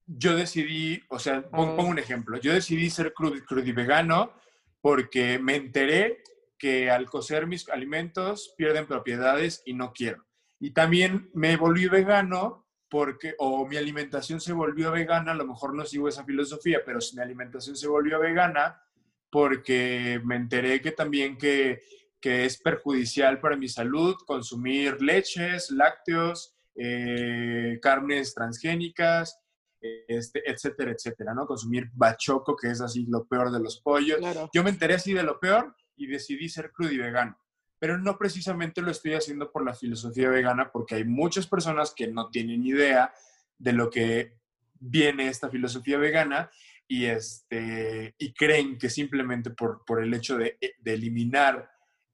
yo 0.07 0.35
decidí, 0.35 1.03
o 1.09 1.19
sea, 1.19 1.41
pon- 1.49 1.69
Ah. 1.69 1.75
pongo 1.75 1.89
un 1.89 1.99
ejemplo, 1.99 2.37
yo 2.39 2.53
decidí 2.53 2.89
ser 2.89 3.13
crud- 3.13 3.43
crudivegano 3.45 4.33
porque 4.81 5.37
me 5.39 5.55
enteré 5.55 6.23
que 6.57 6.89
al 6.89 7.05
cocer 7.05 7.45
mis 7.47 7.69
alimentos 7.69 8.53
pierden 8.57 8.87
propiedades 8.87 9.61
y 9.65 9.73
no 9.73 9.93
quiero. 9.93 10.25
Y 10.59 10.71
también 10.71 11.29
me 11.33 11.55
volví 11.57 11.87
vegano 11.87 12.65
porque, 12.89 13.35
o 13.37 13.67
mi 13.67 13.77
alimentación 13.77 14.41
se 14.41 14.51
volvió 14.51 14.91
vegana, 14.91 15.31
a 15.33 15.35
lo 15.35 15.45
mejor 15.45 15.75
no 15.75 15.85
sigo 15.85 16.09
esa 16.09 16.25
filosofía, 16.25 16.79
pero 16.83 16.99
si 16.99 17.15
mi 17.15 17.21
alimentación 17.21 17.75
se 17.75 17.87
volvió 17.87 18.19
vegana, 18.19 18.81
porque 19.29 20.19
me 20.25 20.35
enteré 20.35 20.81
que 20.81 20.91
también 20.91 21.37
que, 21.37 21.81
que 22.19 22.45
es 22.45 22.57
perjudicial 22.57 23.39
para 23.39 23.55
mi 23.55 23.69
salud 23.69 24.15
consumir 24.25 24.99
leches, 25.01 25.69
lácteos, 25.69 26.55
eh, 26.81 27.77
carnes 27.81 28.33
transgénicas, 28.33 29.37
este, 29.81 30.49
etcétera, 30.49 30.91
etcétera, 30.91 31.33
¿no? 31.33 31.45
Consumir 31.45 31.89
bachoco, 31.93 32.55
que 32.55 32.69
es 32.69 32.79
así 32.79 33.05
lo 33.07 33.27
peor 33.27 33.51
de 33.51 33.59
los 33.59 33.81
pollos. 33.81 34.17
Claro. 34.19 34.49
Yo 34.53 34.63
me 34.63 34.69
enteré 34.69 34.93
así 34.93 35.13
de 35.13 35.23
lo 35.23 35.39
peor 35.39 35.75
y 35.97 36.07
decidí 36.07 36.47
ser 36.47 36.71
crudo 36.71 36.91
y 36.91 36.97
vegano. 36.97 37.37
Pero 37.79 37.97
no 37.97 38.17
precisamente 38.17 38.81
lo 38.81 38.91
estoy 38.91 39.13
haciendo 39.13 39.51
por 39.51 39.65
la 39.65 39.73
filosofía 39.73 40.29
vegana, 40.29 40.71
porque 40.71 40.95
hay 40.95 41.03
muchas 41.03 41.47
personas 41.47 41.93
que 41.93 42.07
no 42.07 42.29
tienen 42.29 42.65
idea 42.65 43.13
de 43.57 43.73
lo 43.73 43.89
que 43.89 44.37
viene 44.79 45.27
esta 45.27 45.49
filosofía 45.49 45.97
vegana 45.97 46.49
y, 46.87 47.05
este, 47.05 48.15
y 48.17 48.33
creen 48.33 48.77
que 48.77 48.89
simplemente 48.89 49.49
por, 49.49 49.83
por 49.85 50.01
el 50.01 50.13
hecho 50.13 50.37
de, 50.37 50.57
de 50.79 50.93
eliminar 50.93 51.69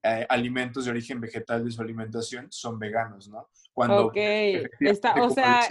eh, 0.06 0.26
alimentos 0.30 0.86
de 0.86 0.92
origen 0.92 1.20
vegetal 1.20 1.66
de 1.66 1.72
su 1.72 1.82
alimentación 1.82 2.48
son 2.52 2.78
veganos, 2.78 3.28
¿no? 3.28 3.50
Cuando 3.74 4.08
Ok, 4.08 4.18
está, 4.80 5.16
o 5.24 5.30
sea, 5.32 5.68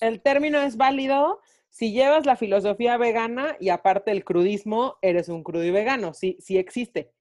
el 0.00 0.20
término 0.20 0.60
es 0.60 0.76
válido 0.76 1.40
si 1.76 1.92
llevas 1.92 2.24
la 2.24 2.36
filosofía 2.36 2.96
vegana 2.96 3.56
y 3.60 3.68
aparte 3.68 4.10
el 4.10 4.24
crudismo, 4.24 4.96
eres 5.02 5.28
un 5.28 5.42
crudo 5.42 5.62
y 5.62 5.70
vegano. 5.70 6.14
Sí, 6.14 6.38
sí 6.40 6.56
existe. 6.56 7.12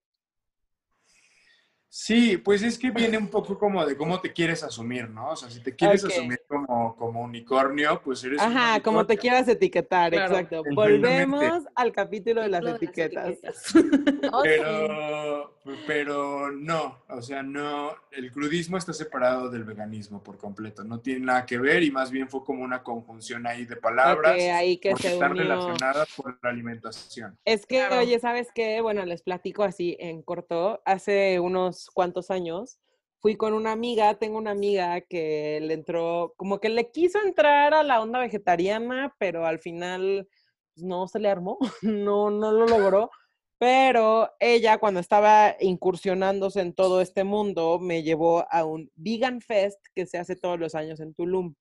Sí, 1.97 2.35
pues 2.35 2.61
es 2.61 2.77
que 2.77 2.91
viene 2.91 3.17
un 3.17 3.29
poco 3.29 3.57
como 3.57 3.85
de 3.85 3.95
cómo 3.95 4.19
te 4.19 4.33
quieres 4.33 4.63
asumir, 4.63 5.09
¿no? 5.09 5.29
O 5.29 5.35
sea, 5.37 5.49
si 5.49 5.61
te 5.63 5.73
quieres 5.73 6.03
Ok. 6.03 6.11
asumir 6.11 6.41
como, 6.45 6.93
como 6.97 7.21
unicornio, 7.21 8.01
pues 8.03 8.21
eres 8.25 8.41
un 8.41 8.49
Ajá, 8.51 8.81
como 8.81 9.05
te 9.05 9.17
quieras 9.17 9.47
etiquetar, 9.47 10.11
Claro. 10.11 10.35
exacto. 10.35 10.61
Volvemos 10.73 11.63
al 11.73 11.93
capítulo 11.93 12.41
de 12.41 12.49
las 12.49 12.61
Lo 12.61 12.67
de 12.67 12.73
las 12.73 12.81
etiquetas. 12.83 13.37
Pero, 14.43 15.53
pero 15.87 16.51
no, 16.51 16.99
o 17.09 17.21
sea, 17.21 17.41
no, 17.41 17.95
el 18.11 18.31
crudismo 18.31 18.77
está 18.77 18.91
separado 18.93 19.49
del 19.49 19.63
veganismo 19.63 20.21
por 20.21 20.37
completo, 20.37 20.83
no 20.83 20.99
tiene 20.99 21.21
nada 21.25 21.45
que 21.45 21.57
ver 21.57 21.81
y 21.83 21.91
más 21.91 22.11
bien 22.11 22.29
fue 22.29 22.43
como 22.43 22.63
una 22.63 22.83
conjunción 22.83 23.47
ahí 23.47 23.65
de 23.65 23.75
palabras 23.77 24.33
Ok, 24.35 24.41
ahí 24.53 24.77
que 24.77 24.91
porque 24.91 25.07
se 25.07 25.13
están 25.13 25.31
unió. 25.31 25.43
relacionadas 25.43 26.07
con 26.15 26.37
la 26.43 26.49
alimentación. 26.49 27.37
Es 27.45 27.65
que, 27.65 27.77
Claro. 27.77 27.99
oye, 27.99 28.19
¿sabes 28.19 28.49
qué? 28.53 28.81
Bueno, 28.81 29.05
les 29.05 29.21
platico 29.21 29.63
así 29.63 29.95
en 29.99 30.21
corto. 30.21 30.81
Hace 30.85 31.39
unos 31.39 31.84
cuantos 31.89 32.31
años 32.31 32.79
fui 33.25 33.38
con 33.38 33.53
una 33.53 33.71
amiga, 33.71 34.13
tengo 34.19 34.38
una 34.38 34.51
amiga 34.51 35.01
que 35.01 35.59
le 35.59 35.73
entró, 35.73 36.36
como 36.38 36.59
que 36.59 36.69
le 36.69 36.91
quiso 36.91 37.19
entrar 37.25 37.73
a 37.73 37.81
la 37.81 37.99
onda 37.99 38.19
vegetariana, 38.19 39.15
pero 39.17 39.47
al 39.47 39.57
final 39.57 40.27
pues, 40.75 40.86
no 40.86 41.07
se 41.07 41.19
le 41.19 41.29
armó, 41.29 41.57
no, 41.81 42.29
no 42.29 42.51
lo 42.51 42.67
logró. 42.67 43.09
Pero 43.57 44.29
ella, 44.39 44.77
cuando 44.77 44.99
estaba 44.99 45.55
incursionándose 45.59 46.61
en 46.61 46.73
todo 46.73 47.01
este 47.01 47.23
mundo, 47.23 47.79
me 47.79 48.03
llevó 48.03 48.45
a 48.51 48.63
un 48.63 48.91
Vegan 48.95 49.41
Fest 49.41 49.79
que 49.95 50.05
se 50.05 50.19
hace 50.19 50.36
todos 50.36 50.59
los 50.59 50.75
años 50.75 50.99
en 50.99 51.15
Tulum. 51.15 51.55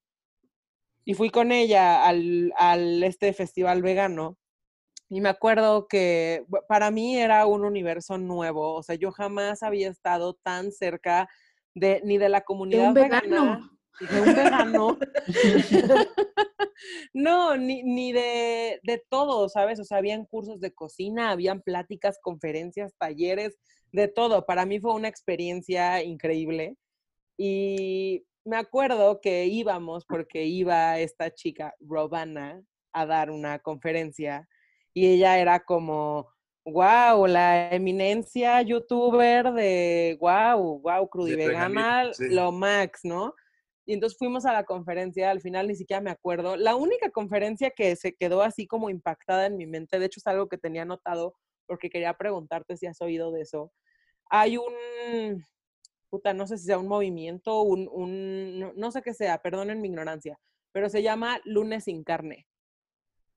Y 1.06 1.14
fui 1.14 1.30
con 1.30 1.50
ella 1.50 2.04
al, 2.04 2.52
al 2.58 3.02
este 3.04 3.32
festival 3.32 3.80
vegano. 3.80 4.36
Y 5.14 5.20
me 5.20 5.28
acuerdo 5.28 5.86
que 5.86 6.44
para 6.66 6.90
mí 6.90 7.16
era 7.16 7.46
un 7.46 7.64
universo 7.64 8.18
nuevo. 8.18 8.74
O 8.74 8.82
sea, 8.82 8.96
yo 8.96 9.12
jamás 9.12 9.62
había 9.62 9.88
estado 9.88 10.34
tan 10.34 10.72
cerca 10.72 11.28
de 11.72 12.00
ni 12.02 12.18
de 12.18 12.28
la 12.28 12.40
comunidad 12.40 12.92
vegana, 12.92 13.20
vegano. 13.20 13.70
ni 14.00 14.06
de 14.08 14.20
un 14.20 14.34
vegano. 14.34 14.98
no, 17.14 17.56
ni, 17.56 17.84
ni 17.84 18.12
de, 18.12 18.80
de 18.82 19.04
todo, 19.08 19.48
¿sabes? 19.48 19.78
O 19.78 19.84
sea, 19.84 19.98
habían 19.98 20.24
cursos 20.24 20.58
de 20.58 20.74
cocina, 20.74 21.30
habían 21.30 21.62
pláticas, 21.62 22.18
conferencias, 22.20 22.92
talleres, 22.98 23.56
de 23.92 24.08
todo. 24.08 24.44
Para 24.46 24.66
mí 24.66 24.80
fue 24.80 24.94
una 24.94 25.06
experiencia 25.06 26.02
increíble. 26.02 26.74
Y 27.38 28.24
me 28.44 28.56
acuerdo 28.56 29.20
que 29.20 29.44
íbamos 29.46 30.06
porque 30.06 30.46
iba 30.46 30.98
esta 30.98 31.32
chica, 31.32 31.72
Robana, 31.78 32.60
a 32.92 33.06
dar 33.06 33.30
una 33.30 33.60
conferencia 33.60 34.48
y 34.94 35.08
ella 35.08 35.38
era 35.38 35.60
como, 35.60 36.28
wow, 36.64 37.26
la 37.26 37.70
eminencia 37.70 38.62
youtuber 38.62 39.52
de 39.52 40.16
wow, 40.20 40.80
wow, 40.80 41.08
crudivegana, 41.08 42.14
sí. 42.14 42.28
lo 42.30 42.52
max, 42.52 43.00
¿no? 43.02 43.34
Y 43.86 43.92
entonces 43.92 44.16
fuimos 44.16 44.46
a 44.46 44.52
la 44.52 44.64
conferencia, 44.64 45.30
al 45.30 45.42
final 45.42 45.68
ni 45.68 45.74
siquiera 45.74 46.00
me 46.00 46.10
acuerdo. 46.10 46.56
La 46.56 46.74
única 46.74 47.10
conferencia 47.10 47.70
que 47.70 47.96
se 47.96 48.14
quedó 48.14 48.42
así 48.42 48.66
como 48.66 48.88
impactada 48.88 49.46
en 49.46 49.58
mi 49.58 49.66
mente, 49.66 49.98
de 49.98 50.06
hecho 50.06 50.20
es 50.20 50.26
algo 50.26 50.48
que 50.48 50.56
tenía 50.56 50.82
anotado 50.82 51.34
porque 51.66 51.90
quería 51.90 52.14
preguntarte 52.14 52.76
si 52.76 52.86
has 52.86 53.00
oído 53.02 53.32
de 53.32 53.42
eso. 53.42 53.72
Hay 54.30 54.56
un, 54.56 55.44
puta, 56.08 56.32
no 56.32 56.46
sé 56.46 56.56
si 56.56 56.64
sea 56.66 56.78
un 56.78 56.88
movimiento, 56.88 57.62
un, 57.62 57.88
un 57.90 58.58
no, 58.58 58.72
no 58.74 58.90
sé 58.90 59.02
qué 59.02 59.12
sea, 59.12 59.38
perdonen 59.42 59.80
mi 59.80 59.88
ignorancia, 59.88 60.38
pero 60.72 60.88
se 60.88 61.02
llama 61.02 61.40
Lunes 61.44 61.84
sin 61.84 62.04
carne. 62.04 62.46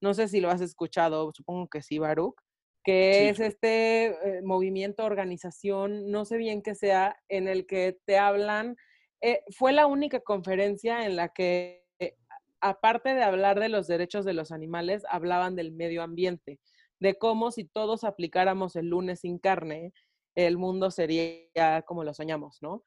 No 0.02 0.14
sé 0.14 0.28
si 0.28 0.40
lo 0.42 0.50
has 0.50 0.62
escuchado, 0.62 1.32
supongo 1.34 1.68
que 1.70 1.82
sí, 1.82 2.00
Baruch, 2.00 2.36
que 2.84 3.30
Sí, 3.30 3.30
es 3.30 3.40
este 3.40 4.08
eh, 4.08 4.42
movimiento, 4.44 5.04
organización, 5.06 6.10
no 6.12 6.26
sé 6.26 6.38
bien 6.38 6.62
qué 6.62 6.76
sea, 6.76 7.18
en 7.30 7.48
el 7.48 7.66
que 7.68 7.98
te 8.06 8.18
hablan. 8.18 8.76
eh, 9.22 9.42
fue 9.58 9.74
la 9.74 9.88
única 9.88 10.20
conferencia 10.22 11.06
en 11.06 11.16
la 11.16 11.30
que, 11.30 11.86
eh, 12.00 12.16
aparte 12.62 13.14
de 13.16 13.24
hablar 13.24 13.60
de 13.60 13.70
los 13.70 13.88
derechos 13.88 14.26
de 14.26 14.34
los 14.34 14.52
animales, 14.52 15.04
hablaban 15.10 15.56
del 15.56 15.72
medio 15.72 16.04
ambiente, 16.04 16.60
de 17.00 17.16
cómo 17.18 17.52
si 17.52 17.66
todos 17.66 18.04
aplicáramos 18.04 18.76
el 18.76 18.88
lunes 18.90 19.22
sin 19.22 19.40
carne, 19.40 19.92
el 20.36 20.58
mundo 20.58 20.92
sería 20.92 21.82
como 21.88 22.04
lo 22.04 22.14
soñamos, 22.14 22.60
¿no? 22.62 22.84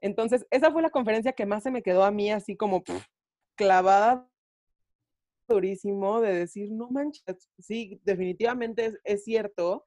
Entonces, 0.00 0.46
esa 0.50 0.70
fue 0.72 0.82
la 0.82 0.90
conferencia 0.90 1.32
que 1.32 1.46
más 1.46 1.62
se 1.62 1.70
me 1.70 1.82
quedó 1.82 2.04
a 2.04 2.10
mí 2.10 2.30
así 2.30 2.56
como 2.56 2.82
clavada 3.56 4.28
durísimo 5.48 6.20
de 6.20 6.34
decir, 6.34 6.70
no 6.70 6.88
manches, 6.90 7.50
sí, 7.58 8.00
definitivamente 8.04 8.94
es, 9.04 9.24
cierto. 9.24 9.84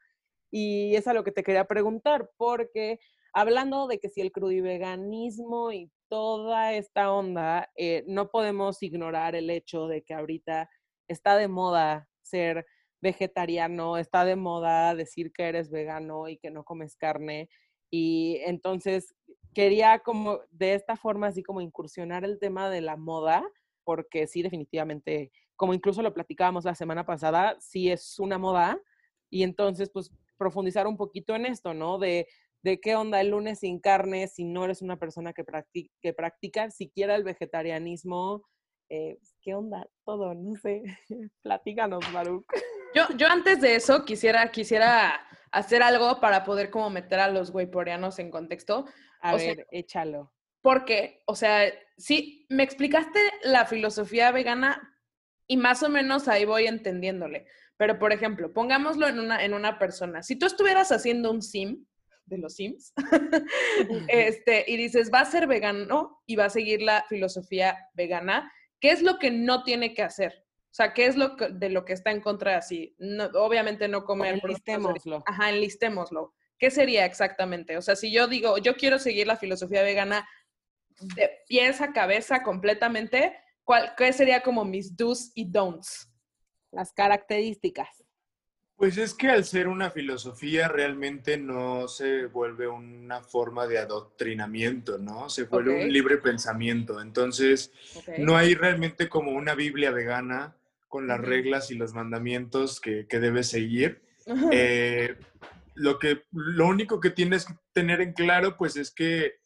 Y 0.51 0.95
es 0.95 1.08
a 1.08 1.14
lo 1.14 1.24
que 1.24 1.32
te 1.32 1.43
quería 1.43 1.66
preguntar, 1.66 2.30
porque 2.38 2.99
hablando 3.34 3.88
de 3.88 3.99
que 3.99 4.10
si 4.10 4.22
el 4.22 4.32
crudiveganismo 4.32 5.72
y 5.72 5.91
toda 6.10 6.74
esta 6.74 7.12
onda, 7.12 7.70
eh, 7.76 8.03
no 8.08 8.30
podemos 8.30 8.82
ignorar 8.82 9.36
el 9.36 9.49
hecho 9.49 9.88
de 9.88 10.03
que 10.03 10.14
ahorita 10.14 10.70
está 11.08 11.36
de 11.36 11.47
moda 11.47 12.08
ser 12.22 12.66
vegetariano, 13.01 13.97
está 13.97 14.26
de 14.26 14.36
moda 14.36 14.95
decir 14.95 15.32
que 15.32 15.43
eres 15.43 15.70
vegano 15.70 16.30
y 16.30 16.38
que 16.38 16.51
no 16.51 16.64
comes 16.64 16.95
carne. 16.95 17.49
Y 17.91 18.39
entonces 18.45 19.14
quería 19.53 19.99
como 19.99 20.39
de 20.51 20.74
esta 20.74 20.95
forma 20.95 21.28
así 21.28 21.43
como 21.43 21.62
incursionar 21.62 22.24
el 22.24 22.39
tema 22.39 22.70
de 22.70 22.82
la 22.82 22.95
moda, 22.95 23.43
porque 23.84 24.28
sí, 24.28 24.41
definitivamente, 24.41 25.32
como 25.58 25.74
incluso 25.74 26.01
lo 26.01 26.14
platicábamos 26.14 26.64
la 26.64 26.76
semana 26.76 27.05
pasada, 27.05 27.58
sí 27.60 27.91
es 27.91 28.18
una 28.20 28.38
moda. 28.38 28.80
Y 29.30 29.43
entonces, 29.43 29.89
pues, 29.89 30.10
profundizar 30.38 30.88
un 30.88 30.95
poquito 30.95 31.36
en 31.36 31.45
esto, 31.45 31.74
¿no? 31.74 31.97
De, 31.97 32.28
de 32.64 32.80
qué 32.80 32.95
onda 32.95 33.20
el 33.20 33.30
lunes 33.32 33.60
sin 33.60 33.80
carne, 33.80 34.28
si 34.28 34.45
no 34.45 34.64
eres 34.64 34.82
una 34.82 34.97
persona 34.97 35.34
que, 35.34 35.43
practi- 35.45 35.91
que 36.01 36.14
practica 36.14 36.70
siquiera 36.72 37.16
el 37.16 37.24
vegetarianismo, 37.24 38.47
eh, 38.89 39.18
¿qué 39.41 39.53
onda? 39.53 39.86
Todo, 40.05 40.34
no 40.34 40.55
sé. 40.58 40.84
Platícanos, 41.43 41.99
Baruch. 42.14 42.45
Yo, 42.95 43.03
yo 43.18 43.28
antes 43.28 43.60
de 43.60 43.76
eso 43.76 44.05
quisiera, 44.05 44.49
quisiera 44.51 45.20
hacer 45.51 45.84
algo 45.84 46.20
para 46.22 46.43
poder 46.45 46.70
como 46.70 46.89
meter 46.89 47.20
a 47.20 47.30
los 47.30 47.49
wayporianos 47.49 48.20
en 48.20 48.32
contexto. 48.32 48.86
A 49.22 49.36
O 49.36 49.39
sea, 49.39 49.55
ver, 49.55 49.68
échalo. 49.72 50.32
Porque, 50.62 51.22
o 51.26 51.36
sea, 51.36 51.72
sí, 51.97 52.45
me 52.49 52.64
explicaste 52.64 53.20
la 53.43 53.66
filosofía 53.66 54.32
vegana 54.32 54.96
y 55.47 55.57
más 55.57 55.81
o 55.83 55.89
menos 55.89 56.27
ahí 56.27 56.45
voy 56.45 56.67
entendiéndole. 56.67 57.45
Pero, 57.77 57.99
por 57.99 58.11
ejemplo, 58.11 58.51
pongámoslo 58.53 59.07
en 59.07 59.19
una, 59.19 59.43
en 59.43 59.53
una 59.53 59.79
persona. 59.79 60.23
Si 60.23 60.35
tú 60.35 60.45
estuvieras 60.45 60.91
haciendo 60.91 61.31
un 61.31 61.41
sim 61.41 61.85
de 62.25 62.37
los 62.39 62.55
sims, 62.55 62.93
este, 64.07 64.65
y 64.67 64.77
dices, 64.77 65.11
va 65.13 65.21
a 65.21 65.25
ser 65.25 65.47
vegano 65.47 66.21
y 66.25 66.35
va 66.35 66.45
a 66.45 66.49
seguir 66.49 66.81
la 66.81 67.05
filosofía 67.07 67.77
vegana, 67.93 68.51
¿qué 68.79 68.91
es 68.91 69.01
lo 69.01 69.17
que 69.19 69.31
no 69.31 69.63
tiene 69.63 69.93
que 69.93 70.03
hacer? 70.03 70.33
O 70.69 70.73
sea, 70.77 70.93
¿qué 70.93 71.05
es 71.05 71.15
lo 71.15 71.35
que- 71.37 71.49
de 71.49 71.69
lo 71.69 71.85
que 71.85 71.93
está 71.93 72.11
en 72.11 72.21
contra 72.21 72.51
de 72.51 72.57
así? 72.57 72.95
No, 72.99 73.25
obviamente 73.35 73.87
no 73.87 74.03
comer 74.03 74.39
Enlistémoslo. 74.43 75.23
Ajá, 75.25 75.49
enlistémoslo. 75.49 76.33
¿Qué 76.59 76.71
sería 76.71 77.05
exactamente? 77.05 77.77
O 77.77 77.81
sea, 77.81 77.95
si 77.95 78.11
yo 78.11 78.27
digo, 78.27 78.57
yo 78.57 78.75
quiero 78.75 78.99
seguir 78.99 79.27
la 79.27 79.37
filosofía 79.37 79.83
vegana 79.83 80.27
de 81.15 81.29
pies 81.47 81.79
a 81.81 81.93
cabeza 81.93 82.43
completamente, 82.43 83.37
¿cuál, 83.68 83.93
¿qué 83.97 84.13
sería 84.13 84.41
como 84.41 84.63
mis 84.63 84.95
do's 84.95 85.32
y 85.36 85.43
don'ts? 85.43 86.09
Las 86.72 86.93
características. 86.93 88.03
Pues 88.78 88.97
es 88.97 89.13
que 89.13 89.28
al 89.30 89.43
ser 89.43 89.68
una 89.68 89.89
filosofía 89.91 90.68
realmente 90.70 91.38
no 91.38 91.88
se 91.88 92.28
vuelve 92.28 92.68
una 92.68 93.22
forma 93.22 93.68
de 93.68 93.80
adoctrinamiento, 93.80 94.97
¿no? 94.99 95.30
Se 95.30 95.43
vuelve 95.45 95.72
Ok. 95.74 95.82
un 95.84 95.91
libre 95.91 96.18
pensamiento. 96.18 97.01
Entonces, 97.01 97.74
Ok. 97.95 98.20
no 98.20 98.38
hay 98.38 98.55
realmente 98.55 99.09
como 99.09 99.32
una 99.32 99.53
Biblia 99.55 99.91
vegana 99.91 100.55
con 100.88 101.07
las 101.07 101.20
Ujú. 101.20 101.28
reglas 101.28 101.72
y 101.72 101.76
los 101.76 101.93
mandamientos 101.93 102.80
que, 102.80 103.05
que 103.07 103.20
debes 103.20 103.49
seguir. 103.49 104.01
eh, 104.51 105.18
lo, 105.74 105.99
que, 105.99 106.24
lo 106.32 106.68
único 106.68 106.99
que 106.99 107.09
tienes 107.09 107.45
que 107.45 107.53
tener 107.74 107.99
en 108.01 108.13
claro, 108.13 108.57
pues 108.57 108.78
es 108.78 108.91
que 108.91 109.41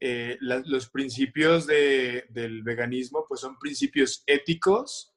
eh, 0.00 0.36
la- 0.40 0.62
los 0.66 0.88
principios 0.88 1.66
de- 1.66 2.26
del 2.30 2.62
veganismo, 2.62 3.24
pues 3.28 3.40
son 3.40 3.58
principios 3.58 4.22
éticos 4.26 5.12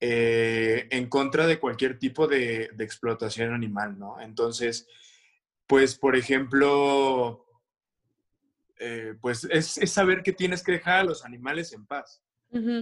eh, 0.00 0.86
en 0.90 1.08
contra 1.08 1.46
de 1.46 1.58
cualquier 1.58 1.98
tipo 1.98 2.26
de, 2.26 2.68
de 2.74 2.84
explotación 2.84 3.54
animal, 3.54 3.98
¿no? 3.98 4.20
Entonces, 4.20 4.86
pues, 5.66 5.96
por 5.96 6.16
ejemplo, 6.16 7.46
eh, 8.78 9.14
pues 9.20 9.44
es, 9.50 9.78
es 9.78 9.90
saber 9.90 10.22
que 10.22 10.32
tienes 10.32 10.62
que 10.62 10.72
dejar 10.72 11.00
a 11.00 11.04
los 11.04 11.24
animales 11.24 11.72
en 11.72 11.86
paz. 11.86 12.22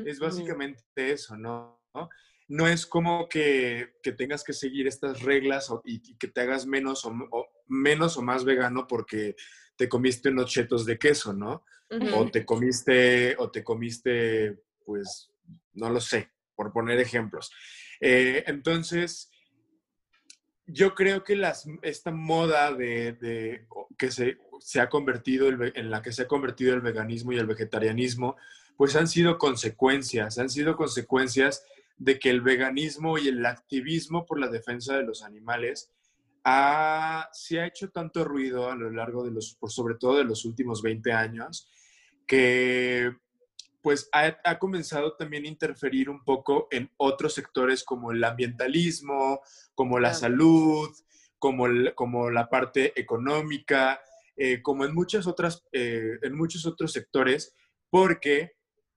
Es 0.06 0.18
básicamente 0.18 0.82
eso, 0.96 1.36
¿no? 1.36 1.80
No 2.48 2.68
es 2.68 2.84
como 2.84 3.28
que, 3.28 3.94
que 4.02 4.12
tengas 4.12 4.44
que 4.44 4.52
seguir 4.52 4.86
estas 4.86 5.22
reglas 5.22 5.70
o- 5.70 5.80
y, 5.84 6.02
y 6.10 6.16
que 6.16 6.28
te 6.28 6.40
hagas 6.42 6.66
menos 6.66 7.04
o, 7.04 7.10
o 7.30 7.46
menos 7.68 8.16
o 8.18 8.22
más 8.22 8.44
vegano 8.44 8.86
porque 8.86 9.34
te 9.76 9.88
comiste 9.88 10.28
unos 10.30 10.50
chetos 10.50 10.84
de 10.86 10.98
queso, 10.98 11.32
¿no? 11.32 11.64
O 12.14 12.30
te 12.30 12.44
comiste, 12.44 13.36
o 13.38 13.50
te 13.50 13.62
comiste, 13.62 14.62
pues, 14.84 15.30
no 15.74 15.90
lo 15.90 16.00
sé, 16.00 16.30
por 16.54 16.72
poner 16.72 16.98
ejemplos. 17.00 17.50
Eh, 18.00 18.42
entonces, 18.46 19.30
yo 20.66 20.94
creo 20.94 21.22
que 21.24 21.36
las, 21.36 21.66
esta 21.82 22.10
moda 22.10 22.72
de, 22.72 23.12
de- 23.12 23.66
que 23.98 24.10
se, 24.10 24.38
se 24.60 24.80
ha 24.80 24.88
convertido, 24.88 25.48
el 25.48 25.72
en 25.76 25.90
la 25.90 26.00
que 26.02 26.12
se 26.12 26.22
ha 26.22 26.28
convertido 26.28 26.74
el 26.74 26.80
veganismo 26.80 27.32
y 27.32 27.38
el 27.38 27.46
vegetarianismo, 27.46 28.36
pues 28.76 28.96
han 28.96 29.06
sido 29.06 29.36
consecuencias, 29.38 30.38
han 30.38 30.48
sido 30.50 30.76
consecuencias 30.76 31.64
de 31.96 32.18
que 32.18 32.30
el 32.30 32.40
veganismo 32.40 33.18
y 33.18 33.28
el 33.28 33.44
activismo 33.46 34.24
por 34.26 34.40
la 34.40 34.48
defensa 34.48 34.96
de 34.96 35.04
los 35.04 35.22
animales 35.22 35.90
ha- 36.44 37.28
se 37.32 37.60
ha 37.60 37.66
hecho 37.66 37.90
tanto 37.90 38.24
ruido 38.24 38.70
a 38.70 38.76
lo 38.76 38.90
largo 38.90 39.24
de 39.24 39.30
los, 39.30 39.54
por 39.54 39.70
sobre 39.72 39.94
todo 39.96 40.16
de 40.18 40.24
los 40.24 40.44
últimos 40.44 40.82
20 40.82 41.12
años, 41.12 41.68
que 42.26 43.12
pues 43.82 44.08
ha, 44.12 44.38
ha 44.44 44.58
comenzado 44.58 45.14
también 45.14 45.44
a 45.44 45.48
interferir 45.48 46.08
un 46.08 46.24
poco 46.24 46.68
en 46.70 46.90
otros 46.96 47.34
sectores 47.34 47.84
como 47.84 48.12
el 48.12 48.24
ambientalismo, 48.24 49.40
como 49.74 49.98
la 49.98 50.14
salud, 50.14 50.88
como, 51.38 51.66
el- 51.66 51.94
como 51.94 52.30
la 52.30 52.48
parte 52.48 52.98
económica, 52.98 54.00
eh, 54.36 54.62
como 54.62 54.84
en 54.86 54.94
muchas 54.94 55.26
otras, 55.26 55.64
eh, 55.72 56.18
en 56.22 56.34
muchos 56.34 56.64
otros 56.66 56.92
sectores, 56.92 57.54
porque 57.90 58.52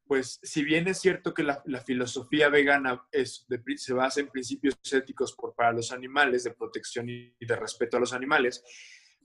pues 0.08 0.40
si 0.42 0.64
bien 0.64 0.88
es 0.88 1.00
cierto 1.00 1.34
que 1.34 1.44
la, 1.44 1.62
filosofía 1.86 2.50
vegana 2.50 3.06
se 3.12 3.94
basa 3.94 4.22
en 4.22 4.30
principios 4.30 4.76
éticos 4.92 5.34
por, 5.34 5.54
para 5.54 5.74
los 5.74 5.92
animales, 5.92 6.44
de 6.44 6.54
protección 6.54 7.10
y 7.10 7.34
de 7.40 7.56
respeto 7.56 7.98
a 7.98 8.00
los 8.00 8.14
animales, 8.14 8.64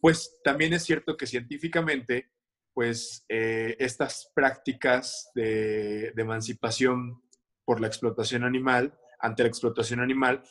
pues 0.00 0.38
también 0.42 0.72
es 0.72 0.84
cierto 0.84 1.16
que 1.16 1.26
científicamente, 1.26 2.32
pues 2.74 3.24
eh, 3.28 3.76
estas 3.78 4.30
prácticas 4.34 5.30
de 5.34 6.12
emancipación 6.16 7.22
por 7.64 7.80
la 7.80 7.86
explotación 7.86 8.44
animal, 8.44 8.98
ante 9.20 9.44
la 9.44 9.48
explotación 9.48 10.00
animal, 10.00 10.42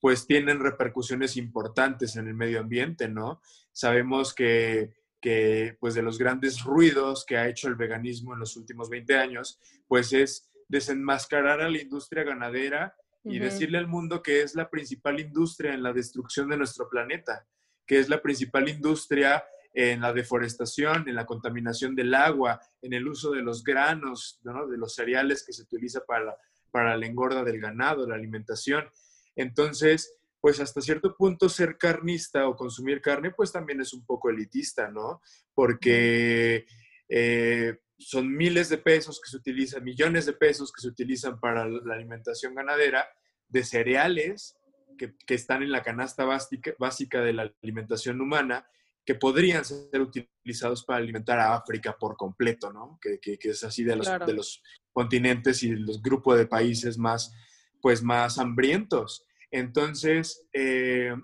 pues 0.00 0.26
tienen 0.26 0.60
repercusiones 0.60 1.36
importantes 1.36 2.16
en 2.16 2.28
el 2.28 2.34
medio 2.34 2.60
ambiente, 2.60 3.08
¿no? 3.08 3.40
Sabemos 3.72 4.34
que, 4.34 4.97
que 5.20 5.76
pues 5.80 5.94
de 5.94 6.02
los 6.02 6.18
grandes 6.18 6.62
ruidos 6.62 7.24
que 7.26 7.36
ha 7.36 7.48
hecho 7.48 7.68
el 7.68 7.74
veganismo 7.74 8.34
en 8.34 8.40
los 8.40 8.56
últimos 8.56 8.88
20 8.88 9.16
años, 9.16 9.60
pues 9.86 10.12
es 10.12 10.50
desenmascarar 10.68 11.60
a 11.60 11.70
la 11.70 11.80
industria 11.80 12.24
ganadera 12.24 12.94
y 13.24 13.38
decirle 13.38 13.78
al 13.78 13.88
mundo 13.88 14.22
que 14.22 14.42
es 14.42 14.54
la 14.54 14.70
principal 14.70 15.20
industria 15.20 15.74
en 15.74 15.82
la 15.82 15.92
destrucción 15.92 16.48
de 16.48 16.56
nuestro 16.56 16.88
planeta, 16.88 17.46
que 17.86 17.98
es 17.98 18.08
la 18.08 18.22
principal 18.22 18.68
industria 18.68 19.44
en 19.74 20.00
la 20.00 20.12
deforestación, 20.12 21.08
en 21.08 21.14
la 21.14 21.26
contaminación 21.26 21.94
del 21.94 22.14
agua, 22.14 22.60
en 22.80 22.94
el 22.94 23.06
uso 23.06 23.30
de 23.32 23.42
los 23.42 23.62
granos, 23.62 24.40
¿no? 24.44 24.66
de 24.66 24.78
los 24.78 24.94
cereales 24.94 25.44
que 25.44 25.52
se 25.52 25.62
utiliza 25.62 26.04
para 26.06 26.24
la, 26.24 26.36
para 26.70 26.96
la 26.96 27.06
engorda 27.06 27.44
del 27.44 27.60
ganado, 27.60 28.08
la 28.08 28.14
alimentación. 28.14 28.88
Entonces, 29.36 30.17
pues 30.40 30.60
hasta 30.60 30.80
cierto 30.80 31.14
punto 31.16 31.48
ser 31.48 31.76
carnista 31.78 32.48
o 32.48 32.54
consumir 32.56 33.00
carne, 33.00 33.30
pues 33.32 33.50
también 33.52 33.80
es 33.80 33.92
un 33.92 34.04
poco 34.06 34.30
elitista, 34.30 34.90
¿no? 34.90 35.20
Porque 35.54 36.64
eh, 37.08 37.78
son 37.98 38.32
miles 38.34 38.68
de 38.68 38.78
pesos 38.78 39.20
que 39.20 39.30
se 39.30 39.36
utilizan, 39.36 39.82
millones 39.82 40.26
de 40.26 40.32
pesos 40.34 40.72
que 40.72 40.80
se 40.80 40.88
utilizan 40.88 41.40
para 41.40 41.66
la 41.68 41.94
alimentación 41.94 42.54
ganadera 42.54 43.08
de 43.48 43.64
cereales 43.64 44.56
que, 44.96 45.14
que 45.26 45.34
están 45.34 45.62
en 45.62 45.72
la 45.72 45.82
canasta 45.82 46.24
básica, 46.24 46.72
básica 46.78 47.20
de 47.22 47.32
la 47.32 47.52
alimentación 47.62 48.20
humana 48.20 48.66
que 49.04 49.14
podrían 49.14 49.64
ser 49.64 50.00
utilizados 50.00 50.84
para 50.84 50.98
alimentar 50.98 51.38
a 51.40 51.54
África 51.54 51.96
por 51.98 52.16
completo, 52.16 52.72
¿no? 52.72 52.98
Que, 53.00 53.18
que- 53.18 53.38
que 53.38 53.50
es 53.50 53.64
así 53.64 53.82
de 53.82 53.96
los, 53.96 54.06
Claro. 54.06 54.26
de 54.26 54.34
los 54.34 54.62
continentes 54.92 55.62
y 55.62 55.70
de 55.70 55.78
los 55.78 56.02
grupos 56.02 56.36
de 56.38 56.46
países 56.46 56.98
más, 56.98 57.32
pues, 57.80 58.02
más 58.02 58.38
hambrientos. 58.38 59.24
Entonces, 59.50 60.46
eh, 60.52 61.14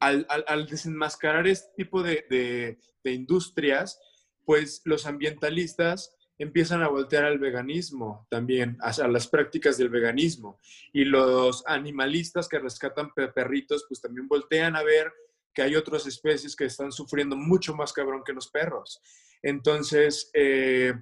al, 0.00 0.66
desenmascarar 0.68 1.46
este 1.46 1.70
tipo 1.76 2.02
de, 2.02 2.78
industrias, 3.04 4.00
pues 4.44 4.82
los 4.84 5.06
ambientalistas 5.06 6.12
empiezan 6.38 6.82
a 6.82 6.88
voltear 6.88 7.24
al 7.24 7.38
veganismo 7.38 8.26
también, 8.30 8.76
a, 8.80 9.08
las 9.08 9.28
prácticas 9.28 9.78
del 9.78 9.88
veganismo. 9.88 10.58
Y 10.92 11.04
los 11.04 11.64
animalistas 11.66 12.48
que 12.48 12.58
rescatan 12.58 13.12
pe- 13.14 13.28
perritos, 13.28 13.86
pues 13.88 14.00
también 14.00 14.28
voltean 14.28 14.76
a 14.76 14.82
ver 14.82 15.12
que 15.54 15.62
hay 15.62 15.74
otras 15.74 16.06
especies 16.06 16.54
que 16.54 16.66
están 16.66 16.92
sufriendo 16.92 17.36
mucho 17.36 17.74
más 17.74 17.92
cabrón 17.92 18.22
que 18.24 18.34
los 18.34 18.48
perros. 18.48 19.00
Entonces, 19.42 20.30
eh, 20.34 20.92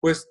pues 0.00 0.28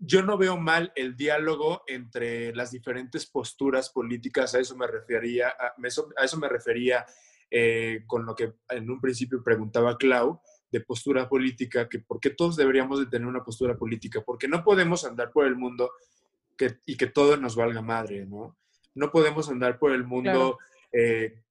yo 0.00 0.22
no 0.22 0.38
veo 0.38 0.56
mal 0.56 0.92
el 0.96 1.14
diálogo 1.14 1.82
entre 1.86 2.54
las 2.54 2.70
diferentes 2.70 3.26
posturas 3.26 3.90
políticas, 3.90 4.54
a 4.54 4.60
eso 4.60 4.74
me 4.74 4.86
refería, 4.86 5.48
a, 5.48 5.74
eso, 5.84 6.08
a 6.16 6.24
eso 6.24 6.38
me 6.38 6.48
refería 6.48 7.04
eh, 7.50 8.04
con 8.06 8.24
lo 8.24 8.34
que 8.34 8.54
en 8.70 8.90
un 8.90 9.00
principio 9.00 9.44
preguntaba 9.44 9.98
Clau, 9.98 10.40
de 10.72 10.80
postura 10.80 11.28
política, 11.28 11.88
que 11.88 11.98
por 11.98 12.18
qué 12.18 12.30
todos 12.30 12.56
deberíamos 12.56 12.98
de 12.98 13.06
tener 13.06 13.28
una 13.28 13.44
postura 13.44 13.76
política, 13.76 14.22
porque 14.24 14.48
no 14.48 14.64
podemos 14.64 15.04
andar 15.04 15.32
por 15.32 15.46
el 15.46 15.56
mundo 15.56 15.90
que, 16.56 16.78
y 16.86 16.96
que 16.96 17.08
todo 17.08 17.36
nos 17.36 17.54
valga 17.54 17.82
madre, 17.82 18.24
¿no? 18.24 18.56
No 18.94 19.10
podemos 19.10 19.50
andar 19.50 19.78
por 19.78 19.92
el 19.92 20.04
mundo 20.04 20.58
eh, 20.92 21.42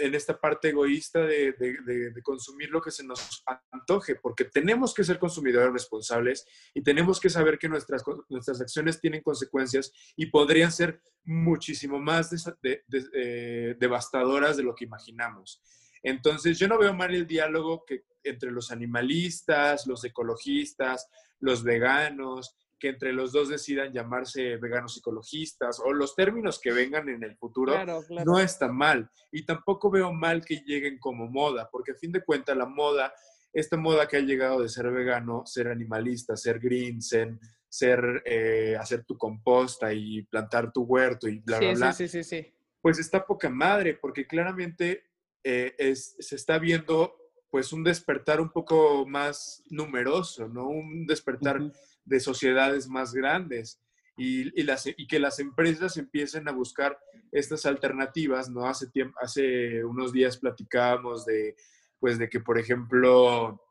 en 0.00 0.14
esta 0.14 0.38
parte 0.38 0.68
egoísta 0.68 1.20
de, 1.20 1.52
de- 1.52 1.78
de- 1.86 2.10
de 2.10 2.22
consumir 2.22 2.68
lo 2.70 2.80
que 2.82 2.90
se 2.90 3.02
nos 3.04 3.42
antoje, 3.72 4.16
porque 4.16 4.44
tenemos 4.44 4.92
que 4.92 5.02
ser 5.02 5.18
consumidores 5.18 5.72
responsables 5.72 6.44
y 6.74 6.82
tenemos 6.82 7.18
que 7.18 7.30
saber 7.30 7.58
que 7.58 7.68
nuestras, 7.68 8.02
nuestras 8.28 8.60
acciones 8.60 9.00
tienen 9.00 9.22
consecuencias 9.22 9.92
y 10.14 10.26
podrían 10.26 10.70
ser 10.70 11.00
muchísimo 11.24 11.98
más 11.98 12.30
eh, 12.62 13.76
devastadoras 13.78 14.56
de 14.56 14.62
lo 14.62 14.74
que 14.74 14.84
imaginamos. 14.84 15.62
Entonces, 16.02 16.58
yo 16.58 16.68
no 16.68 16.78
veo 16.78 16.94
mal 16.94 17.14
el 17.14 17.26
diálogo 17.26 17.84
que, 17.86 18.04
entre 18.22 18.50
los 18.50 18.70
animalistas, 18.70 19.86
los 19.86 20.04
ecologistas, 20.04 21.08
los 21.38 21.62
veganos, 21.62 22.56
que 22.80 22.88
entre 22.88 23.12
los 23.12 23.30
dos 23.32 23.48
decidan 23.50 23.92
llamarse 23.92 24.56
veganos 24.56 24.96
ecologistas 24.98 25.78
o 25.84 25.92
los 25.92 26.16
términos 26.16 26.58
que 26.58 26.72
vengan 26.72 27.08
en 27.10 27.22
el 27.22 27.36
futuro 27.36 27.72
Claro, 27.74 28.02
claro. 28.08 28.24
no 28.32 28.40
está 28.40 28.72
mal. 28.72 29.08
Y 29.30 29.44
tampoco 29.44 29.90
veo 29.90 30.12
mal 30.12 30.44
que 30.44 30.56
lleguen 30.66 30.98
como 30.98 31.28
moda, 31.28 31.68
porque 31.70 31.92
a 31.92 31.94
fin 31.94 32.10
de 32.10 32.24
cuentas 32.24 32.56
la 32.56 32.66
moda, 32.66 33.12
esta 33.52 33.76
moda 33.76 34.08
que 34.08 34.16
ha 34.16 34.20
llegado 34.20 34.62
de 34.62 34.68
ser 34.68 34.90
vegano, 34.90 35.42
ser 35.44 35.68
animalista, 35.68 36.36
ser 36.36 36.58
green, 36.58 37.02
ser, 37.02 37.38
ser, 37.68 38.22
eh, 38.24 38.76
hacer 38.80 39.04
tu 39.04 39.16
composta 39.18 39.92
y 39.92 40.22
plantar 40.22 40.72
tu 40.72 40.82
huerto 40.82 41.28
y 41.28 41.38
bla, 41.40 41.58
bla, 41.58 41.68
Sí, 41.68 41.74
bla, 41.76 41.92
sí, 41.92 42.08
sí, 42.08 42.22
sí, 42.24 42.42
sí. 42.42 42.54
pues 42.80 42.98
está 42.98 43.24
poca 43.26 43.50
madre, 43.50 43.94
porque 44.00 44.26
claramente 44.26 45.04
eh, 45.44 45.74
es- 45.78 46.16
se 46.18 46.36
está 46.36 46.58
viendo 46.58 47.16
pues 47.50 47.72
un 47.72 47.82
despertar 47.82 48.40
un 48.40 48.50
poco 48.50 49.04
más 49.08 49.64
numeroso, 49.70 50.48
¿no? 50.48 50.68
Un 50.68 51.04
despertar. 51.06 51.60
De 52.04 52.20
sociedades 52.20 52.88
más 52.88 53.12
grandes 53.14 53.80
y, 54.16 54.58
y 54.60 54.64
las, 54.64 54.86
y 54.86 55.06
que 55.06 55.18
las 55.18 55.38
empresas 55.38 55.96
empiecen 55.96 56.48
a 56.48 56.52
buscar 56.52 56.98
estas 57.32 57.64
alternativas, 57.66 58.50
¿no? 58.50 58.66
Hace, 58.66 58.88
tiempo, 58.90 59.16
hace 59.22 59.84
unos 59.84 60.12
días 60.12 60.36
platicábamos 60.38 61.24
de, 61.24 61.54
pues, 61.98 62.18
de 62.18 62.28
que, 62.28 62.40
por 62.40 62.58
ejemplo, 62.58 63.62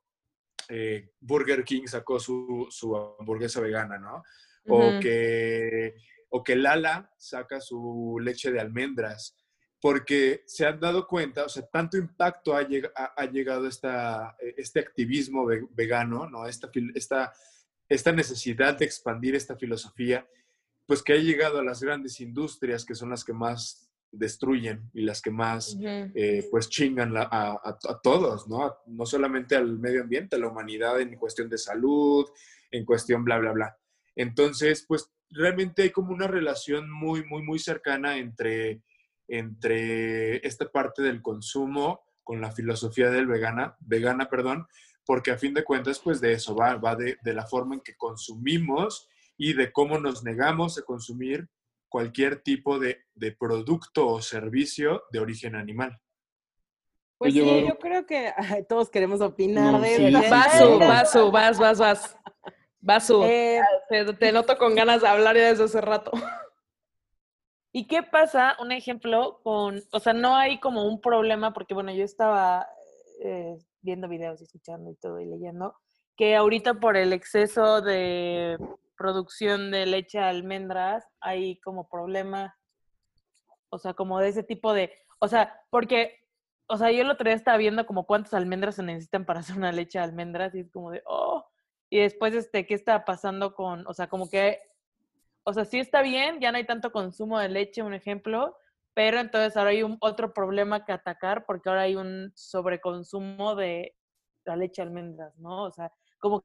eh, 0.70 1.12
Burger 1.20 1.64
King 1.64 1.88
sacó 1.88 2.20
su, 2.20 2.68
su 2.70 2.96
hamburguesa 2.96 3.60
vegana, 3.62 3.98
¿no? 3.98 4.24
O 4.68 5.00
que, 5.00 5.96
o 6.30 6.44
que 6.44 6.56
Lala 6.56 7.12
saca 7.18 7.60
su 7.60 8.18
leche 8.22 8.52
de 8.52 8.60
almendras, 8.60 9.36
porque 9.82 10.44
se 10.46 10.66
han 10.66 10.80
dado 10.80 11.08
cuenta, 11.08 11.46
o 11.46 11.50
sea, 11.50 11.66
tanto 11.68 11.98
impacto 11.98 12.56
ha, 12.56 12.62
lleg- 12.64 12.92
ha- 12.96 13.14
ha 13.18 13.26
llegado 13.26 13.68
esta, 13.68 14.36
este 14.58 14.80
activismo 14.80 15.46
ve- 15.46 15.66
vegano, 15.72 16.30
¿no? 16.30 16.46
Esta, 16.46 16.70
esta, 16.94 17.34
esta 17.90 18.12
necesidad 18.12 18.78
de 18.78 18.86
expandir 18.86 19.36
esta 19.36 19.56
filosofía, 19.58 20.28
pues 20.86 21.04
que 21.04 21.14
ha 21.14 21.18
llegado 21.18 21.60
a 21.60 21.64
las 21.64 21.82
grandes 21.82 22.20
industrias, 22.22 22.86
que 22.86 22.96
son 22.96 23.10
las 23.10 23.24
que 23.24 23.34
más 23.34 23.90
destruyen 24.12 24.90
y 24.94 25.02
las 25.02 25.22
que 25.22 25.30
más 25.32 25.76
eh, 26.16 26.48
pues 26.50 26.68
chingan 26.70 27.14
la- 27.14 27.30
a, 27.32 27.52
a- 27.52 27.78
a 27.90 28.00
todos, 28.02 28.48
¿no? 28.48 28.76
No 28.88 29.06
solamente 29.06 29.56
al 29.56 29.78
medio 29.78 30.02
ambiente, 30.02 30.36
a 30.36 30.40
la 30.40 30.48
humanidad 30.48 31.00
en 31.02 31.16
cuestión 31.16 31.48
de 31.50 31.58
salud, 31.60 32.26
en 32.72 32.86
cuestión 32.86 33.24
bla, 33.24 33.38
bla, 33.38 33.52
bla. 33.52 33.78
Entonces, 34.16 34.84
pues 34.88 35.12
realmente 35.30 35.84
hay 35.84 35.92
como 35.92 36.12
una 36.12 36.26
relación 36.28 36.90
muy, 36.92 37.24
muy, 37.26 37.44
muy 37.44 37.60
cercana 37.60 38.18
entre, 38.18 38.82
entre 39.28 40.46
esta 40.46 40.70
parte 40.72 41.02
del 41.02 41.22
consumo 41.22 42.02
con 42.24 42.42
la 42.42 42.52
filosofía 42.52 43.10
del 43.10 43.28
vegana, 43.28 43.76
vegana, 43.80 44.30
perdón, 44.30 44.68
porque 45.06 45.32
a 45.32 45.38
fin 45.38 45.54
de 45.54 45.64
cuentas, 45.64 46.00
pues 46.00 46.22
de 46.22 46.34
eso 46.34 46.56
va, 46.56 46.76
va 46.76 46.96
de, 46.96 47.18
de 47.22 47.34
la 47.34 47.46
forma 47.48 47.76
en 47.76 47.82
que 47.82 47.96
consumimos 47.96 49.08
y 49.38 49.54
de 49.54 49.72
cómo 49.72 49.98
nos 49.98 50.24
negamos 50.24 50.78
a 50.78 50.84
consumir 50.84 51.48
cualquier 51.88 52.42
tipo 52.42 52.78
de, 52.78 53.06
de 53.16 53.32
producto 53.32 54.08
o 54.08 54.22
servicio 54.22 55.04
de 55.12 55.20
origen 55.20 55.56
animal. 55.56 56.00
Pues 57.18 57.34
Oye, 57.34 57.44
sí, 57.44 57.68
yo 57.68 57.78
creo 57.80 58.06
que 58.06 58.32
ay, 58.38 58.64
todos 58.68 58.90
queremos 58.90 59.20
opinar 59.20 59.74
No, 59.74 59.82
de 59.82 59.96
sí, 59.96 60.14
vas, 61.32 61.60
vas, 61.60 61.80
vas. 61.80 62.18
Vasu, 62.82 63.24
Eh, 63.24 63.60
te, 63.90 64.14
te 64.14 64.32
noto 64.32 64.58
con 64.58 64.74
ganas 64.74 65.02
de 65.02 65.08
hablar 65.10 65.36
ya 65.36 65.50
desde 65.50 65.66
hace 65.66 65.82
rato. 65.82 66.12
¿Y 67.74 67.88
qué 67.88 68.04
pasa? 68.04 68.56
Un 68.60 68.72
ejemplo 68.72 69.42
con, 69.44 69.84
o 69.92 70.00
sea, 70.00 70.14
no 70.14 70.36
hay 70.36 70.60
como 70.60 70.88
un 70.88 71.02
problema, 71.02 71.54
porque 71.54 71.74
bueno, 71.74 71.92
yo 71.92 72.04
estaba 72.04 72.68
eh, 73.24 73.58
viendo 73.82 74.08
videos 74.08 74.42
y 74.42 74.46
escuchando 74.46 74.92
y 74.92 74.96
todo 74.96 75.20
y 75.20 75.26
leyendo, 75.26 75.76
que 76.16 76.36
ahorita 76.36 76.76
por 76.76 76.98
el 76.98 77.14
exceso 77.14 77.82
de 77.82 78.58
producción 78.98 79.72
de 79.72 79.86
leche 79.86 80.18
de 80.18 80.26
almendras 80.26 81.08
hay 81.22 81.60
como 81.62 81.88
problema, 81.88 82.58
o 83.70 83.78
sea, 83.78 83.94
como 83.94 84.20
de 84.20 84.28
ese 84.28 84.44
tipo 84.44 84.74
de, 84.74 84.92
o 85.20 85.28
sea, 85.28 85.62
porque, 85.70 86.18
o 86.68 86.78
sea, 86.78 86.92
yo 86.92 87.02
el 87.02 87.10
otro 87.10 87.26
día 87.26 87.36
estaba 87.36 87.58
viendo 87.58 87.86
como 87.86 88.06
cuántas 88.06 88.34
almendras 88.34 88.76
se 88.76 88.84
necesitan 88.84 89.26
para 89.26 89.40
hacer 89.40 89.58
una 89.58 89.72
leche 89.72 90.00
de 90.00 90.04
almendras 90.04 90.54
y 90.54 90.60
es 90.60 90.72
como 90.72 90.92
de, 90.92 91.02
oh, 91.06 91.46
y 91.90 92.00
después, 92.00 92.34
este, 92.34 92.68
¿qué 92.68 92.74
está 92.74 93.06
pasando 93.06 93.56
con, 93.56 93.88
o 93.88 93.94
sea, 93.94 94.08
como 94.08 94.30
que, 94.30 94.60
o 95.44 95.54
sea, 95.54 95.66
sí 95.66 95.80
está 95.80 96.02
bien, 96.02 96.40
ya 96.40 96.52
no 96.52 96.58
hay 96.58 96.66
tanto 96.66 96.92
consumo 96.92 97.40
de 97.40 97.50
leche, 97.50 97.82
un 97.82 97.94
ejemplo, 97.94 98.58
pero 99.00 99.18
entonces 99.22 99.56
ahora 99.56 99.70
hay 99.70 99.82
un 99.82 99.96
otro 100.02 100.34
problema 100.34 100.84
que 100.84 100.92
atacar 100.92 101.46
porque 101.46 101.70
ahora 101.70 101.84
hay 101.84 101.96
un 101.96 102.34
sobreconsumo 102.36 103.56
de 103.56 103.96
la 104.44 104.58
leche 104.58 104.82
de 104.82 104.90
almendras, 104.90 105.38
¿no? 105.38 105.64
O 105.64 105.72
sea, 105.72 105.90
como, 106.20 106.44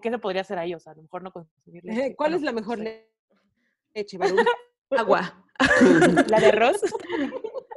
¿qué 0.00 0.08
se 0.08 0.18
podría 0.18 0.40
hacer 0.40 0.58
ahí? 0.58 0.72
O 0.72 0.80
sea, 0.80 0.92
a 0.92 0.96
lo 0.96 1.02
mejor 1.02 1.22
no 1.22 1.30
consumir 1.30 1.84
leche. 1.84 2.16
¿Cuál 2.16 2.32
es 2.32 2.40
la 2.40 2.52
mejor 2.52 2.78
leche, 3.94 4.16
Barú? 4.16 4.36
Agua. 4.90 5.44
¿La 6.30 6.40
de 6.40 6.46
arroz? 6.46 6.80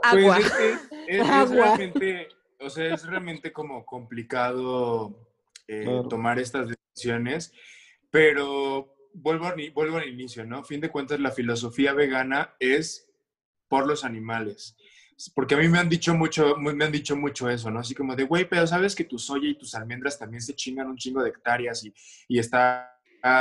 Agua. 0.01 0.35
Pues 0.37 0.45
es, 0.45 0.53
que 0.53 0.69
es- 0.69 1.19
es 1.21 1.29
Agua. 1.29 1.75
realmente, 1.75 2.29
o 2.61 2.69
sea, 2.69 2.93
es 2.93 3.05
realmente 3.05 3.51
como 3.51 3.83
complicado 3.85 5.13
eh, 5.67 5.83
Claro. 5.83 6.07
tomar 6.07 6.39
estas 6.39 6.69
decisiones, 6.69 7.51
pero 8.09 8.95
vuelvo, 9.13 9.53
ni- 9.57 9.71
vuelvo 9.71 9.97
al 9.97 10.07
inicio, 10.07 10.45
¿no? 10.45 10.59
A 10.59 10.63
fin 10.63 10.79
de 10.79 10.89
cuentas, 10.89 11.19
la 11.19 11.31
filosofía 11.31 11.91
vegana 11.91 12.55
es 12.57 13.09
por 13.71 13.87
los 13.87 14.03
animales. 14.03 14.75
Porque 15.33 15.55
a 15.55 15.57
mí 15.57 15.67
me 15.69 15.79
han 15.79 15.87
dicho 15.87 16.13
mucho, 16.13 16.57
mu- 16.57 16.73
me 16.73 16.83
han 16.85 16.91
dicho 16.91 17.15
mucho 17.15 17.49
eso, 17.49 17.71
¿no? 17.71 17.79
Así 17.79 17.93
como 17.95 18.15
de, 18.15 18.23
güey, 18.25 18.49
pero 18.49 18.67
sabes 18.67 18.95
que 18.95 19.05
tu 19.05 19.17
soya 19.17 19.47
y 19.47 19.57
tus 19.57 19.73
almendras 19.75 20.19
también 20.19 20.41
se 20.41 20.55
chingan 20.55 20.87
un 20.87 20.97
chingo 20.97 21.21
de 21.23 21.29
hectáreas 21.29 21.83
y, 21.85 21.93
y 22.27 22.37
está 22.39 22.91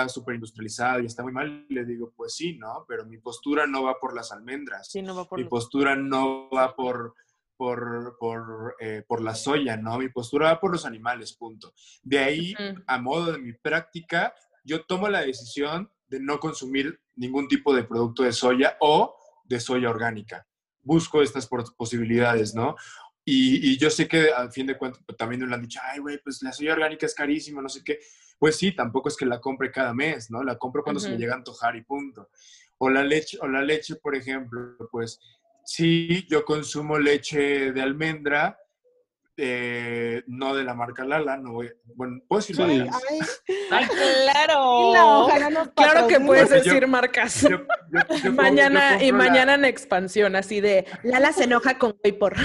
súper 0.08 0.34
industrializado 0.36 1.00
y 1.00 1.06
está 1.06 1.22
muy 1.24 1.32
mal. 1.32 1.66
Y 1.68 1.74
le 1.74 1.84
digo, 1.84 2.12
pues 2.16 2.34
sí, 2.34 2.56
¿no? 2.58 2.84
Pero 2.86 3.06
mi 3.06 3.18
postura 3.18 3.66
no 3.66 3.82
va 3.84 3.98
por 3.98 4.14
las 4.14 4.30
almendras 4.30 4.88
Sí, 4.90 5.02
no 5.02 5.16
va 5.16 5.24
por 5.26 5.38
mi 5.38 5.46
postura 5.46 5.96
no 5.96 6.48
va 6.50 6.76
por, 6.76 7.14
por, 7.56 8.16
por, 8.20 8.76
eh, 8.78 9.02
por 9.08 9.20
la 9.22 9.34
soya, 9.34 9.76
¿no? 9.78 9.98
Mi 9.98 10.10
postura 10.10 10.52
va 10.52 10.60
por 10.60 10.70
los 10.72 10.84
animales, 10.84 11.32
punto. 11.32 11.72
De 12.02 12.18
ahí, 12.18 12.54
a 12.86 12.98
modo 13.00 13.32
de 13.32 13.38
mi 13.38 13.52
práctica, 13.54 14.32
yo 14.64 14.84
tomo 14.84 15.08
la 15.08 15.22
decisión 15.22 15.90
de 16.08 16.20
no 16.20 16.38
consumir 16.38 17.00
ningún 17.16 17.48
tipo 17.48 17.74
de 17.74 17.84
producto 17.84 18.22
de 18.22 18.32
soya 18.32 18.76
o 18.80 19.16
de 19.50 19.60
soya 19.60 19.90
orgánica. 19.90 20.46
Busco 20.82 21.22
estas 21.22 21.48
posibilidades, 21.76 22.54
¿no? 22.54 22.76
Y, 23.24 23.72
y 23.72 23.76
yo 23.76 23.90
sé 23.90 24.08
que 24.08 24.30
al 24.30 24.50
fin 24.50 24.66
de 24.66 24.78
cuentas 24.78 25.02
pues, 25.04 25.18
también 25.18 25.42
me 25.42 25.48
lo 25.48 25.54
han 25.56 25.62
dicho, 25.62 25.80
ay, 25.82 25.98
güey, 25.98 26.18
pues 26.22 26.40
la 26.42 26.52
soya 26.52 26.72
orgánica 26.72 27.04
es 27.04 27.14
carísima, 27.14 27.60
no 27.60 27.68
sé 27.68 27.82
qué. 27.84 27.98
Pues 28.38 28.56
sí, 28.56 28.72
tampoco 28.72 29.08
es 29.08 29.16
que 29.16 29.26
la 29.26 29.40
compre 29.40 29.70
cada 29.70 29.92
mes, 29.92 30.30
¿no? 30.30 30.42
La 30.42 30.56
compro 30.56 30.82
cuando 30.82 31.00
se 31.00 31.10
me 31.10 31.18
llega 31.18 31.34
a 31.34 31.36
antojar 31.36 31.76
y 31.76 31.82
punto. 31.82 32.30
O 32.78 32.88
la 32.88 33.02
leche, 33.02 33.38
o 33.42 33.48
la 33.48 33.60
leche, 33.60 33.96
por 33.96 34.14
ejemplo, 34.14 34.76
pues 34.90 35.20
sí, 35.64 36.26
yo 36.30 36.44
consumo 36.44 36.98
leche 36.98 37.72
de 37.72 37.82
almendra, 37.82 38.56
eh, 39.42 40.22
no 40.26 40.54
de 40.54 40.64
la 40.64 40.74
marca 40.74 41.02
Lala, 41.04 41.38
no 41.38 41.52
voy, 41.54 41.70
bueno, 41.94 42.20
puedo 42.28 42.40
decir 42.40 42.56
Sí. 42.56 42.62
marcas? 42.62 43.02
Ay, 43.10 43.18
¡Ay, 43.70 43.86
claro! 43.88 44.92
no, 44.94 45.28
Claro 45.74 46.06
que 46.06 46.20
puedes 46.20 46.48
Porque 46.48 46.62
decir 46.62 46.86
marcas. 46.86 47.40
Yo- 47.42 47.48
yo- 47.48 47.58
yo 47.58 47.64
compro- 48.00 48.22
yo 48.24 48.32
mañana 48.34 49.02
y 49.02 49.10
la- 49.12 49.16
mañana 49.16 49.54
en 49.54 49.64
expansión, 49.64 50.36
así 50.36 50.60
de 50.60 50.84
Lala 51.02 51.32
se 51.32 51.44
enoja 51.44 51.78
con 51.78 51.96
Waypor. 52.04 52.36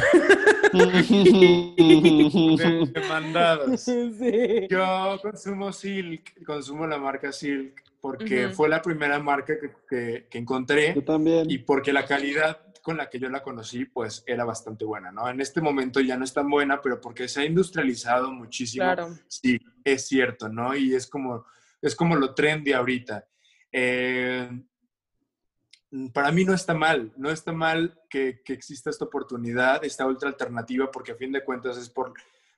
de- 0.72 1.74
demandados. 2.94 3.82
Sí. 3.82 4.68
Yo 4.70 5.20
consumo 5.22 5.72
Silk, 5.74 6.44
consumo 6.46 6.88
la 6.88 6.98
marca 6.98 7.32
Silk, 7.32 7.82
porque 8.02 8.50
fue 8.50 8.70
la 8.70 8.82
primera 8.82 9.20
marca 9.20 9.54
que, 9.60 9.72
que- 9.90 10.28
que 10.30 10.38
encontré 10.38 10.94
Yo 10.96 11.04
también. 11.04 11.50
y 11.50 11.58
porque 11.60 11.92
la 11.94 12.06
calidad 12.06 12.60
con 12.86 12.98
la 12.98 13.10
que 13.10 13.18
yo 13.18 13.30
la 13.30 13.42
conocí, 13.42 13.86
pues 13.86 14.24
era 14.28 14.46
bastante 14.46 14.86
buena, 14.86 15.12
¿no? 15.12 15.28
En 15.28 15.42
este 15.42 15.60
momento 15.60 16.00
ya 16.02 16.18
no 16.18 16.24
es 16.24 16.32
tan 16.34 16.48
buena, 16.48 16.80
pero 16.84 17.02
porque 17.02 17.28
se 17.28 17.42
ha 17.42 17.46
industrializado 17.46 18.32
muchísimo, 18.32 18.84
Claro. 18.86 19.10
sí, 19.28 19.60
es 19.84 20.08
cierto, 20.08 20.50
¿no? 20.50 20.76
Y 20.76 20.94
es 20.94 21.08
como, 21.08 21.48
es 21.82 21.96
como 21.96 22.16
lo 22.16 22.36
trendy 22.36 22.74
ahorita. 22.74 23.26
Eh, 23.72 24.48
para 26.14 26.32
mí 26.32 26.46
no 26.46 26.54
está 26.54 26.76
mal, 26.76 27.12
no 27.18 27.32
está 27.32 27.54
mal 27.54 28.00
que, 28.08 28.42
que 28.46 28.54
exista 28.54 28.92
esta 28.92 29.06
oportunidad, 29.06 29.84
esta 29.84 30.06
otra 30.06 30.30
alternativa, 30.30 30.92
porque 30.92 31.14
a 31.14 31.16
fin 31.16 31.32
de 31.32 31.44
cuentas 31.44 31.78
es 31.78 31.90
por, 31.90 32.14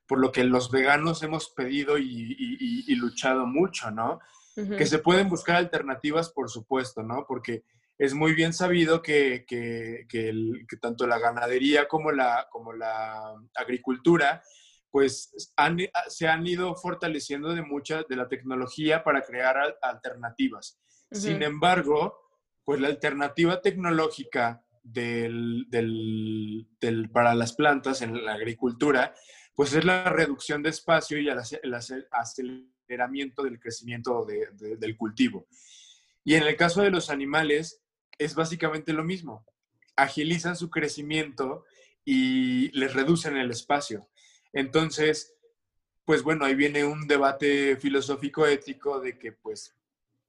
por 0.06 0.20
lo 0.20 0.30
que 0.32 0.44
los 0.44 0.70
veganos 0.70 1.24
hemos 1.24 1.50
pedido 1.52 1.98
y, 1.98 2.04
y- 2.04 2.58
y- 2.60 2.84
y 2.92 2.96
luchado 2.96 3.46
mucho, 3.46 3.92
¿no? 3.92 4.20
Que 4.76 4.88
se 4.88 4.98
pueden 5.00 5.30
buscar 5.30 5.56
alternativas, 5.56 6.32
por 6.32 6.50
supuesto, 6.50 7.02
¿no? 7.02 7.26
Porque 7.28 7.64
es 7.98 8.14
muy 8.14 8.34
bien 8.34 8.54
sabido 8.54 9.02
que, 9.02 9.46
que- 9.48 10.06
que 10.08 10.30
el- 10.30 10.66
que 10.70 10.78
tanto 10.78 11.08
la 11.08 11.20
ganadería 11.20 11.88
como 11.88 12.12
la, 12.12 12.48
como 12.52 12.74
la 12.74 13.34
agricultura, 13.56 14.42
pues 14.92 15.52
han- 15.58 15.80
se 16.08 16.28
han 16.28 16.46
ido 16.48 16.76
fortaleciendo 16.76 17.54
de 17.54 17.62
mucha 17.62 18.04
de 18.08 18.16
la 18.16 18.28
tecnología 18.28 19.04
para 19.04 19.22
crear 19.22 19.58
al- 19.58 19.76
alternativas. 19.82 20.80
Sin 21.12 21.36
Ujú. 21.38 21.44
embargo, 21.46 22.16
pues 22.64 22.80
la 22.82 22.88
alternativa 22.88 23.62
tecnológica 23.62 24.64
del, 24.84 25.66
del- 25.70 26.68
del- 26.80 27.10
para 27.10 27.34
las 27.36 27.54
plantas 27.54 28.02
en 28.02 28.24
la 28.26 28.34
agricultura, 28.34 29.14
pues 29.56 29.74
es 29.74 29.84
la 29.84 30.10
reducción 30.10 30.62
de 30.64 30.70
espacio 30.70 31.18
y 31.20 31.28
el 31.30 31.38
ace- 31.40 31.60
el 31.64 31.74
ace- 31.74 32.08
aceleramiento 32.12 33.44
del 33.44 33.60
crecimiento 33.60 34.24
de- 34.26 34.50
de- 34.54 34.78
del 34.78 34.96
cultivo. 34.96 35.48
Y 36.24 36.36
en 36.36 36.44
el 36.44 36.56
caso 36.56 36.82
de 36.82 36.92
los 36.92 37.10
animales, 37.10 37.82
es 38.18 38.36
básicamente 38.36 38.94
lo 38.94 39.04
mismo. 39.04 39.46
Agilizan 39.96 40.56
su 40.56 40.70
crecimiento 40.70 41.66
y 42.06 42.70
les 42.78 42.94
reducen 42.94 43.38
el 43.38 43.52
espacio. 43.52 44.08
Entonces, 44.54 45.36
pues 46.06 46.24
bueno, 46.24 46.46
ahí 46.46 46.56
viene 46.56 46.86
un 46.86 47.08
debate 47.08 47.76
filosófico 47.78 48.46
ético 48.46 49.00
de 49.00 49.18
que 49.18 49.34
pues 49.34 49.76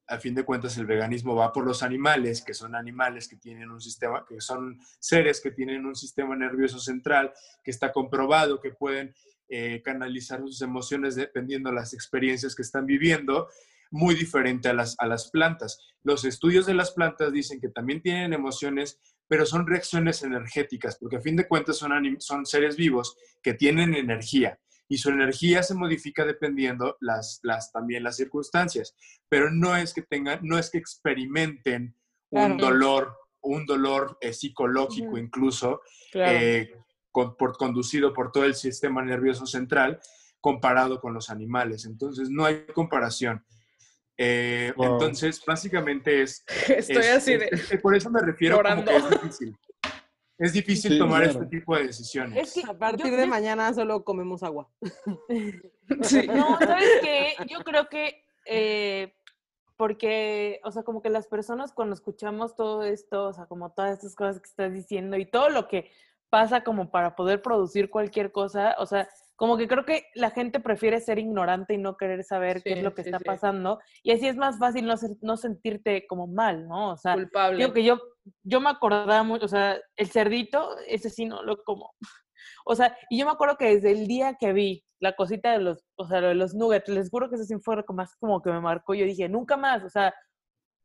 a 0.09 0.19
fin 0.19 0.35
de 0.35 0.43
cuentas 0.43 0.77
el 0.79 0.87
veganismo 0.87 1.35
va 1.35 1.53
por 1.53 1.67
los 1.67 1.83
animales, 1.83 2.43
que 2.43 2.55
son 2.55 2.75
animales 2.75 3.29
que 3.29 3.37
tienen 3.37 3.71
un 3.71 3.81
sistema, 3.81 4.25
que 4.27 4.41
son 4.41 4.81
seres 4.99 5.41
que 5.41 5.51
tienen 5.51 5.85
un 5.85 5.95
sistema 5.95 6.35
nervioso 6.35 6.81
central, 6.81 7.33
que 7.63 7.71
está 7.71 7.93
comprobado 7.93 8.61
que 8.61 8.71
pueden 8.71 9.15
eh, 9.51 9.83
canalizar 9.85 10.41
sus 10.41 10.63
emociones 10.63 11.15
dependiendo 11.15 11.69
de 11.69 11.77
las 11.77 11.93
experiencias 11.93 12.55
que 12.55 12.63
están 12.63 12.87
viviendo, 12.87 13.49
muy 13.91 14.15
diferente 14.15 14.69
a 14.69 14.73
las, 14.75 14.97
a 14.99 15.07
las 15.07 15.31
plantas. 15.31 15.79
Los 16.03 16.25
estudios 16.25 16.67
de 16.67 16.75
las 16.75 16.93
plantas 16.93 17.33
dicen 17.33 17.61
que 17.61 17.69
también 17.69 18.03
tienen 18.03 18.33
emociones, 18.33 18.99
pero 19.27 19.45
son 19.47 19.67
reacciones 19.67 20.23
energéticas, 20.23 20.97
porque 20.99 21.17
a 21.17 21.21
fin 21.21 21.37
de 21.37 21.47
cuentas 21.49 21.77
son, 21.77 21.93
son 22.21 22.47
seres 22.47 22.77
vivos 22.77 23.17
que 23.43 23.55
tienen 23.55 23.95
energía 23.95 24.59
y 24.91 24.97
su 24.99 25.11
energía 25.11 25.63
se 25.63 25.75
modifica 25.75 26.25
dependiendo 26.25 26.97
las, 27.01 27.41
las, 27.43 27.71
también 27.73 28.03
las 28.03 28.17
circunstancias, 28.17 28.95
pero 29.29 29.51
no 29.51 29.77
es 29.77 29.93
que 29.93 30.01
tengan, 30.03 30.41
no 30.43 30.59
es 30.59 30.71
que 30.71 30.79
experimenten 30.79 31.95
un 32.31 32.57
dolor, 32.57 33.15
un 33.43 33.67
dolor 33.67 34.17
eh, 34.23 34.33
psicológico 34.33 35.19
incluso, 35.19 35.81
Claro. 36.11 36.39
eh, 36.39 36.73
con- 37.11 37.37
por- 37.37 37.57
conducido 37.59 38.13
por 38.15 38.33
todo 38.33 38.45
el 38.45 38.55
sistema 38.55 39.03
nervioso 39.03 39.45
central, 39.47 40.01
comparado 40.41 41.01
con 41.01 41.13
los 41.13 41.29
animales. 41.31 41.85
Entonces, 41.85 42.31
no 42.31 42.45
hay 42.47 42.65
comparación. 42.75 43.45
Eh, 44.19 44.73
Wow. 44.77 44.95
Entonces, 44.95 45.41
básicamente 45.47 46.23
es... 46.23 46.45
Estoy 46.69 46.97
es- 46.97 47.17
así 47.17 47.37
de. 47.37 47.49
es- 47.53 47.81
por 47.81 47.95
eso 47.95 48.11
me 48.11 48.21
refiero 48.21 48.57
llorando. 48.57 48.91
que 48.91 48.97
es 48.97 49.11
difícil. 49.11 49.57
es 50.39 50.53
difícil 50.53 50.93
Sí, 50.93 50.99
tomar 50.99 51.23
claro. 51.23 51.39
este 51.43 51.57
tipo 51.59 51.77
de 51.77 51.87
decisiones. 51.87 52.37
Es 52.49 52.55
que 52.65 52.71
A 52.71 52.77
partir 52.77 53.07
yo- 53.07 53.17
de 53.17 53.23
yo- 53.23 53.29
mañana 53.29 53.73
solo 53.73 54.05
comemos 54.05 54.43
agua. 54.43 54.69
No, 55.89 56.59
¿sabes 56.59 56.89
qué? 57.03 57.35
Yo 57.49 57.61
creo 57.65 57.89
que 57.89 58.23
eh, 58.45 59.15
porque, 59.77 60.61
o 60.65 60.71
sea, 60.73 60.83
como 60.83 61.01
que 61.03 61.09
las 61.11 61.27
personas 61.29 61.73
cuando 61.73 61.95
escuchamos 61.95 62.57
todo 62.57 62.83
esto, 62.85 63.27
o 63.29 63.33
sea, 63.33 63.47
como 63.47 63.71
todas 63.73 63.93
estas 63.93 64.15
cosas 64.15 64.41
que 64.41 64.49
estás 64.49 64.73
diciendo 64.73 65.17
y 65.17 65.25
todo 65.25 65.49
lo 65.51 65.69
que 65.69 65.91
pasa 66.31 66.63
como 66.63 66.91
para 66.91 67.15
poder 67.17 67.41
producir 67.41 67.89
cualquier 67.89 68.33
cosa, 68.33 68.75
o 68.79 68.87
sea, 68.87 69.09
como 69.39 69.57
que 69.57 69.69
creo 69.69 69.85
que 69.85 70.03
la 70.17 70.31
gente 70.33 70.59
prefiere 70.59 71.01
ser 71.01 71.21
ignorante 71.21 71.73
y 71.75 71.79
no 71.79 71.97
querer 71.97 72.25
saber 72.25 72.61
qué 72.61 72.71
es 72.73 72.79
Sí, 72.79 72.83
lo 72.85 72.93
que 72.93 73.05
sí, 73.05 73.11
está 73.11 73.19
sí. 73.19 73.25
pasando 73.25 73.79
y 74.03 74.11
así 74.11 74.27
es 74.27 74.37
más 74.37 74.59
fácil 74.59 74.85
no, 74.85 74.97
ser- 74.97 75.17
no 75.21 75.37
sentirte 75.37 76.09
como 76.09 76.27
mal, 76.27 76.67
¿no? 76.67 76.91
O 76.91 76.97
sea, 76.97 77.15
Culpable. 77.15 77.57
Digo 77.57 77.73
que 77.73 77.85
yo, 77.85 78.01
yo 78.43 78.61
me 78.61 78.69
acordaba 78.71 79.23
mucho, 79.23 79.45
o 79.45 79.49
sea, 79.49 79.79
el 79.97 80.09
cerdito, 80.09 80.77
ese 80.89 81.09
sí 81.09 81.25
no 81.25 81.43
lo 81.45 81.63
como. 81.63 81.93
O 82.65 82.75
sea, 82.75 82.97
y 83.11 83.19
yo 83.19 83.27
me 83.27 83.33
acuerdo 83.33 83.57
que 83.57 83.75
desde 83.77 83.93
el 83.93 84.07
día 84.07 84.37
que 84.39 84.53
vi 84.53 84.85
la 85.01 85.15
cosita 85.15 85.53
de 85.53 85.59
los, 85.61 85.85
o 85.97 86.07
sea, 86.07 86.21
lo 86.21 86.29
de 86.29 86.35
los 86.35 86.55
nuggets, 86.55 86.89
les 86.89 87.09
juro 87.11 87.29
que 87.31 87.37
eso 87.37 87.45
sí 87.45 87.55
fue 87.63 87.77
lo 87.77 87.85
que 87.85 87.95
más 87.95 88.15
como 88.17 88.43
que 88.43 88.51
me 88.51 88.61
marcó. 88.61 88.95
Yo 88.95 89.05
dije, 89.07 89.29
nunca 89.29 89.57
más, 89.57 89.83
o 89.85 89.89
sea, 89.89 90.13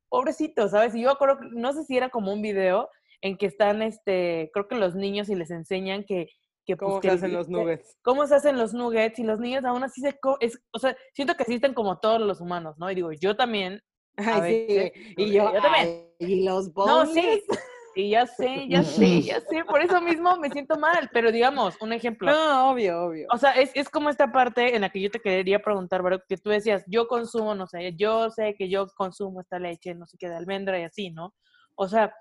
pobrecito, 0.09 0.67
¿sabes? 0.69 0.95
Y 0.95 1.01
yo 1.01 1.07
me 1.09 1.13
acuerdo, 1.13 1.39
no 1.51 1.73
sé 1.73 1.83
si 1.83 1.97
era 1.97 2.09
como 2.09 2.31
un 2.33 2.41
video 2.41 2.89
en 3.21 3.37
que 3.37 3.47
están, 3.47 3.81
este, 3.81 4.49
creo 4.53 4.67
que 4.67 4.75
los 4.75 4.95
niños 4.95 5.29
y 5.29 5.35
les 5.35 5.51
enseñan 5.51 6.03
que... 6.05 6.27
que 6.65 6.77
pues, 6.77 6.89
¿Cómo 6.89 7.01
se 7.01 7.09
hacen 7.11 7.33
los 7.33 7.49
nuggets? 7.49 7.97
cómo 8.01 8.25
se 8.27 8.35
hacen 8.35 8.57
los 8.57 8.73
nuggets 8.73 9.19
y 9.19 9.23
los 9.23 9.39
niños 9.39 9.65
aún 9.65 9.83
así 9.83 10.01
se... 10.01 10.17
co- 10.19 10.37
Es, 10.39 10.57
o 10.71 10.79
sea, 10.79 10.95
siento 11.13 11.35
que 11.35 11.43
existen 11.43 11.73
como 11.73 11.99
todos 11.99 12.21
los 12.21 12.39
humanos, 12.41 12.75
¿no? 12.77 12.89
Y 12.89 12.95
digo, 12.95 13.11
yo 13.11 13.35
también 13.35 13.81
Ay, 14.15 14.41
veces- 14.67 14.91
sí. 14.95 15.13
Y 15.17 15.31
yo, 15.33 15.53
yo 15.53 15.61
también. 15.61 15.87
ay, 15.87 16.15
y 16.19 16.43
los 16.45 16.67
No, 16.75 17.05
boneless. 17.05 17.13
sí. 17.13 17.57
Y 17.95 18.09
ya 18.09 18.25
sé, 18.25 18.67
ya 18.67 18.81
sé, 18.81 19.21
ya 19.21 19.39
sé. 19.39 19.63
Por 19.65 19.79
eso 19.81 20.01
mismo 20.01 20.35
me 20.37 20.49
siento 20.49 20.79
mal. 20.79 21.09
Pero 21.13 21.31
digamos, 21.31 21.75
un 21.79 21.93
ejemplo. 21.93 22.31
No, 22.31 22.71
obvio, 22.71 23.03
obvio. 23.03 23.27
O 23.31 23.37
sea, 23.37 23.51
es, 23.51 23.69
es 23.75 23.87
como 23.89 24.09
esta 24.09 24.31
parte 24.31 24.75
en 24.75 24.81
la 24.81 24.89
que 24.89 24.99
yo 24.99 25.11
te 25.11 25.19
quería 25.19 25.59
preguntar, 25.61 26.01
Baruch, 26.01 26.23
que 26.27 26.37
tú 26.37 26.49
decías, 26.49 26.83
yo 26.87 27.07
consumo, 27.07 27.53
no 27.53 27.67
sé, 27.67 27.93
yo 27.95 28.29
sé 28.31 28.55
que 28.57 28.67
yo 28.69 28.87
consumo 28.95 29.41
esta 29.41 29.59
leche, 29.59 29.93
no 29.93 30.07
sé 30.07 30.17
qué, 30.17 30.27
de 30.27 30.35
almendra 30.35 30.79
y 30.79 30.83
así, 30.83 31.11
¿no? 31.11 31.35
O 31.75 31.87
sea, 31.87 32.15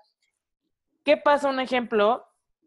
¿qué 1.03 1.17
pasa, 1.17 1.49
un 1.49 1.59
ejemplo, 1.59 2.23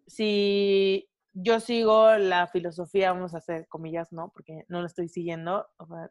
si 0.07 1.09
yo 1.39 1.61
sigo 1.61 2.16
la 2.16 2.47
filosofía, 2.47 3.12
vamos 3.12 3.34
a 3.34 3.39
hacer 3.39 3.68
comillas, 3.68 4.11
¿no? 4.11 4.30
Porque 4.30 4.64
no 4.68 4.80
la 4.80 4.87
estoy 4.87 5.09
siguiendo. 5.09 5.66
O 5.76 5.87
sea, 5.87 6.11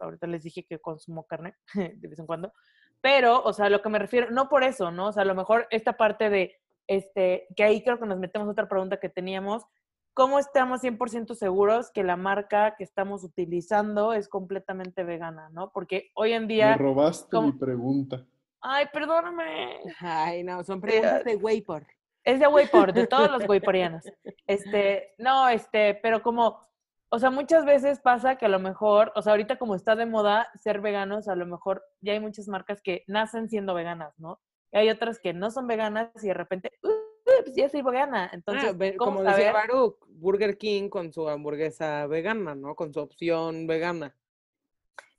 ahorita 0.00 0.26
les 0.26 0.42
dije 0.42 0.66
que 0.66 0.78
consumo 0.78 1.24
carne 1.26 1.54
de 1.74 2.08
vez 2.08 2.18
en 2.18 2.26
cuando. 2.26 2.52
Pero, 3.00 3.42
o 3.42 3.52
sea, 3.54 3.70
lo 3.70 3.80
que 3.80 3.88
me 3.88 3.98
refiero, 3.98 4.30
no 4.30 4.48
por 4.48 4.64
eso, 4.64 4.90
¿no? 4.90 5.08
O 5.08 5.12
sea, 5.12 5.22
a 5.22 5.26
lo 5.26 5.34
mejor 5.34 5.66
esta 5.70 5.94
parte 5.96 6.28
de, 6.28 6.56
este, 6.86 7.46
que 7.56 7.64
ahí 7.64 7.82
creo 7.82 7.98
que 7.98 8.06
nos 8.06 8.18
metemos 8.18 8.48
otra 8.48 8.68
pregunta 8.68 8.98
que 8.98 9.08
teníamos, 9.08 9.64
¿cómo 10.12 10.38
estamos 10.38 10.82
100% 10.82 11.34
seguros 11.34 11.90
que 11.90 12.04
la 12.04 12.16
marca 12.16 12.74
que 12.76 12.84
estamos 12.84 13.24
utilizando 13.24 14.12
es 14.12 14.28
completamente 14.28 15.04
vegana, 15.04 15.48
¿no? 15.50 15.70
Porque 15.72 16.10
hoy 16.14 16.32
en 16.32 16.46
Me 16.46 16.48
día, 16.54 16.74
robaste 16.76 17.28
¿cómo? 17.30 17.48
mi 17.48 17.52
pregunta. 17.54 18.26
ay, 18.60 18.86
perdóname, 18.92 19.80
Ay, 20.00 20.42
no, 20.44 20.62
son 20.64 20.80
preguntas 20.80 21.24
de 21.24 21.36
Waypor. 21.36 21.86
Es 22.26 22.40
de 22.40 22.46
Waypor, 22.48 22.92
de 22.92 23.06
todos 23.06 23.30
los 23.30 23.44
Wayporianos. 23.48 24.04
Este, 24.46 25.14
no, 25.18 25.48
este, 25.48 25.94
pero 25.94 26.22
como, 26.22 26.68
o 27.08 27.18
sea, 27.18 27.30
muchas 27.30 27.64
veces 27.64 28.00
pasa 28.00 28.36
que 28.36 28.46
a 28.46 28.48
lo 28.50 28.58
mejor, 28.58 29.12
o 29.14 29.22
sea, 29.22 29.32
ahorita 29.32 29.56
como 29.58 29.74
está 29.74 29.96
de 29.96 30.06
moda 30.06 30.48
ser 30.56 30.80
veganos, 30.80 31.28
a 31.28 31.36
lo 31.36 31.46
mejor 31.46 31.82
ya 32.00 32.12
hay 32.12 32.20
muchas 32.20 32.48
marcas 32.48 32.82
que 32.82 33.04
nacen 33.06 33.48
siendo 33.48 33.72
veganas, 33.74 34.12
¿no? 34.18 34.40
Y 34.72 34.78
hay 34.78 34.90
otras 34.90 35.18
que 35.20 35.32
no 35.32 35.50
son 35.50 35.66
veganas 35.66 36.10
y 36.22 36.26
de 36.28 36.34
repente, 36.34 36.72
ups, 36.82 37.54
ya 37.54 37.68
soy 37.68 37.82
vegana. 37.82 38.28
Entonces, 38.32 38.70
Ah, 38.70 38.72
ve- 38.76 38.96
¿cómo 38.96 39.18
como 39.18 39.24
saber? 39.24 39.46
decía 39.46 39.52
Baruch, 39.52 39.96
Burger 40.08 40.58
King 40.58 40.88
con 40.88 41.12
su 41.12 41.28
hamburguesa 41.28 42.06
vegana, 42.08 42.54
¿no? 42.56 42.74
Con 42.74 42.92
su 42.92 43.00
opción 43.00 43.66
vegana. 43.66 44.14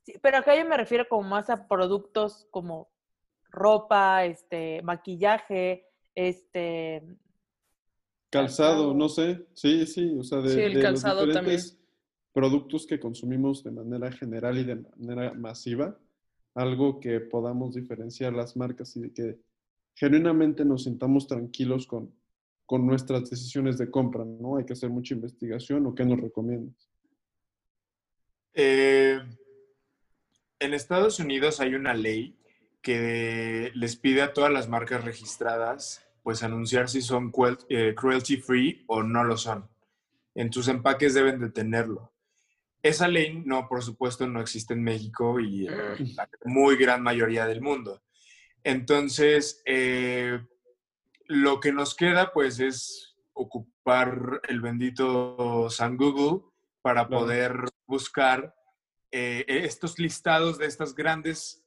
Sí, 0.03 0.14
pero 0.22 0.38
acá 0.38 0.55
yo 0.55 0.66
me 0.66 0.78
refiero 0.78 1.08
como 1.08 1.28
más 1.28 1.49
a 1.49 1.68
productos 1.68 2.47
como 2.51 2.89
ropa, 3.49 4.26
este, 4.26 4.82
maquillaje, 4.84 5.87
este, 6.18 7.03
Calzado, 8.30 8.93
Calzado. 8.93 8.93
no 8.95 9.07
sé. 9.07 9.45
Sí, 9.53 9.86
sí, 9.86 10.15
o 10.20 10.24
sea, 10.24 10.39
de, 10.41 10.49
Sí, 10.49 10.59
el 10.61 10.74
de 10.74 10.82
calzado 10.82 11.26
los 11.26 11.34
también. 11.36 11.57
diferentes 11.57 11.80
productos 12.34 12.88
que 12.88 12.99
consumimos 12.99 13.63
de 13.63 13.72
manera 13.72 14.11
general 14.11 14.57
y 14.57 14.63
de 14.63 14.76
manera 14.97 15.34
masiva, 15.34 15.97
algo 16.55 16.99
que 16.99 17.20
podamos 17.20 17.76
diferenciar 17.76 18.34
las 18.34 18.57
marcas 18.57 18.95
y 18.97 19.01
de 19.01 19.13
que 19.13 19.39
genuinamente 19.95 20.65
nos 20.65 20.84
sintamos 20.86 21.28
tranquilos 21.28 21.86
con, 21.86 22.11
con 22.65 22.86
nuestras 22.86 23.30
decisiones 23.30 23.78
de 23.78 23.89
compra, 23.91 24.26
¿no? 24.26 24.57
Hay 24.57 24.65
que 24.65 24.74
hacer 24.74 24.89
mucha 24.89 25.13
investigación 25.13 25.86
o 25.86 25.93
qué 25.95 26.03
nos 26.03 26.20
recomiendas. 26.20 26.89
Eh, 28.53 29.20
en 30.59 30.74
Estados 30.74 31.20
Unidos 31.20 31.59
hay 31.59 31.76
una 31.76 31.93
ley 31.93 32.36
que 32.82 33.72
les 33.76 33.95
pide 33.95 34.24
a 34.24 34.34
todas 34.34 34.51
las 34.51 34.68
marcas 34.68 35.03
registradas 35.03 36.07
pues 36.28 36.43
anunciar 36.43 36.89
si 36.89 37.01
son 37.01 37.32
eh, 37.69 37.95
cruelty 37.95 38.36
free 38.36 38.84
o 38.88 39.01
no 39.01 39.23
lo 39.23 39.38
son. 39.38 39.69
En 40.36 40.51
sus 40.51 40.67
empaques 40.67 41.13
deben 41.13 41.39
de 41.39 41.51
tenerlo. 41.51 42.11
Esa 42.84 43.07
ley 43.07 43.41
no, 43.45 43.69
por 43.69 43.82
supuesto, 43.82 44.28
no 44.28 44.41
existe 44.41 44.73
en 44.73 44.84
México 44.84 45.39
y 45.39 45.67
en 45.67 46.15
la 46.17 46.30
muy 46.43 46.75
gran 46.75 47.01
mayoría 47.01 47.47
del 47.47 47.61
mundo. 47.61 48.03
Entonces, 48.61 49.61
eh, 49.65 50.41
lo 51.28 51.61
que 51.61 51.71
nos 51.71 51.95
queda 51.95 52.34
pues 52.34 52.59
es 52.59 53.15
ocupar 53.32 54.41
el 54.49 54.59
bendito 54.59 55.69
San 55.69 55.95
Google 55.95 56.41
para 56.82 57.07
poder 57.07 57.53
buscar 57.86 58.53
eh, 59.13 59.45
estos 59.47 59.97
listados 59.97 60.57
de 60.57 60.65
estas 60.65 60.93
grandes 60.93 61.63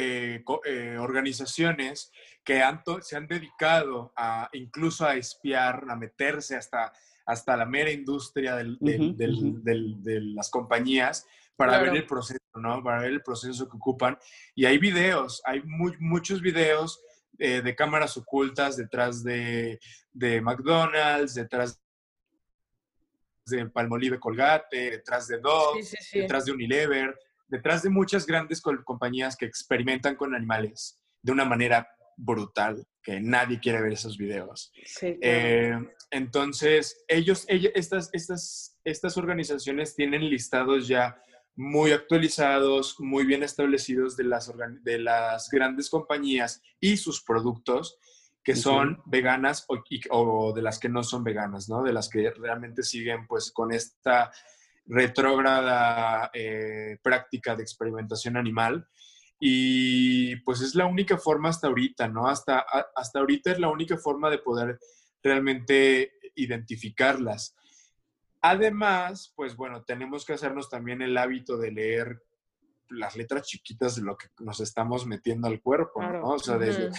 eh, 0.00 0.44
eh, 0.64 0.96
organizaciones 0.98 2.12
que 2.44 2.62
han 2.62 2.84
to- 2.84 3.02
se 3.02 3.16
han 3.16 3.26
dedicado 3.26 4.12
a 4.16 4.48
incluso 4.52 5.04
a 5.04 5.16
espiar, 5.16 5.84
a 5.88 5.96
meterse 5.96 6.54
hasta, 6.56 6.92
hasta 7.26 7.56
la 7.56 7.64
mera 7.66 7.90
industria 7.90 8.54
del- 8.56 8.78
del- 8.80 9.00
Ujú, 9.10 9.16
del- 9.16 9.34
ujú. 9.34 9.62
del- 9.64 10.02
de 10.04 10.20
las 10.20 10.50
compañías 10.50 11.26
para 11.56 11.72
Claro. 11.72 11.86
ver 11.86 11.96
el 12.02 12.06
proceso, 12.06 12.38
¿no? 12.54 12.80
Para 12.84 13.00
ver 13.00 13.10
el 13.10 13.22
proceso 13.22 13.68
que 13.68 13.76
ocupan. 13.76 14.16
Y 14.54 14.66
hay 14.66 14.78
videos, 14.78 15.42
hay 15.44 15.62
mu- 15.64 15.96
muchos 15.98 16.40
videos 16.40 17.00
eh, 17.40 17.62
de 17.62 17.74
cámaras 17.76 18.16
ocultas 18.16 18.76
detrás 18.76 19.22
de, 19.22 19.78
de 20.12 20.40
McDonald's, 20.40 21.34
detrás 21.34 21.80
de 23.46 23.66
Palmolive 23.66 24.18
Colgate, 24.18 24.90
detrás 24.90 25.28
de 25.28 25.38
Dove, 25.38 25.82
Sí, 25.82 25.96
sí, 25.96 26.02
sí. 26.02 26.18
detrás 26.20 26.44
de 26.44 26.52
Unilever, 26.52 27.16
detrás 27.48 27.82
de 27.82 27.90
muchas 27.90 28.26
grandes 28.26 28.60
compañías 28.60 29.36
que 29.36 29.46
experimentan 29.46 30.14
con 30.16 30.34
animales 30.34 31.00
de 31.22 31.32
una 31.32 31.44
manera 31.44 31.88
brutal, 32.16 32.86
que 33.02 33.20
nadie 33.20 33.60
quiere 33.60 33.80
ver 33.80 33.92
esos 33.92 34.16
videos. 34.18 34.72
Sí, 34.84 35.16
claro. 35.20 35.20
Eh, 35.22 35.78
entonces, 36.10 37.04
ellos, 37.08 37.44
ella- 37.48 37.70
estas, 37.74 38.10
estas, 38.12 38.76
estas 38.84 39.16
organizaciones 39.16 39.94
tienen 39.94 40.28
listados 40.28 40.88
ya 40.88 41.20
muy 41.54 41.92
actualizados, 41.92 42.96
muy 43.00 43.24
bien 43.24 43.42
establecidos 43.42 44.16
de 44.16 44.24
las, 44.24 44.52
de 44.82 44.98
las 44.98 45.48
grandes 45.50 45.90
compañías 45.90 46.62
y 46.80 46.96
sus 46.96 47.22
productos 47.22 47.98
que 48.44 48.54
son 48.56 49.02
veganas 49.06 49.64
o, 49.68 49.76
y- 49.90 50.00
o 50.10 50.52
de 50.54 50.62
las 50.62 50.78
que 50.78 50.88
no 50.88 51.02
son 51.02 51.22
veganas, 51.24 51.68
¿no? 51.68 51.82
De 51.82 51.92
las 51.92 52.08
que 52.08 52.30
realmente 52.30 52.82
siguen 52.82 53.26
pues 53.26 53.52
con 53.52 53.72
esta 53.72 54.30
retrógrada 54.88 56.30
eh, 56.34 56.98
práctica 57.02 57.54
de 57.54 57.62
experimentación 57.62 58.36
animal. 58.36 58.88
Y 59.40 60.36
pues 60.42 60.60
es 60.62 60.74
la 60.74 60.86
única 60.86 61.16
forma 61.16 61.48
hasta 61.50 61.68
ahorita, 61.68 62.08
¿no? 62.08 62.26
Hasta, 62.28 62.58
a- 62.58 62.86
hasta 62.96 63.20
ahorita 63.20 63.52
es 63.52 63.60
la 63.60 63.68
única 63.68 63.96
forma 63.96 64.30
de 64.30 64.38
poder 64.38 64.78
realmente 65.22 66.12
identificarlas. 66.34 67.54
Además, 68.40 69.32
pues 69.36 69.56
bueno, 69.56 69.84
tenemos 69.84 70.24
que 70.24 70.32
hacernos 70.32 70.68
también 70.68 71.02
el 71.02 71.16
hábito 71.18 71.56
de 71.56 71.72
leer 71.72 72.22
las 72.88 73.16
letras 73.16 73.46
chiquitas 73.46 73.96
de 73.96 74.02
lo 74.02 74.16
que 74.16 74.28
nos 74.38 74.60
estamos 74.60 75.06
metiendo 75.06 75.46
al 75.48 75.60
cuerpo, 75.60 76.00
Claro. 76.00 76.20
¿no? 76.20 76.28
O 76.30 76.38
sea, 76.38 76.56
de, 76.56 76.70
Ujú. 76.70 76.78
de, 76.80 76.90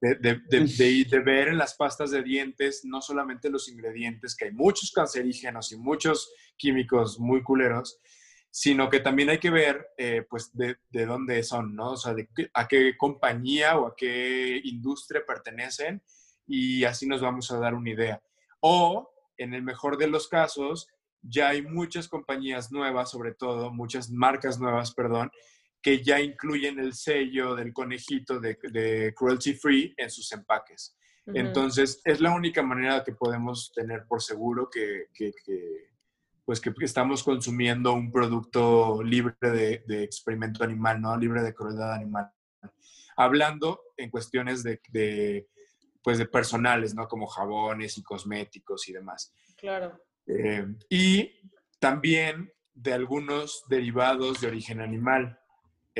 de- 0.00 0.14
de- 0.16 0.40
de- 0.48 1.04
de 1.10 1.20
ver 1.20 1.48
en 1.48 1.58
las 1.58 1.74
pastas 1.74 2.10
de 2.10 2.22
dientes 2.22 2.82
no 2.84 3.00
solamente 3.02 3.50
los 3.50 3.68
ingredientes, 3.68 4.34
que 4.36 4.46
hay 4.46 4.52
muchos 4.52 4.92
cancerígenos 4.92 5.72
y 5.72 5.76
muchos 5.78 6.32
químicos 6.56 7.18
muy 7.18 7.42
culeros, 7.42 7.98
sino 8.52 8.88
que 8.90 8.98
también 9.00 9.30
hay 9.30 9.38
que 9.38 9.50
ver, 9.50 9.86
eh, 9.96 10.24
pues, 10.28 10.50
de, 10.56 10.76
de 10.90 11.06
dónde 11.06 11.42
son, 11.44 11.74
¿no? 11.76 11.92
O 11.92 11.96
sea, 11.96 12.14
de 12.14 12.28
a 12.54 12.66
qué 12.66 12.96
compañía 12.96 13.78
o 13.78 13.86
a 13.86 13.94
qué 13.96 14.60
industria 14.64 15.22
pertenecen 15.26 16.02
y 16.46 16.82
así 16.84 17.06
nos 17.06 17.20
vamos 17.20 17.50
a 17.52 17.58
dar 17.60 17.74
una 17.74 17.90
idea. 17.90 18.20
O, 18.60 19.08
en 19.36 19.54
el 19.54 19.62
mejor 19.62 19.96
de 19.98 20.08
los 20.08 20.26
casos, 20.28 20.88
ya 21.22 21.50
hay 21.50 21.62
muchas 21.62 22.08
compañías 22.08 22.72
nuevas, 22.72 23.10
sobre 23.10 23.34
todo, 23.34 23.70
muchas 23.72 24.10
marcas 24.10 24.58
nuevas, 24.58 24.92
perdón, 24.94 25.30
que 25.82 26.02
ya 26.02 26.20
incluyen 26.20 26.78
el 26.78 26.92
sello 26.94 27.54
del 27.54 27.72
conejito 27.72 28.38
de, 28.38 28.58
de 28.70 29.14
cruelty 29.16 29.54
free 29.54 29.94
en 29.96 30.10
sus 30.10 30.30
empaques. 30.32 30.96
Entonces, 31.26 32.00
es 32.04 32.20
la 32.20 32.34
única 32.34 32.62
manera 32.62 33.04
que 33.04 33.12
podemos 33.12 33.70
tener 33.72 34.04
por 34.08 34.20
seguro 34.20 34.68
que, 34.68 35.06
que- 35.14 35.32
que, 35.44 35.90
pues 36.44 36.60
que 36.60 36.72
estamos 36.80 37.22
consumiendo 37.22 37.92
un 37.92 38.10
producto 38.10 39.00
libre 39.02 39.36
de, 39.40 39.84
de 39.86 40.02
experimento 40.02 40.64
animal, 40.64 41.00
¿no? 41.00 41.16
Libre 41.16 41.42
de 41.42 41.54
crueldad 41.54 41.92
animal. 41.92 42.32
Hablando 43.16 43.80
en 43.96 44.10
cuestiones 44.10 44.62
de, 44.62 44.80
de, 44.88 45.48
pues 46.02 46.18
de 46.18 46.26
personales, 46.26 46.94
¿no? 46.94 47.06
Como 47.06 47.26
jabones 47.26 47.96
y 47.98 48.02
cosméticos 48.02 48.88
y 48.88 48.92
demás. 48.92 49.32
Claro. 49.56 50.00
Eh, 50.26 50.66
y 50.88 51.30
también 51.78 52.52
de 52.74 52.92
algunos 52.94 53.64
derivados 53.68 54.40
de 54.40 54.48
origen 54.48 54.80
animal. 54.80 55.38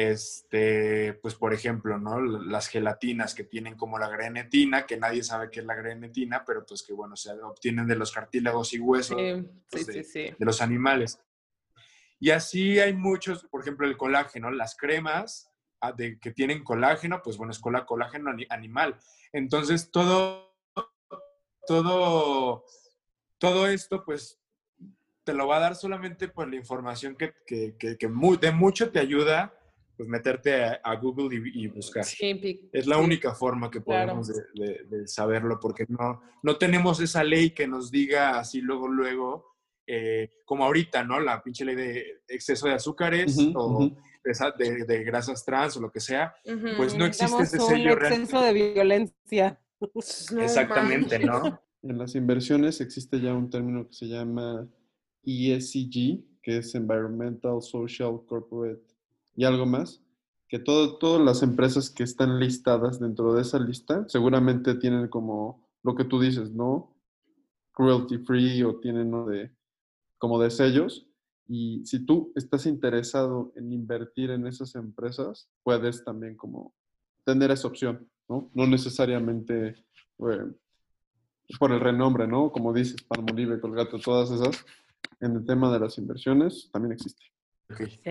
Este, 0.08 1.12
pues 1.20 1.34
por 1.34 1.52
ejemplo, 1.52 1.98
¿no? 1.98 2.20
Las 2.22 2.68
gelatinas 2.68 3.34
que 3.34 3.44
tienen 3.44 3.76
como 3.76 3.98
la 3.98 4.08
grenetina, 4.08 4.86
que 4.86 4.96
nadie 4.96 5.22
sabe 5.22 5.50
qué 5.50 5.60
es 5.60 5.66
la 5.66 5.74
grenetina, 5.74 6.42
pero 6.46 6.64
pues 6.64 6.82
que 6.82 6.94
bueno, 6.94 7.16
se 7.16 7.32
obtienen 7.42 7.86
de 7.86 7.96
los 7.96 8.10
cartílagos 8.10 8.72
y 8.72 8.78
huesos 8.78 9.18
Sí, 9.20 9.46
pues, 9.70 9.84
sí, 9.86 9.92
de, 9.92 10.04
sí. 10.04 10.34
de 10.38 10.44
los 10.46 10.62
animales. 10.62 11.20
Y 12.18 12.30
así 12.30 12.78
hay 12.80 12.94
muchos, 12.94 13.44
por 13.44 13.60
ejemplo, 13.60 13.86
el 13.86 13.98
colágeno, 13.98 14.50
las 14.50 14.74
cremas 14.74 15.50
ah, 15.82 15.92
de, 15.92 16.18
que 16.18 16.30
tienen 16.30 16.64
colágeno, 16.64 17.20
pues 17.22 17.36
bueno, 17.36 17.52
es 17.52 17.58
colágeno 17.58 18.30
ani- 18.30 18.46
animal. 18.48 18.96
Entonces, 19.34 19.90
todo, 19.90 20.56
todo, 21.66 22.64
todo 23.36 23.66
esto, 23.66 24.02
pues, 24.04 24.38
te 25.24 25.34
lo 25.34 25.46
va 25.46 25.58
a 25.58 25.60
dar 25.60 25.76
solamente 25.76 26.28
por 26.28 26.48
la 26.48 26.56
información 26.56 27.16
que, 27.16 27.34
que, 27.46 27.76
que- 27.78 27.98
que 27.98 28.08
de 28.08 28.50
mucho 28.50 28.90
te 28.90 28.98
ayuda, 28.98 29.54
pues, 30.00 30.08
meterte 30.08 30.64
a, 30.64 30.80
a 30.82 30.96
Google 30.96 31.36
y, 31.52 31.64
y 31.64 31.66
buscar. 31.68 32.04
Sí, 32.04 32.70
Es 32.72 32.86
la 32.86 32.96
sí. 32.96 33.02
única 33.04 33.34
forma 33.34 33.70
que 33.70 33.82
Claro. 33.82 34.12
podemos 34.14 34.28
de, 34.28 34.42
de- 34.54 34.84
de 34.96 35.06
saberlo, 35.06 35.60
porque 35.60 35.84
no, 35.90 36.22
no 36.42 36.56
tenemos 36.56 37.00
esa 37.00 37.22
ley 37.22 37.50
que 37.50 37.68
nos 37.68 37.90
diga 37.90 38.38
así 38.38 38.62
luego, 38.62 38.88
luego, 38.88 39.56
eh, 39.86 40.30
como 40.46 40.64
ahorita, 40.64 41.04
¿no? 41.04 41.20
La 41.20 41.42
pinche 41.42 41.66
ley 41.66 41.74
de 41.74 42.22
exceso 42.28 42.66
de 42.66 42.72
azúcares 42.76 43.36
o 43.54 43.90
de, 44.58 44.84
de 44.86 45.04
grasas 45.04 45.44
trans 45.44 45.76
o 45.76 45.82
lo 45.82 45.92
que 45.92 46.00
sea, 46.00 46.34
pues 46.78 46.96
no 46.96 47.04
existe 47.04 47.42
ese 47.42 47.58
un 47.58 47.66
sello 47.68 47.92
exceso 47.92 48.40
de 48.40 48.52
violencia. 48.54 49.60
No 49.80 49.90
Exactamente. 50.42 51.18
¿no? 51.18 51.60
En 51.82 51.98
las 51.98 52.14
inversiones 52.14 52.80
existe 52.80 53.20
ya 53.20 53.34
un 53.34 53.50
término 53.50 53.86
que 53.86 53.92
se 53.92 54.06
llama 54.06 54.66
ESG, 55.24 56.22
que 56.42 56.56
es 56.56 56.74
Environmental, 56.74 57.60
Social, 57.60 58.18
Corporate 58.26 58.80
y 59.40 59.44
algo 59.46 59.64
más, 59.64 60.02
que 60.48 60.58
todo, 60.58 60.98
todas 60.98 61.24
las 61.24 61.42
empresas 61.42 61.88
que 61.88 62.02
están 62.02 62.38
listadas 62.38 63.00
dentro 63.00 63.32
de 63.32 63.40
esa 63.40 63.58
lista 63.58 64.04
seguramente 64.06 64.74
tienen 64.74 65.08
como 65.08 65.66
lo 65.82 65.94
que 65.94 66.04
tú 66.04 66.20
dices, 66.20 66.50
¿no? 66.50 66.94
Cruelty 67.72 68.18
free 68.18 68.62
o 68.64 68.80
tienen 68.80 69.10
¿no? 69.10 69.24
de, 69.24 69.50
como 70.18 70.38
de 70.38 70.50
sellos. 70.50 71.06
Y 71.48 71.80
si 71.86 72.04
tú 72.04 72.34
estás 72.36 72.66
interesado 72.66 73.50
en 73.56 73.72
invertir 73.72 74.30
en 74.30 74.46
esas 74.46 74.74
empresas, 74.74 75.48
puedes 75.62 76.04
también 76.04 76.36
como 76.36 76.74
tener 77.24 77.50
esa 77.50 77.66
opción, 77.66 78.10
¿no? 78.28 78.50
No 78.52 78.66
necesariamente 78.66 79.68
eh, 79.68 80.52
por 81.58 81.72
el 81.72 81.80
renombre, 81.80 82.28
¿no? 82.28 82.52
Como 82.52 82.74
dices, 82.74 83.02
Palmolive, 83.04 83.58
Colgate, 83.58 83.98
todas 84.00 84.30
esas. 84.32 84.66
En 85.18 85.34
el 85.34 85.46
tema 85.46 85.72
de 85.72 85.80
las 85.80 85.96
inversiones 85.96 86.68
también 86.70 86.92
existe. 86.92 87.30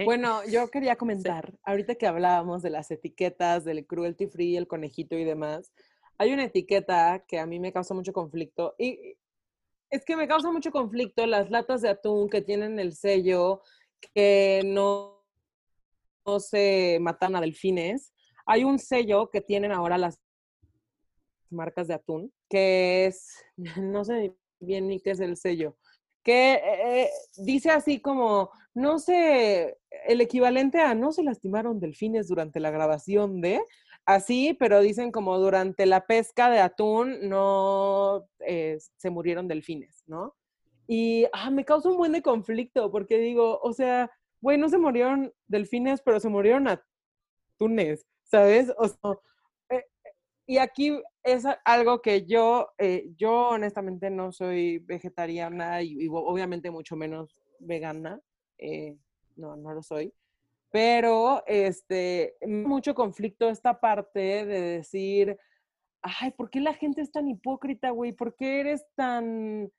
Bueno, 0.06 0.46
yo 0.46 0.70
quería 0.70 0.96
comentar, 0.96 1.54
ahorita 1.64 1.96
que 1.96 2.08
hablábamos 2.08 2.62
de 2.62 2.70
las 2.70 2.92
etiquetas, 2.92 3.66
del 3.66 3.86
cruelty 3.86 4.28
free, 4.28 4.58
el 4.58 4.68
conejito 4.68 5.18
y 5.18 5.24
demás, 5.24 5.74
hay 6.18 6.34
una 6.34 6.46
etiqueta 6.46 7.24
que 7.28 7.40
a 7.40 7.46
mí 7.46 7.60
me 7.60 7.72
causa 7.72 7.94
mucho 7.94 8.14
conflicto 8.14 8.76
y 8.78 9.18
es 9.90 10.06
que 10.06 10.16
me 10.16 10.28
causa 10.28 10.52
mucho 10.52 10.72
conflicto 10.72 11.26
las 11.26 11.50
latas 11.50 11.82
de 11.82 11.90
atún 11.90 12.30
que 12.30 12.42
tienen 12.42 12.80
el 12.80 12.94
sello 12.94 13.62
que 14.14 14.62
no, 14.66 15.26
no 16.26 16.40
se 16.40 17.00
matan 17.02 17.36
a 17.36 17.42
delfines. 17.42 18.14
Hay 18.46 18.64
un 18.64 18.80
sello 18.80 19.30
que 19.30 19.42
tienen 19.42 19.72
ahora 19.72 19.98
las 19.98 20.20
marcas 21.50 21.88
de 21.88 21.96
atún, 21.96 22.34
que 22.50 23.08
es, 23.08 23.44
no 23.82 24.04
sé 24.06 24.36
bien 24.60 24.88
ni 24.88 25.00
qué 25.00 25.12
es 25.12 25.20
el 25.20 25.38
sello, 25.38 25.78
que 26.22 26.62
eh, 26.64 27.10
dice 27.38 27.72
así 27.72 28.02
como, 28.02 28.52
no 28.80 28.98
sé, 28.98 29.78
el 30.08 30.22
equivalente 30.22 30.80
a 30.80 30.96
no 30.96 31.12
se 31.12 31.22
lastimaron 31.22 31.82
delfines 31.82 32.30
durante 32.30 32.62
la 32.62 32.72
grabación 32.72 33.42
de, 33.42 33.62
así, 34.06 34.56
pero 34.58 34.80
dicen 34.80 35.12
como 35.12 35.38
durante 35.38 35.86
la 35.86 36.06
pesca 36.08 36.50
de 36.50 36.62
atún 36.62 37.28
no 37.28 38.26
eh, 38.40 38.78
se 38.96 39.10
murieron 39.10 39.50
delfines, 39.50 40.04
¿no? 40.08 40.34
Y 40.88 41.26
ah, 41.34 41.52
me 41.52 41.66
causa 41.66 41.90
un 41.90 41.98
buen 41.98 42.14
de 42.14 42.22
conflicto 42.22 42.90
porque 42.90 43.20
digo, 43.20 43.60
o 43.62 43.74
sea, 43.74 44.10
güey, 44.40 44.58
no 44.58 44.70
se 44.70 44.78
murieron 44.78 45.34
delfines, 45.48 46.02
pero 46.02 46.22
se 46.22 46.30
murieron 46.30 46.68
atunes, 46.70 48.08
¿sabes? 48.24 48.74
O 48.78 48.88
sea, 48.88 49.20
eh, 49.72 49.86
y 50.48 50.58
aquí 50.58 50.98
es 51.22 51.44
algo 51.66 52.02
que 52.02 52.26
yo, 52.26 52.70
eh, 52.78 53.10
yo 53.18 53.50
honestamente 53.50 54.10
no 54.10 54.32
soy 54.32 54.80
vegetariana 54.80 55.84
y 55.84 56.08
obviamente 56.10 56.72
mucho 56.72 56.96
menos 56.96 57.36
vegana, 57.60 58.22
eh, 58.60 58.98
no, 59.36 59.56
no 59.56 59.74
lo 59.74 59.82
soy, 59.82 60.14
pero 60.72 61.44
este, 61.48 62.36
mucho 62.46 62.94
conflicto 62.94 63.50
esta 63.50 63.80
parte 63.80 64.46
de 64.46 64.62
decir, 64.62 65.38
ay, 66.02 66.32
¿por 66.32 66.50
qué 66.50 66.60
la 66.60 66.74
gente 66.74 67.02
es 67.02 67.12
tan 67.12 67.28
hipócrita, 67.28 67.90
güey? 67.90 68.12
¿Por 68.12 68.36
qué 68.36 68.60
eres 68.60 68.86
tan, 68.96 69.72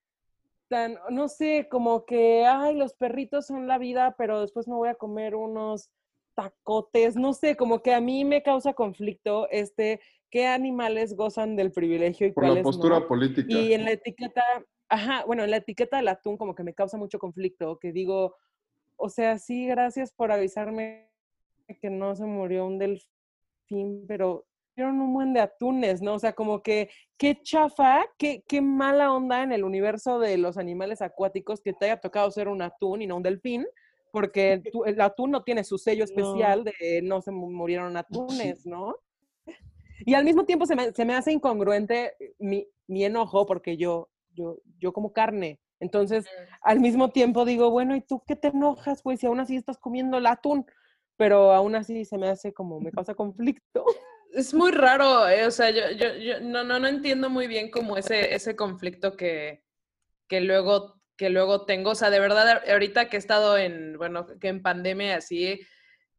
tan, 0.69 0.99
no 1.11 1.29
sé, 1.29 1.69
como 1.71 2.05
que, 2.05 2.45
ay, 2.47 2.75
los 2.77 2.95
perritos 2.95 3.47
son 3.47 3.69
la 3.69 3.79
vida, 3.79 4.15
pero 4.19 4.41
después 4.41 4.67
me 4.67 4.75
voy 4.75 4.89
a 4.89 4.95
comer 4.95 5.35
unos 5.35 5.91
tacotes, 6.35 7.17
no 7.17 7.33
sé, 7.33 7.57
como 7.57 7.83
que 7.83 7.95
a 7.95 8.01
mí 8.01 8.25
me 8.25 8.43
causa 8.43 8.73
conflicto 8.73 9.49
este, 9.51 10.01
qué 10.31 10.47
animales 10.47 11.15
gozan 11.15 11.57
del 11.57 11.73
privilegio 11.73 12.27
y 12.27 12.33
Por 12.33 12.45
la 12.45 12.49
cuáles 12.51 12.65
postura 12.65 13.01
no. 13.01 13.07
política. 13.07 13.53
Y 13.53 13.75
en 13.75 13.85
la 13.85 13.93
etiqueta, 13.93 14.43
ajá, 14.89 15.25
bueno, 15.27 15.45
en 15.45 15.51
la 15.51 15.59
etiqueta 15.59 15.99
del 15.99 16.09
atún 16.09 16.37
como 16.37 16.55
que 16.55 16.63
me 16.63 16.75
causa 16.75 16.97
mucho 16.97 17.19
conflicto, 17.19 17.79
que 17.79 17.93
digo, 17.93 18.37
o 19.01 19.09
sea, 19.09 19.39
sí, 19.39 19.67
gracias 19.67 20.13
por 20.13 20.31
avisarme 20.33 21.09
que 21.81 21.91
no 21.91 22.15
se 22.17 22.25
murió 22.25 22.67
un 22.67 22.79
delfín, 22.79 24.05
pero 24.07 24.45
dieron 24.77 25.01
un 25.01 25.13
buen 25.13 25.33
de 25.33 25.41
atunes, 25.41 26.03
¿no? 26.03 26.15
O 26.15 26.19
sea, 26.19 26.33
como 26.33 26.63
que 26.63 26.91
qué 27.17 27.41
chafa, 27.43 28.05
qué, 28.19 28.43
qué 28.47 28.61
mala 28.61 29.13
onda 29.13 29.43
en 29.43 29.53
el 29.53 29.65
universo 29.65 30.19
de 30.19 30.37
los 30.39 30.59
animales 30.59 31.03
acuáticos 31.03 31.61
que 31.61 31.73
te 31.73 31.87
haya 31.87 32.01
tocado 32.01 32.31
ser 32.31 32.49
un 32.49 32.63
atún 32.63 33.03
y 33.03 33.07
no 33.07 33.17
un 33.17 33.23
delfín, 33.23 33.67
porque 34.13 34.63
el, 34.87 35.01
atún 35.01 35.31
no 35.31 35.43
tiene 35.43 35.65
su 35.65 35.79
sello 35.79 36.05
especial 36.05 36.65
de 36.65 37.01
no 37.03 37.21
se 37.21 37.31
mu- 37.31 37.51
murieron 37.51 37.97
atunes, 37.97 38.67
¿no? 38.67 38.97
Y 40.07 40.15
al 40.15 40.25
mismo 40.25 40.45
tiempo 40.45 40.67
se 40.67 40.75
me, 40.77 40.93
se 40.93 41.05
me 41.05 41.15
hace 41.15 41.31
incongruente 41.33 42.15
mi, 42.39 42.67
mi 42.87 43.05
enojo 43.05 43.45
porque 43.47 43.77
yo, 43.77 44.09
yo, 44.35 44.59
yo 44.79 44.93
como 44.93 45.13
carne. 45.13 45.61
Entonces, 45.81 46.27
al 46.63 46.81
mismo 46.81 47.11
tiempo 47.11 47.45
digo, 47.45 47.71
bueno, 47.71 47.97
¿y 47.97 48.03
tú 48.03 48.23
qué 48.27 48.37
te 48.37 48.49
enojas, 48.49 49.03
güey? 49.03 49.17
Si 49.17 49.27
aún 49.27 49.41
así 49.41 49.57
estás 49.57 49.79
comiendo 49.79 50.19
el 50.19 50.27
atún. 50.27 50.67
Pero 51.17 51.53
aún 51.53 51.75
así 51.75 52.05
se 52.05 52.17
me 52.17 52.29
hace 52.29 52.53
como, 52.53 52.81
me 52.81 52.93
causa 52.93 53.15
conflicto. 53.15 53.85
Es 54.33 54.55
muy 54.55 54.71
raro, 54.71 55.29
eh, 55.29 55.45
o 55.45 55.51
sea, 55.51 55.71
yo, 55.71 55.91
yo, 55.91 56.15
yo 56.17 56.41
no, 56.41 56.63
no, 56.63 56.79
no 56.79 56.87
entiendo 56.87 57.29
muy 57.29 57.49
bien 57.49 57.71
como 57.71 57.97
ese, 57.97 58.33
ese 58.33 58.55
conflicto 58.55 59.17
que, 59.17 59.65
que 60.29 60.41
luego 60.41 61.01
que 61.21 61.29
luego 61.29 61.67
tengo, 61.67 61.91
o 61.91 61.95
sea, 61.95 62.09
de 62.09 62.19
verdad, 62.19 62.63
ahorita 62.67 63.11
que 63.11 63.17
he 63.17 63.19
estado 63.19 63.59
en, 63.59 63.99
bueno, 63.99 64.27
que 64.41 64.49
en 64.49 64.63
pandemia 64.63 65.17
así, 65.17 65.61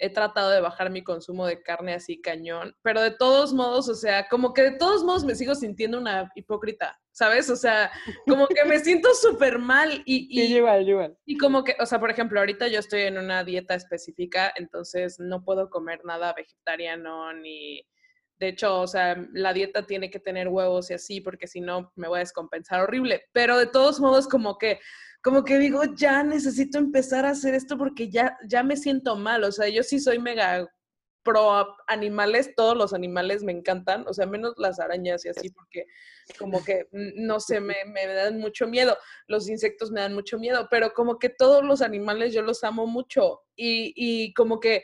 he 0.02 0.10
tratado 0.10 0.50
de 0.50 0.62
bajar 0.62 0.90
mi 0.90 1.04
consumo 1.04 1.46
de 1.46 1.62
carne 1.62 1.94
así 1.94 2.20
cañón, 2.20 2.76
pero 2.82 3.02
de 3.02 3.12
todos 3.12 3.54
modos, 3.54 3.88
o 3.88 3.94
sea, 3.94 4.28
como 4.30 4.52
que 4.52 4.64
de 4.64 4.72
todos 4.72 5.04
modos 5.04 5.24
me 5.24 5.36
sigo 5.36 5.54
sintiendo 5.54 6.00
una 6.00 6.32
hipócrita, 6.34 7.00
¿sabes? 7.12 7.52
O 7.52 7.56
sea, 7.56 7.92
como 8.28 8.48
que 8.48 8.66
me 8.66 8.80
siento 8.80 9.14
súper 9.14 9.60
mal 9.60 10.02
y, 10.06 10.28
y, 10.32 10.48
Sí, 10.48 10.56
igual, 10.56 10.90
igual. 10.90 11.18
y 11.24 11.38
como 11.38 11.64
que, 11.64 11.76
o 11.80 11.86
sea, 11.86 12.00
por 12.00 12.10
ejemplo, 12.10 12.40
ahorita 12.40 12.68
yo 12.68 12.80
estoy 12.80 13.02
en 13.02 13.20
una 13.20 13.44
dieta 13.44 13.76
específica, 13.76 14.52
entonces 14.56 15.20
no 15.20 15.44
puedo 15.44 15.70
comer 15.70 16.04
nada 16.04 16.34
vegetariano 16.34 17.32
ni... 17.34 17.86
De 18.40 18.48
hecho, 18.48 18.80
o 18.82 18.88
sea, 18.88 19.24
la 19.34 19.54
dieta 19.54 19.86
tiene 19.86 20.10
que 20.10 20.20
tener 20.20 20.48
huevos 20.48 20.90
y 20.90 20.96
así, 20.96 21.22
porque 21.22 21.46
si 21.46 21.62
no 21.62 21.92
me 21.96 22.08
voy 22.08 22.18
a 22.18 22.22
descompensar 22.22 22.82
horrible. 22.82 23.26
Pero 23.34 23.56
de 23.56 23.68
todos 23.68 24.00
modos, 24.00 24.28
como 24.28 24.58
que, 24.58 24.80
como 25.22 25.44
que 25.44 25.60
digo, 25.60 25.84
ya 25.96 26.24
necesito 26.24 26.78
empezar 26.78 27.26
a 27.26 27.32
hacer 27.32 27.54
esto 27.54 27.78
porque 27.78 28.10
ya, 28.10 28.38
ya 28.48 28.64
me 28.64 28.76
siento 28.76 29.16
mal. 29.16 29.44
O 29.44 29.52
sea, 29.52 29.70
yo 29.70 29.84
sí 29.84 30.00
soy 30.00 30.20
mega 30.20 30.68
pro 31.24 31.76
animales, 31.88 32.54
todos 32.56 32.76
los 32.76 32.94
animales 32.94 33.44
me 33.44 33.52
encantan, 33.52 34.06
o 34.08 34.14
sea, 34.14 34.26
menos 34.26 34.56
las 34.58 34.80
arañas 34.80 35.24
y 35.26 35.30
así, 35.30 35.50
porque 35.50 35.86
como 36.40 36.64
que, 36.64 36.88
no 36.92 37.40
sé, 37.40 37.60
me, 37.60 37.76
me 37.86 38.08
dan 38.08 38.40
mucho 38.40 38.68
miedo, 38.68 38.98
los 39.28 39.48
insectos 39.50 39.92
me 39.92 40.02
dan 40.02 40.14
mucho 40.14 40.40
miedo, 40.40 40.68
pero 40.72 40.94
como 40.94 41.20
que 41.20 41.30
todos 41.30 41.64
los 41.64 41.82
animales 41.82 42.34
yo 42.34 42.42
los 42.42 42.64
amo 42.64 42.88
mucho 42.88 43.42
y, 43.56 43.94
y 43.96 44.34
como 44.34 44.60
que, 44.60 44.84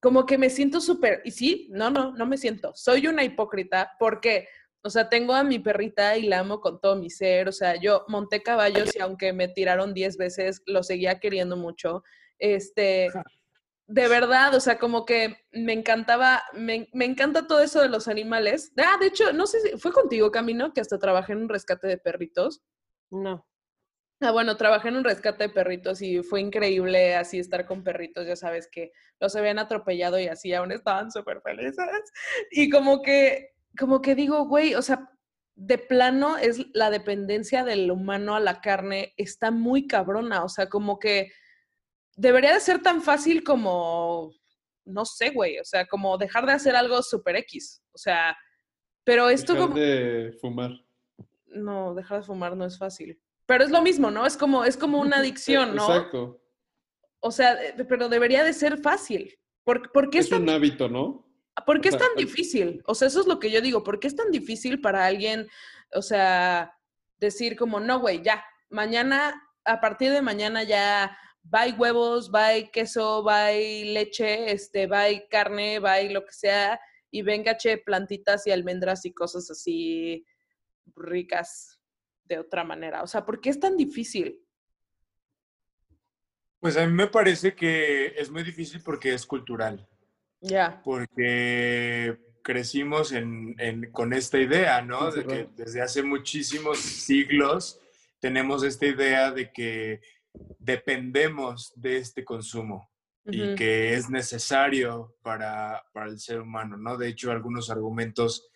como 0.00 0.26
que 0.26 0.38
me 0.38 0.50
siento 0.50 0.80
súper, 0.80 1.22
y 1.24 1.30
sí, 1.30 1.68
no, 1.70 1.90
no, 1.90 2.12
no 2.12 2.26
me 2.26 2.36
siento, 2.36 2.72
soy 2.74 3.06
una 3.06 3.22
hipócrita 3.22 3.92
porque 3.98 4.48
O 4.82 4.90
sea, 4.90 5.08
tengo 5.08 5.34
a 5.34 5.44
mi 5.44 5.58
perrita 5.58 6.16
y 6.16 6.26
la 6.26 6.40
amo 6.40 6.60
con 6.60 6.80
todo 6.80 6.96
mi 6.96 7.10
ser. 7.10 7.48
O 7.48 7.52
sea, 7.52 7.76
yo 7.80 8.04
monté 8.08 8.42
caballos 8.42 8.94
y 8.96 9.00
aunque 9.00 9.32
me 9.32 9.48
tiraron 9.48 9.94
10 9.94 10.16
veces, 10.16 10.62
lo 10.66 10.82
seguía 10.82 11.20
queriendo 11.20 11.56
mucho. 11.56 12.02
Este, 12.38 13.10
de 13.86 14.08
verdad, 14.08 14.54
o 14.54 14.60
sea, 14.60 14.78
como 14.78 15.04
que 15.04 15.36
me 15.52 15.72
encantaba, 15.72 16.42
me, 16.54 16.88
me 16.92 17.04
encanta 17.04 17.46
todo 17.46 17.60
eso 17.60 17.80
de 17.82 17.88
los 17.88 18.08
animales. 18.08 18.72
Ah, 18.78 18.96
de 19.00 19.08
hecho, 19.08 19.32
no 19.32 19.46
sé 19.46 19.60
si 19.60 19.78
fue 19.78 19.92
contigo, 19.92 20.30
Camino, 20.30 20.72
que 20.72 20.80
hasta 20.80 20.98
trabajé 20.98 21.32
en 21.32 21.42
un 21.42 21.48
rescate 21.48 21.88
de 21.88 21.98
perritos. 21.98 22.62
No. 23.10 23.46
Ah, 24.22 24.32
bueno, 24.32 24.56
trabajé 24.58 24.88
en 24.88 24.96
un 24.96 25.04
rescate 25.04 25.44
de 25.44 25.48
perritos 25.48 26.02
y 26.02 26.22
fue 26.22 26.40
increíble 26.40 27.16
así 27.16 27.38
estar 27.38 27.64
con 27.64 27.82
perritos, 27.82 28.26
ya 28.26 28.36
sabes 28.36 28.68
que 28.70 28.92
los 29.18 29.34
habían 29.34 29.58
atropellado 29.58 30.20
y 30.20 30.28
así 30.28 30.52
aún 30.52 30.72
estaban 30.72 31.10
súper 31.10 31.40
felices. 31.40 31.86
Y 32.50 32.68
como 32.68 33.00
que, 33.00 33.54
como 33.78 34.00
que 34.02 34.14
digo, 34.14 34.44
güey, 34.46 34.74
o 34.74 34.82
sea, 34.82 35.10
de 35.54 35.78
plano 35.78 36.38
es 36.38 36.66
la 36.72 36.90
dependencia 36.90 37.64
del 37.64 37.90
humano 37.90 38.34
a 38.34 38.40
la 38.40 38.60
carne 38.60 39.12
está 39.16 39.50
muy 39.50 39.86
cabrona, 39.86 40.44
o 40.44 40.48
sea, 40.48 40.68
como 40.68 40.98
que 40.98 41.32
debería 42.16 42.54
de 42.54 42.60
ser 42.60 42.82
tan 42.82 43.02
fácil 43.02 43.44
como, 43.44 44.32
no 44.84 45.04
sé, 45.04 45.30
güey, 45.30 45.58
o 45.58 45.64
sea, 45.64 45.86
como 45.86 46.16
dejar 46.18 46.46
de 46.46 46.52
hacer 46.52 46.76
algo 46.76 47.02
super 47.02 47.36
X, 47.36 47.82
o 47.92 47.98
sea, 47.98 48.36
pero 49.04 49.28
esto 49.28 49.54
Dejar 49.54 49.68
como... 49.68 49.80
de 49.80 50.36
fumar. 50.40 50.70
No, 51.46 51.94
dejar 51.94 52.20
de 52.20 52.26
fumar 52.26 52.56
no 52.56 52.64
es 52.64 52.78
fácil. 52.78 53.20
Pero 53.46 53.64
es 53.64 53.70
lo 53.70 53.82
mismo, 53.82 54.10
¿no? 54.10 54.24
Es 54.24 54.36
como, 54.36 54.64
es 54.64 54.76
como 54.76 55.00
una 55.00 55.16
adicción, 55.18 55.74
¿no? 55.74 55.82
Exacto. 55.82 56.42
O 57.20 57.30
sea, 57.30 57.58
pero 57.88 58.08
debería 58.08 58.44
de 58.44 58.52
ser 58.52 58.78
fácil. 58.78 59.36
¿Por, 59.64 59.92
por 59.92 60.10
qué 60.10 60.18
es, 60.18 60.32
un 60.32 60.48
hábito, 60.48 60.88
¿no? 60.88 61.29
Por 61.64 61.80
qué 61.80 61.88
es 61.88 61.98
tan 61.98 62.14
difícil? 62.16 62.82
O 62.86 62.94
sea, 62.94 63.08
eso 63.08 63.20
es 63.20 63.26
lo 63.26 63.38
que 63.38 63.50
yo 63.50 63.60
digo. 63.60 63.82
¿Por 63.82 64.00
qué 64.00 64.08
es 64.08 64.16
tan 64.16 64.30
difícil 64.30 64.80
para 64.80 65.06
alguien, 65.06 65.48
o 65.92 66.02
sea, 66.02 66.76
decir 67.18 67.56
como, 67.56 67.80
no, 67.80 68.00
güey, 68.00 68.22
ya, 68.22 68.44
mañana, 68.68 69.42
a 69.64 69.80
partir 69.80 70.12
de 70.12 70.22
mañana 70.22 70.62
ya, 70.62 71.16
bye 71.42 71.72
huevos, 71.72 72.30
bye 72.30 72.70
queso, 72.72 73.22
bye 73.22 73.84
leche, 73.84 74.52
este, 74.52 74.86
bye 74.86 75.26
carne, 75.30 75.78
bye 75.80 76.10
lo 76.10 76.24
que 76.24 76.32
sea, 76.32 76.80
y 77.10 77.22
venga, 77.22 77.56
che, 77.56 77.78
plantitas 77.78 78.46
y 78.46 78.50
almendras 78.50 79.04
y 79.04 79.12
cosas 79.12 79.50
así 79.50 80.24
ricas 80.94 81.80
de 82.24 82.38
otra 82.38 82.64
manera. 82.64 83.02
O 83.02 83.06
sea, 83.06 83.24
¿por 83.24 83.40
qué 83.40 83.50
es 83.50 83.58
tan 83.58 83.76
difícil? 83.76 84.44
Pues 86.60 86.76
a 86.76 86.86
mí 86.86 86.92
me 86.92 87.06
parece 87.06 87.54
que 87.54 88.06
es 88.18 88.30
muy 88.30 88.42
difícil 88.42 88.82
porque 88.82 89.14
es 89.14 89.26
cultural, 89.26 89.88
Ya. 90.40 90.80
porque 90.84 92.18
crecimos 92.42 93.12
en- 93.12 93.54
en- 93.58 93.90
con 93.92 94.12
esta 94.14 94.38
idea, 94.38 94.80
¿no? 94.82 95.10
De 95.10 95.24
que 95.26 95.48
desde 95.56 95.82
hace 95.82 96.02
muchísimos 96.02 96.78
siglos 96.78 97.78
tenemos 98.20 98.62
esta 98.64 98.86
idea 98.86 99.30
de 99.30 99.52
que 99.52 100.00
dependemos 100.58 101.72
de 101.76 101.98
este 101.98 102.24
consumo 102.24 102.90
y 103.26 103.54
que 103.54 103.94
es 103.94 104.08
necesario 104.08 105.14
para, 105.22 105.84
para 105.92 106.06
el 106.06 106.18
ser 106.18 106.40
humano, 106.40 106.76
¿no? 106.76 106.96
De 106.96 107.08
hecho, 107.08 107.30
algunos 107.30 107.68
argumentos 107.70 108.48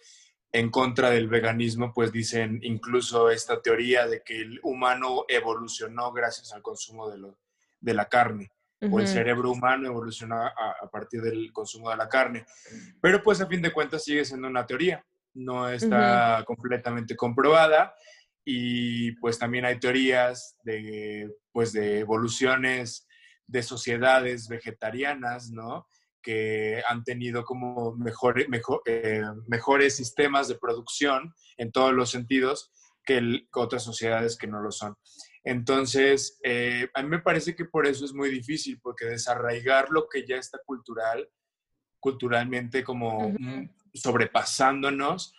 en 0.52 0.70
contra 0.70 1.10
del 1.10 1.28
veganismo, 1.28 1.92
pues 1.92 2.12
dicen 2.12 2.60
incluso 2.62 3.28
esta 3.30 3.60
teoría 3.60 4.06
de 4.06 4.22
que 4.22 4.40
el 4.40 4.60
humano 4.62 5.24
evolucionó 5.28 6.12
gracias 6.12 6.52
al 6.52 6.62
consumo 6.62 7.10
de, 7.10 7.18
lo- 7.18 7.38
de 7.80 7.92
la 7.94 8.08
carne, 8.08 8.52
o 8.90 9.00
el 9.00 9.06
cerebro 9.08 9.50
humano 9.50 9.86
evolucionó 9.88 10.36
a, 10.42 10.52
a 10.82 10.88
partir 10.90 11.20
del 11.22 11.52
consumo 11.52 11.90
de 11.90 11.96
la 11.96 12.08
carne. 12.08 12.44
Pero 13.00 13.22
pues 13.22 13.40
a 13.40 13.46
fin 13.46 13.62
de 13.62 13.72
cuentas 13.72 14.04
sigue 14.04 14.24
siendo 14.24 14.48
una 14.48 14.66
teoría, 14.66 15.04
no 15.34 15.68
está 15.68 16.44
completamente 16.46 17.16
comprobada 17.16 17.94
y 18.44 19.12
pues 19.16 19.38
también 19.38 19.64
hay 19.64 19.78
teorías 19.80 20.56
de, 20.64 21.30
pues, 21.52 21.72
de 21.72 22.00
evoluciones 22.00 23.06
de 23.46 23.62
sociedades 23.62 24.48
vegetarianas, 24.48 25.50
¿no? 25.50 25.86
que 26.22 26.82
han 26.88 27.04
tenido 27.04 27.44
como 27.44 27.94
mejor, 27.96 28.48
mejor, 28.48 28.80
eh, 28.86 29.20
mejores 29.46 29.94
sistemas 29.96 30.48
de 30.48 30.54
producción 30.54 31.34
en 31.58 31.70
todos 31.70 31.92
los 31.92 32.10
sentidos 32.10 32.72
que, 33.04 33.18
el- 33.18 33.46
que 33.52 33.60
otras 33.60 33.82
sociedades 33.84 34.38
que 34.38 34.46
no 34.46 34.62
lo 34.62 34.70
son. 34.70 34.96
Entonces, 35.44 36.40
eh, 36.42 36.88
a 36.94 37.02
mí 37.02 37.08
me 37.08 37.18
parece 37.18 37.54
que 37.54 37.66
por 37.66 37.86
eso 37.86 38.04
es 38.06 38.14
muy 38.14 38.30
difícil, 38.30 38.80
porque 38.80 39.04
desarraigar 39.04 39.90
lo 39.90 40.08
que 40.08 40.26
ya 40.26 40.36
está 40.36 40.58
cultural, 40.64 41.28
culturalmente 42.00 42.82
como 42.82 43.30
mm, 43.30 43.68
sobrepasándonos, 43.92 45.34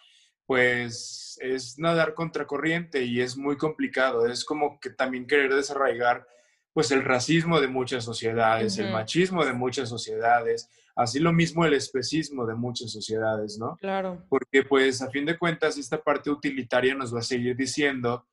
pues 0.46 1.40
es 1.42 1.80
nadar 1.80 2.14
contracorriente 2.14 3.04
y 3.04 3.20
es 3.20 3.36
muy 3.36 3.58
complicado. 3.58 4.28
Es 4.28 4.46
como 4.46 4.80
que 4.80 4.92
también 4.92 5.26
querer 5.26 5.54
desarraigar 5.54 6.28
pues 6.72 6.92
el 6.92 7.04
racismo 7.04 7.60
de 7.62 7.68
muchas 7.68 8.04
sociedades, 8.04 8.78
el 8.78 8.92
machismo 8.92 9.46
de 9.46 9.54
muchas 9.54 9.88
sociedades, 9.88 10.70
así 10.96 11.20
lo 11.20 11.32
mismo 11.32 11.66
el 11.66 11.74
especismo 11.74 12.46
de 12.46 12.54
muchas 12.54 12.92
sociedades, 12.92 13.58
¿no? 13.58 13.78
Claro. 13.78 14.26
Porque 14.28 14.62
pues 14.64 15.02
a 15.02 15.10
fin 15.10 15.26
de 15.26 15.38
cuentas 15.38 15.78
esta 15.78 16.04
parte 16.04 16.30
utilitaria 16.30 16.94
nos 16.94 17.16
va 17.16 17.20
a 17.20 17.24
seguir 17.24 17.56
diciendo 17.56 18.28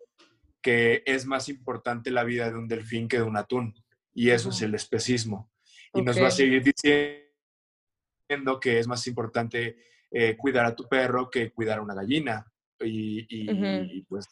que 0.63 1.03
es 1.07 1.27
más 1.27 1.49
importante 1.49 2.11
la 2.11 2.25
vida 2.25 2.49
de 2.49 2.57
un 2.57 2.69
delfín 2.69 3.09
que 3.09 3.17
de 3.19 3.25
un 3.25 3.37
atún. 3.37 3.75
Y 4.15 4.31
eso 4.31 4.51
es 4.51 4.63
el 4.63 4.75
especismo. 4.75 5.51
Y 5.93 6.03
nos 6.03 6.21
va 6.23 6.29
a 6.29 6.31
seguir 6.31 6.63
diciendo 6.63 8.61
que 8.61 8.79
es 8.79 8.87
más 8.87 9.07
importante 9.07 9.77
eh, 10.11 10.37
cuidar 10.37 10.65
a 10.67 10.77
tu 10.77 10.89
perro 10.89 11.31
que 11.31 11.51
cuidar 11.53 11.79
a 11.79 11.83
una 11.83 11.95
gallina. 11.95 12.47
Y, 12.81 13.27
y- 13.29 13.51
Ujú. 13.53 13.85
y, 13.93 14.03
pues 14.03 14.27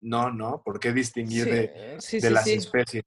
no, 0.00 0.30
¿no? 0.30 0.62
¿Por 0.62 0.80
qué 0.80 0.92
distinguir 0.92 1.44
Sí, 1.44 1.50
de, 1.50 1.96
sí, 2.00 2.20
de 2.20 2.28
sí, 2.28 2.34
las 2.34 2.46
especies? 2.46 3.04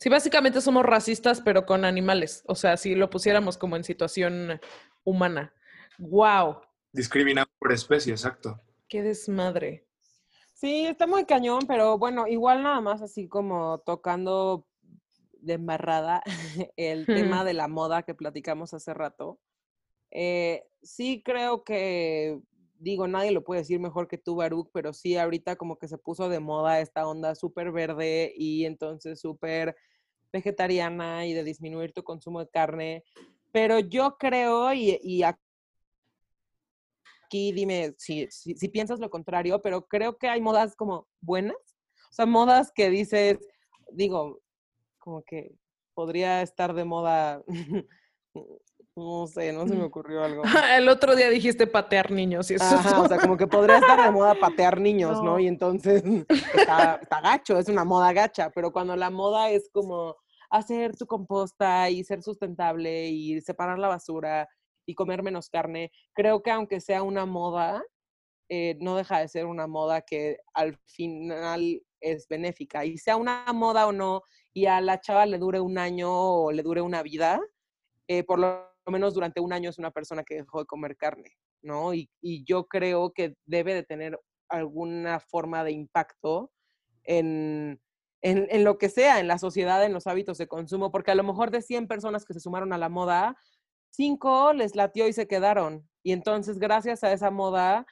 Sí, 0.00 0.08
básicamente 0.08 0.60
somos 0.60 0.84
racistas, 0.84 1.40
pero 1.40 1.66
con 1.66 1.84
animales. 1.84 2.44
O 2.46 2.54
sea, 2.54 2.76
si 2.76 2.94
lo 2.94 3.10
pusiéramos 3.10 3.58
como 3.58 3.76
en 3.76 3.82
situación 3.84 4.60
humana. 5.02 5.52
¡Wow! 5.98 6.60
Discriminamos 6.92 7.52
por 7.58 7.72
especie, 7.72 8.12
exacto. 8.12 8.60
¡Qué 8.88 9.02
desmadre! 9.02 9.87
Sí, 10.58 10.86
está 10.86 11.06
muy 11.06 11.24
cañón, 11.24 11.60
pero 11.68 11.98
bueno, 11.98 12.26
igual 12.26 12.64
nada 12.64 12.80
más 12.80 13.00
así 13.00 13.28
como 13.28 13.78
tocando 13.78 14.66
de 15.34 15.52
embarrada 15.52 16.20
el 16.76 17.06
tema 17.06 17.44
de 17.44 17.54
la 17.54 17.68
moda 17.68 18.02
que 18.02 18.12
platicamos 18.12 18.74
hace 18.74 18.92
rato. 18.92 19.38
Eh, 20.10 20.64
sí 20.82 21.22
creo 21.24 21.62
que, 21.62 22.40
digo, 22.80 23.06
nadie 23.06 23.30
lo 23.30 23.44
puede 23.44 23.60
decir 23.60 23.78
mejor 23.78 24.08
que 24.08 24.18
tú, 24.18 24.34
Baruch, 24.34 24.68
pero 24.72 24.92
sí 24.92 25.16
ahorita 25.16 25.54
como 25.54 25.78
que 25.78 25.86
se 25.86 25.96
puso 25.96 26.28
de 26.28 26.40
moda 26.40 26.80
esta 26.80 27.06
onda 27.06 27.36
súper 27.36 27.70
verde 27.70 28.32
y 28.36 28.64
entonces 28.64 29.20
súper 29.20 29.76
vegetariana 30.32 31.24
y 31.24 31.34
de 31.34 31.44
disminuir 31.44 31.92
tu 31.92 32.02
consumo 32.02 32.40
de 32.40 32.48
carne. 32.48 33.04
Pero 33.52 33.78
yo 33.78 34.16
creo, 34.18 34.74
y, 34.74 34.98
y 35.04 35.22
aquí 37.28 37.52
dime 37.52 37.94
si, 37.98 38.26
si, 38.30 38.54
si 38.54 38.68
piensas 38.68 38.98
lo 38.98 39.10
contrario, 39.10 39.60
pero 39.62 39.86
creo 39.86 40.16
que 40.16 40.28
hay 40.28 40.40
modas 40.40 40.74
como 40.74 41.06
buenas. 41.20 41.56
O 42.10 42.12
sea, 42.12 42.26
modas 42.26 42.72
que 42.74 42.88
dices, 42.88 43.38
digo, 43.92 44.40
como 44.98 45.22
que 45.22 45.52
podría 45.94 46.42
estar 46.42 46.74
de 46.74 46.84
moda, 46.84 47.42
no 48.96 49.26
sé, 49.26 49.52
no 49.52 49.68
se 49.68 49.74
me 49.74 49.84
ocurrió 49.84 50.24
algo. 50.24 50.42
El 50.76 50.88
otro 50.88 51.14
día 51.14 51.28
dijiste 51.28 51.66
patear 51.66 52.10
niños 52.10 52.50
y 52.50 52.54
eso 52.54 52.64
Ajá, 52.64 53.02
o 53.02 53.08
sea, 53.08 53.18
como 53.18 53.36
que 53.36 53.46
podría 53.46 53.78
estar 53.78 54.02
de 54.02 54.10
moda 54.10 54.34
patear 54.40 54.80
niños, 54.80 55.18
¿no? 55.18 55.32
No. 55.32 55.38
Y 55.38 55.46
entonces 55.46 56.02
está, 56.54 56.98
está 57.02 57.20
gacho, 57.20 57.58
es 57.58 57.68
una 57.68 57.84
moda 57.84 58.12
gacha, 58.12 58.50
pero 58.54 58.72
cuando 58.72 58.96
la 58.96 59.10
moda 59.10 59.50
es 59.50 59.68
como 59.70 60.16
hacer 60.50 60.96
tu 60.96 61.06
composta 61.06 61.90
y 61.90 62.02
ser 62.04 62.22
sustentable 62.22 63.08
y 63.08 63.40
separar 63.42 63.78
la 63.78 63.88
basura 63.88 64.48
y 64.88 64.94
comer 64.94 65.22
menos 65.22 65.50
carne, 65.50 65.92
creo 66.14 66.42
que 66.42 66.50
aunque 66.50 66.80
sea 66.80 67.02
una 67.02 67.26
moda, 67.26 67.84
eh, 68.48 68.78
no 68.80 68.96
deja 68.96 69.18
de 69.18 69.28
ser 69.28 69.44
una 69.44 69.66
moda 69.66 70.00
que 70.00 70.38
al 70.54 70.78
final 70.86 71.82
es 72.00 72.26
benéfica. 72.26 72.86
Y 72.86 72.96
sea 72.96 73.16
una 73.16 73.44
moda 73.52 73.86
o 73.86 73.92
no, 73.92 74.22
y 74.54 74.64
a 74.64 74.80
la 74.80 74.98
chava 74.98 75.26
le 75.26 75.36
dure 75.36 75.60
un 75.60 75.76
año 75.76 76.10
o 76.10 76.52
le 76.52 76.62
dure 76.62 76.80
una 76.80 77.02
vida, 77.02 77.38
eh, 78.08 78.24
por 78.24 78.38
lo 78.38 78.72
menos 78.86 79.12
durante 79.12 79.40
un 79.40 79.52
año 79.52 79.68
es 79.68 79.78
una 79.78 79.90
persona 79.90 80.24
que 80.24 80.36
dejó 80.36 80.60
de 80.60 80.66
comer 80.66 80.96
carne, 80.96 81.36
¿no? 81.60 81.92
Y, 81.92 82.08
yo 82.46 82.66
creo 82.66 83.12
que 83.12 83.34
debe 83.44 83.74
de 83.74 83.82
tener 83.82 84.18
alguna 84.48 85.20
forma 85.20 85.64
de 85.64 85.72
impacto 85.72 86.50
en, 87.04 87.78
en, 88.22 88.46
en 88.50 88.64
lo 88.64 88.78
que 88.78 88.88
sea, 88.88 89.20
en 89.20 89.28
la 89.28 89.36
sociedad, 89.36 89.84
en 89.84 89.92
los 89.92 90.06
hábitos 90.06 90.38
de 90.38 90.48
consumo, 90.48 90.90
porque 90.90 91.10
a 91.10 91.14
lo 91.14 91.24
mejor 91.24 91.50
de 91.50 91.60
100 91.60 91.86
personas 91.88 92.24
que 92.24 92.32
se 92.32 92.40
sumaron 92.40 92.72
a 92.72 92.78
la 92.78 92.88
moda, 92.88 93.36
5 93.90 94.52
les 94.52 94.74
latió 94.76 95.08
y 95.08 95.12
se 95.12 95.26
quedaron. 95.26 95.88
Y 96.02 96.12
entonces, 96.12 96.58
gracias 96.58 97.04
a 97.04 97.12
esa 97.12 97.30
moda, 97.30 97.86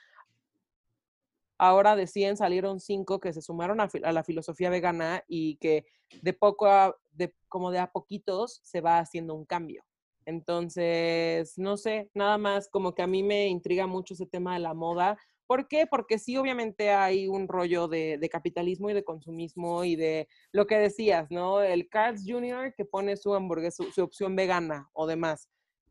ahora 1.59 1.97
de 1.97 2.07
100 2.07 2.37
salieron 2.37 2.81
5 2.81 3.21
que 3.21 3.33
se 3.33 3.43
sumaron 3.43 3.81
a, 3.81 3.89
la 4.13 4.25
filosofía 4.25 4.71
vegana 4.71 5.25
y 5.29 5.57
que 5.57 5.87
de 6.23 6.33
poco 6.33 6.67
a, 6.67 6.97
de, 7.13 7.35
como 7.49 7.71
de 7.71 7.79
a 7.79 7.91
poquitos 7.91 8.61
se 8.63 8.81
va 8.81 8.99
haciendo 8.99 9.35
un 9.35 9.45
cambio. 9.45 9.85
Entonces, 10.25 11.57
no 11.57 11.77
sé, 11.77 12.11
nada 12.15 12.37
más 12.39 12.69
como 12.69 12.95
que 12.95 13.03
a 13.03 13.07
mí 13.07 13.23
me 13.23 13.47
intriga 13.47 13.87
mucho 13.87 14.15
ese 14.15 14.27
tema 14.27 14.55
de 14.55 14.61
la 14.61 14.75
moda, 14.75 15.17
¿Por 15.47 15.69
qué? 15.69 15.87
Porque 15.87 16.19
sí, 16.19 16.37
obviamente 16.37 16.91
hay 16.91 17.29
un 17.29 17.47
rollo 17.47 17.87
de, 17.87 18.29
capitalismo 18.31 18.91
y 18.91 18.95
de 18.95 19.05
consumismo 19.05 19.85
y 19.85 19.95
de 19.95 20.29
lo 20.53 20.67
que 20.67 20.77
decías, 20.77 21.31
¿no? 21.31 21.63
El 21.63 21.89
Carl's 21.89 22.25
Jr. 22.27 22.75
que 22.77 22.85
pone 22.85 23.17
su 23.17 23.33
hamburguesa, 23.35 23.85
su 23.95 24.03
opción 24.03 24.35
vegana 24.35 24.91
o 24.93 25.07
demás. 25.07 25.49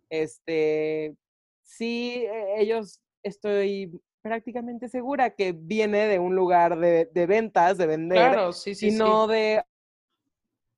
Este, 0.09 1.15
sí, 1.63 2.25
e- 2.25 2.61
ellos 2.61 3.01
estoy 3.23 3.99
prácticamente 4.21 4.89
segura 4.89 5.35
que 5.35 5.51
viene 5.51 6.07
de 6.07 6.19
un 6.19 6.35
lugar 6.35 6.79
de, 6.79 7.05
de 7.05 7.25
ventas, 7.27 7.77
de 7.77 7.85
vender, 7.85 8.31
Claro, 8.31 8.53
sí, 8.53 8.73
sí, 8.73 8.87
y 8.87 8.91
sí. 8.91 8.97
no 8.97 9.27
de, 9.27 9.63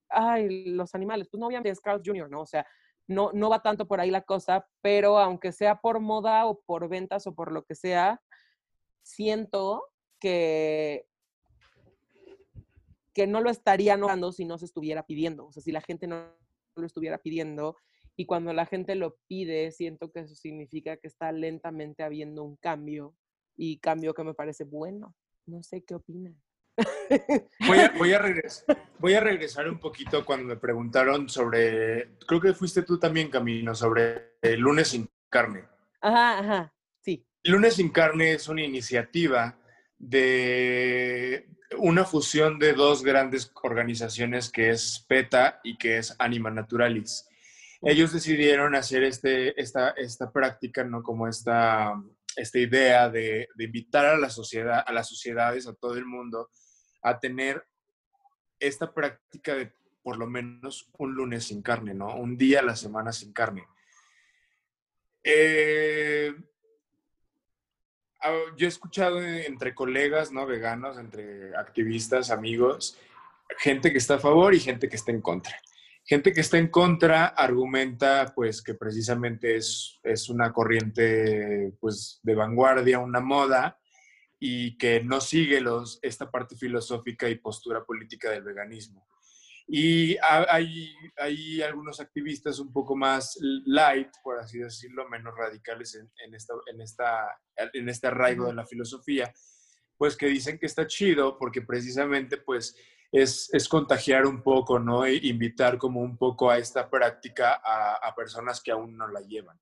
ay, 0.10 0.66
los 0.66 0.94
animales. 0.96 1.28
Pues 1.30 1.40
no, 1.40 1.48
obviamente 1.48 1.70
es 1.70 1.80
Carl's 1.80 2.04
Jr., 2.06 2.30
¿no? 2.30 2.42
O 2.42 2.46
sea, 2.46 2.66
no, 3.08 3.32
no 3.34 3.50
va 3.50 3.62
tanto 3.62 3.88
por 3.88 4.00
ahí 4.02 4.12
la 4.12 4.22
cosa, 4.22 4.68
pero 4.82 5.18
aunque 5.18 5.52
sea 5.52 5.80
por 5.80 6.00
moda 6.00 6.46
o 6.46 6.60
por 6.60 6.90
ventas 6.90 7.26
o 7.28 7.34
por 7.34 7.52
lo 7.52 7.64
que 7.64 7.76
sea, 7.76 8.22
siento 9.02 9.86
que, 10.20 11.08
que 13.14 13.28
no 13.28 13.40
lo 13.40 13.50
estarían 13.50 14.02
dando 14.02 14.32
si 14.32 14.44
no 14.44 14.58
se 14.58 14.66
estuviera 14.66 15.06
pidiendo. 15.06 15.48
O 15.48 15.52
sea, 15.54 15.64
si 15.64 15.72
la 15.72 15.82
gente 15.82 16.08
no 16.08 16.34
lo 16.76 16.86
estuviera 16.86 17.18
pidiendo. 17.18 17.78
Y 18.18 18.26
cuando 18.26 18.52
la 18.52 18.66
gente 18.66 18.96
lo 18.96 19.16
pide, 19.28 19.72
siento 19.72 20.12
que 20.12 20.22
eso 20.22 20.36
significa 20.36 20.98
que 20.98 21.08
está 21.08 21.32
lentamente 21.32 22.04
habiendo 22.04 22.44
un 22.44 22.58
cambio. 22.58 23.16
Y 23.56 23.80
cambio 23.80 24.14
que 24.14 24.24
me 24.24 24.34
parece 24.34 24.64
bueno. 24.64 25.16
No 25.46 25.62
sé 25.62 25.84
qué 25.84 25.96
opinan. 25.96 26.36
Voy 27.68 27.80
a, 27.80 27.94
voy, 27.98 28.14
a 28.14 28.20
regresar, 28.22 28.90
voy 29.00 29.14
a 29.14 29.20
regresar 29.20 29.70
un 29.70 29.80
poquito 29.80 30.26
cuando 30.26 30.46
me 30.46 30.58
preguntaron 30.58 31.28
sobre, 31.28 32.18
creo 32.28 32.40
que 32.40 32.54
fuiste 32.54 32.84
tú 32.84 33.00
también, 33.00 33.30
Camino, 33.30 33.74
sobre 33.74 34.38
el 34.42 34.60
lunes 34.60 34.90
sin 34.90 35.10
carne. 35.30 35.64
Ajá, 36.02 36.40
ajá, 36.40 36.74
sí. 37.02 37.26
Lunes 37.44 37.76
sin 37.76 37.90
carne 37.90 38.34
es 38.34 38.48
una 38.48 38.64
iniciativa 38.64 39.58
de 39.98 41.50
una 41.78 42.06
fusión 42.06 42.60
de 42.60 42.74
dos 42.74 43.04
grandes 43.04 43.52
organizaciones 43.64 44.52
que 44.52 44.70
es 44.70 45.06
PETA 45.08 45.60
y 45.64 45.78
que 45.78 45.98
es 45.98 46.16
Anima 46.20 46.52
Naturalis. 46.52 47.28
Ellos 47.82 48.12
decidieron 48.12 48.76
hacer 48.76 49.04
este, 49.04 49.60
esta, 49.60 49.92
esta 49.92 50.32
práctica, 50.32 50.84
¿no? 50.84 51.04
Como 51.04 51.28
esta, 51.28 51.94
esta 52.36 52.60
idea 52.60 53.10
de, 53.10 53.48
invitar 53.58 54.06
a 54.06 54.18
la 54.18 54.30
sociedad, 54.30 54.84
a 54.86 54.92
las 54.92 55.10
sociedades, 55.10 55.68
a 55.68 55.74
todo 55.74 55.96
el 55.96 56.06
mundo, 56.06 56.50
a 57.02 57.20
tener 57.20 57.66
esta 58.60 58.94
práctica 58.94 59.56
de 59.56 59.74
por 60.02 60.18
lo 60.18 60.28
menos 60.28 60.90
un 60.98 61.14
lunes 61.14 61.46
sin 61.46 61.62
carne, 61.62 61.94
¿no? 61.94 62.16
Un 62.16 62.38
día 62.38 62.60
a 62.60 62.64
la 62.64 62.76
semana 62.76 63.12
sin 63.12 63.34
carne. 63.34 63.68
Eh, 65.24 66.34
ah, 68.22 68.40
yo 68.56 68.66
he 68.66 68.70
escuchado 68.70 69.22
entre 69.22 69.76
colegas, 69.76 70.32
¿no? 70.32 70.46
Veganos, 70.46 70.98
entre 70.98 71.56
activistas, 71.58 72.32
amigos, 72.32 72.98
gente 73.58 73.92
que 73.92 73.98
está 73.98 74.16
a 74.16 74.20
favor 74.20 74.54
y 74.54 74.60
gente 74.60 74.88
que 74.88 74.96
está 74.96 75.12
en 75.12 75.22
contra. 75.22 75.60
Gente 76.10 76.32
que 76.32 76.40
está 76.40 76.58
en 76.58 76.70
contra 76.70 77.26
argumenta, 77.26 78.32
pues, 78.34 78.62
que 78.62 78.76
precisamente 78.76 79.58
es, 79.58 80.00
es 80.04 80.30
una 80.30 80.54
corriente, 80.54 81.74
pues, 81.82 82.22
de 82.24 82.34
vanguardia, 82.34 83.00
una 83.00 83.20
moda, 83.20 83.78
y 84.40 84.78
que 84.78 85.04
no 85.04 85.20
sigue 85.20 85.60
los, 85.60 86.00
esta 86.02 86.32
parte 86.32 86.56
filosófica 86.56 87.28
y 87.28 87.36
postura 87.36 87.84
política 87.84 88.32
del 88.32 88.44
veganismo. 88.44 89.06
Y 89.68 90.16
hay, 90.50 90.96
hay 91.18 91.62
algunos 91.62 92.00
activistas 92.00 92.60
un 92.60 92.72
poco 92.72 92.96
más 92.96 93.38
light, 93.66 94.08
por 94.24 94.40
así 94.40 94.60
decirlo, 94.60 95.10
menos 95.10 95.36
radicales 95.36 95.94
en, 95.96 96.34
esta, 96.34 96.54
en, 96.68 96.80
esta, 96.80 97.42
en 97.74 97.90
este 97.90 98.08
arraigo 98.08 98.46
de 98.48 98.54
la 98.54 98.66
filosofía, 98.66 99.34
pues 99.98 100.16
que 100.16 100.28
dicen 100.28 100.58
que 100.58 100.68
está 100.68 100.88
chido 100.88 101.38
porque 101.38 101.64
precisamente 101.64 102.38
pues 102.38 102.78
es, 103.12 103.50
es 103.54 103.68
contagiar 103.68 104.26
un 104.26 104.42
poco, 104.42 104.80
¿no? 104.80 105.06
E 105.06 105.16
invitar 105.16 105.78
como 105.78 106.02
un 106.02 106.18
poco 106.18 106.50
a 106.50 106.58
esta 106.58 106.90
práctica 106.90 107.62
a, 107.64 107.96
a 107.96 108.16
personas 108.16 108.62
que 108.62 108.72
aún 108.72 108.98
no 108.98 109.08
la 109.08 109.22
llevan. 109.22 109.60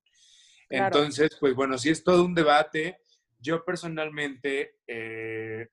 Claro. 0.68 0.86
Entonces, 0.86 1.36
pues 1.38 1.54
bueno, 1.54 1.78
sí 1.78 1.90
es 1.90 2.02
todo 2.02 2.24
un 2.24 2.34
debate. 2.34 3.00
Yo 3.38 3.64
personalmente 3.64 4.80
eh, 4.86 5.68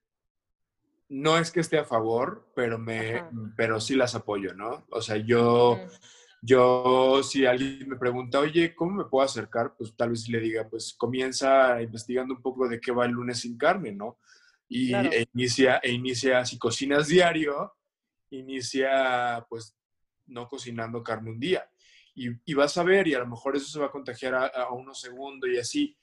no 1.10 1.38
es 1.38 1.52
que 1.52 1.60
esté 1.60 1.78
a 1.78 1.86
favor, 1.86 2.52
pero, 2.56 2.78
me, 2.78 3.24
pero 3.56 3.80
sí 3.80 3.96
las 3.96 4.16
apoyo, 4.16 4.54
¿no? 4.54 4.86
O 4.92 5.02
sea, 5.02 5.18
yo, 5.18 5.80
yo, 6.42 7.22
si 7.24 7.46
alguien 7.46 7.90
me 7.90 7.98
pregunta, 7.98 8.40
oye, 8.40 8.76
¿cómo 8.76 8.92
me 8.92 9.06
puedo 9.06 9.26
acercar? 9.26 9.76
Pues 9.78 9.96
tal 9.96 10.10
vez 10.10 10.28
le 10.28 10.40
diga, 10.40 10.68
pues 10.70 10.94
comienza 10.94 11.82
investigando 11.82 12.36
un 12.36 12.42
poco 12.42 12.68
de 12.68 12.80
qué 12.80 12.92
va 12.92 13.06
el 13.06 13.12
lunes 13.12 13.40
sin 13.40 13.58
carne, 13.58 13.92
¿no? 13.92 14.20
Y 14.76 14.90
claro. 14.90 15.12
e 15.12 15.28
inicia, 15.34 15.78
e 15.84 15.92
inicia, 15.92 16.46
si 16.46 16.58
cocinas 16.58 17.08
diario, 17.08 17.74
inicia, 18.32 19.46
pues, 19.50 19.76
no 20.28 20.48
cocinando 20.48 21.04
carne 21.04 21.32
un 21.32 21.40
día. 21.40 21.70
Y, 22.16 22.30
y 22.46 22.54
vas 22.54 22.78
a 22.78 22.84
ver, 22.84 23.08
y 23.08 23.14
a 23.14 23.20
lo 23.20 23.28
mejor 23.28 23.56
eso 23.56 23.68
se 23.68 23.80
va 23.80 23.88
a 23.88 23.92
contagiar 23.92 24.34
a, 24.36 24.48
a 24.48 24.72
unos 24.72 25.00
segundos 25.00 25.50
y 25.50 25.58
así 25.58 25.98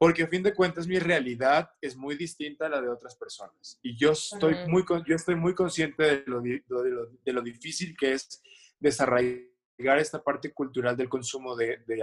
porque 0.00 0.22
a 0.22 0.28
fin 0.28 0.42
de 0.42 0.54
cuentas 0.54 0.86
mi 0.86 0.98
realidad 0.98 1.72
es 1.78 1.94
muy 1.94 2.16
distinta 2.16 2.64
a 2.64 2.68
la 2.70 2.80
de 2.80 2.88
otras 2.88 3.14
personas. 3.16 3.78
Y 3.82 3.98
yo 3.98 4.12
estoy, 4.12 4.56
muy, 4.66 4.82
yo 5.06 5.14
estoy 5.14 5.34
muy 5.34 5.54
consciente 5.54 6.02
de 6.02 6.22
lo, 6.24 6.40
de, 6.40 6.64
lo, 6.68 7.06
de 7.22 7.32
lo, 7.34 7.42
difícil 7.42 7.94
que 7.94 8.14
es 8.14 8.42
desarraigar 8.78 9.98
esta 9.98 10.22
parte 10.22 10.54
cultural 10.54 10.96
del 10.96 11.10
consumo 11.10 11.54
de, 11.54 11.82
de, 11.86 12.02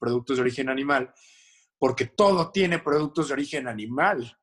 productos 0.00 0.38
de 0.38 0.42
origen 0.42 0.68
animal, 0.68 1.14
porque 1.78 2.06
todo 2.06 2.50
tiene 2.50 2.80
productos 2.80 3.28
de 3.28 3.34
origen 3.34 3.68
animal. 3.68 4.36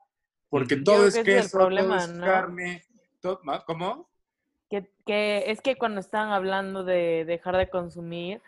Porque 0.55 0.77
todo 0.77 1.05
es 1.07 1.19
queso, 1.19 1.57
problema, 1.57 1.97
todo 1.97 2.05
es 2.05 2.13
¿no? 2.13 2.25
carne, 2.25 2.85
todo, 3.19 3.41
¿cómo? 3.65 4.07
Que, 4.69 4.89
que 5.05 5.51
es 5.51 5.59
que 5.59 5.75
cuando 5.75 5.99
están 5.99 6.29
hablando 6.29 6.85
de 6.85 7.25
dejar 7.25 7.57
de 7.57 7.69
consumir, 7.69 8.41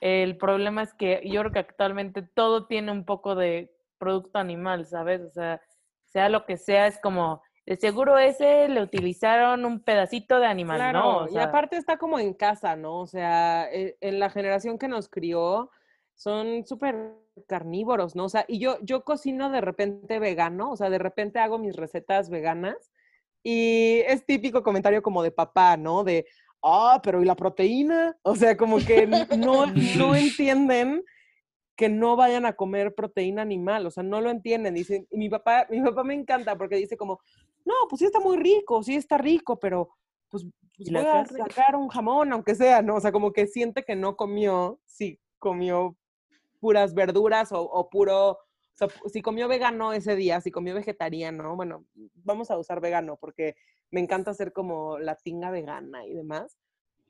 el 0.00 0.38
problema 0.38 0.82
es 0.82 0.94
que 0.94 1.20
yo 1.22 1.40
creo 1.40 1.52
que 1.52 1.58
actualmente 1.58 2.22
todo 2.22 2.64
tiene 2.64 2.90
un 2.92 3.04
poco 3.04 3.34
de 3.34 3.70
producto 3.98 4.38
animal, 4.38 4.86
¿sabes? 4.86 5.20
O 5.20 5.28
sea, 5.28 5.60
sea 6.06 6.30
lo 6.30 6.46
que 6.46 6.56
sea, 6.56 6.86
es 6.86 6.98
como, 6.98 7.42
de 7.66 7.76
seguro 7.76 8.16
ese 8.16 8.66
le 8.70 8.80
utilizaron 8.80 9.66
un 9.66 9.80
pedacito 9.80 10.40
de 10.40 10.46
animal, 10.46 10.78
claro, 10.78 10.98
¿no? 10.98 11.16
O 11.18 11.28
sea, 11.28 11.42
y 11.42 11.44
aparte 11.44 11.76
está 11.76 11.98
como 11.98 12.18
en 12.18 12.32
casa, 12.32 12.74
¿no? 12.74 13.00
O 13.00 13.06
sea, 13.06 13.70
eh, 13.70 13.98
en 14.00 14.18
la 14.18 14.30
generación 14.30 14.78
que 14.78 14.88
nos 14.88 15.10
crió, 15.10 15.70
son 16.14 16.66
súper 16.66 17.12
carnívoros, 17.46 18.16
¿no? 18.16 18.24
O 18.24 18.28
sea, 18.28 18.44
y 18.48 18.58
yo, 18.58 18.78
yo 18.82 19.04
cocino 19.04 19.50
de 19.50 19.60
repente 19.60 20.18
vegano, 20.18 20.72
o 20.72 20.76
sea, 20.76 20.90
de 20.90 20.98
repente 20.98 21.38
hago 21.38 21.58
mis 21.58 21.76
recetas 21.76 22.30
veganas 22.30 22.92
y 23.42 24.00
es 24.06 24.24
típico 24.26 24.62
comentario 24.62 25.02
como 25.02 25.22
de 25.22 25.30
papá, 25.30 25.76
¿no? 25.76 26.04
De, 26.04 26.26
ah, 26.62 27.00
pero 27.02 27.22
¿y 27.22 27.24
la 27.24 27.36
proteína? 27.36 28.16
O 28.22 28.36
sea, 28.36 28.56
como 28.56 28.78
que 28.78 29.06
no, 29.06 29.66
no 29.66 30.14
entienden 30.14 31.04
que 31.76 31.88
no 31.88 32.14
vayan 32.14 32.44
a 32.44 32.52
comer 32.52 32.94
proteína 32.94 33.40
animal, 33.40 33.86
o 33.86 33.90
sea, 33.90 34.02
no 34.02 34.20
lo 34.20 34.28
entienden. 34.30 34.74
Dicen, 34.74 35.06
y 35.10 35.16
mi 35.16 35.30
papá, 35.30 35.66
mi 35.70 35.80
papá 35.80 36.04
me 36.04 36.12
encanta 36.12 36.56
porque 36.58 36.76
dice 36.76 36.98
como, 36.98 37.20
no, 37.64 37.74
pues 37.88 38.00
sí 38.00 38.04
está 38.04 38.20
muy 38.20 38.36
rico, 38.36 38.82
sí 38.82 38.96
está 38.96 39.16
rico, 39.16 39.58
pero 39.58 39.88
pues, 40.28 40.44
pues 40.76 40.92
voy 40.92 41.06
a 41.06 41.24
sacar 41.24 41.76
un 41.76 41.88
jamón, 41.88 42.32
aunque 42.32 42.54
sea, 42.54 42.82
¿no? 42.82 42.96
O 42.96 43.00
sea, 43.00 43.12
como 43.12 43.32
que 43.32 43.46
siente 43.46 43.82
que 43.82 43.96
no 43.96 44.14
comió, 44.16 44.78
sí 44.84 45.18
comió 45.38 45.96
puras 46.60 46.94
verduras 46.94 47.50
o, 47.52 47.88
puro, 47.90 48.38
si 49.12 49.22
comió 49.22 49.48
vegano 49.48 49.92
ese 49.92 50.14
día, 50.14 50.40
si 50.40 50.50
comió 50.50 50.74
vegetariano, 50.74 51.56
bueno, 51.56 51.86
vamos 52.24 52.50
a 52.50 52.58
usar 52.58 52.80
vegano 52.80 53.16
porque 53.20 53.56
me 53.90 54.00
encanta 54.00 54.30
hacer 54.30 54.52
como 54.52 54.98
la 54.98 55.16
tinga 55.16 55.50
vegana 55.50 56.06
y 56.06 56.14
demás. 56.14 56.58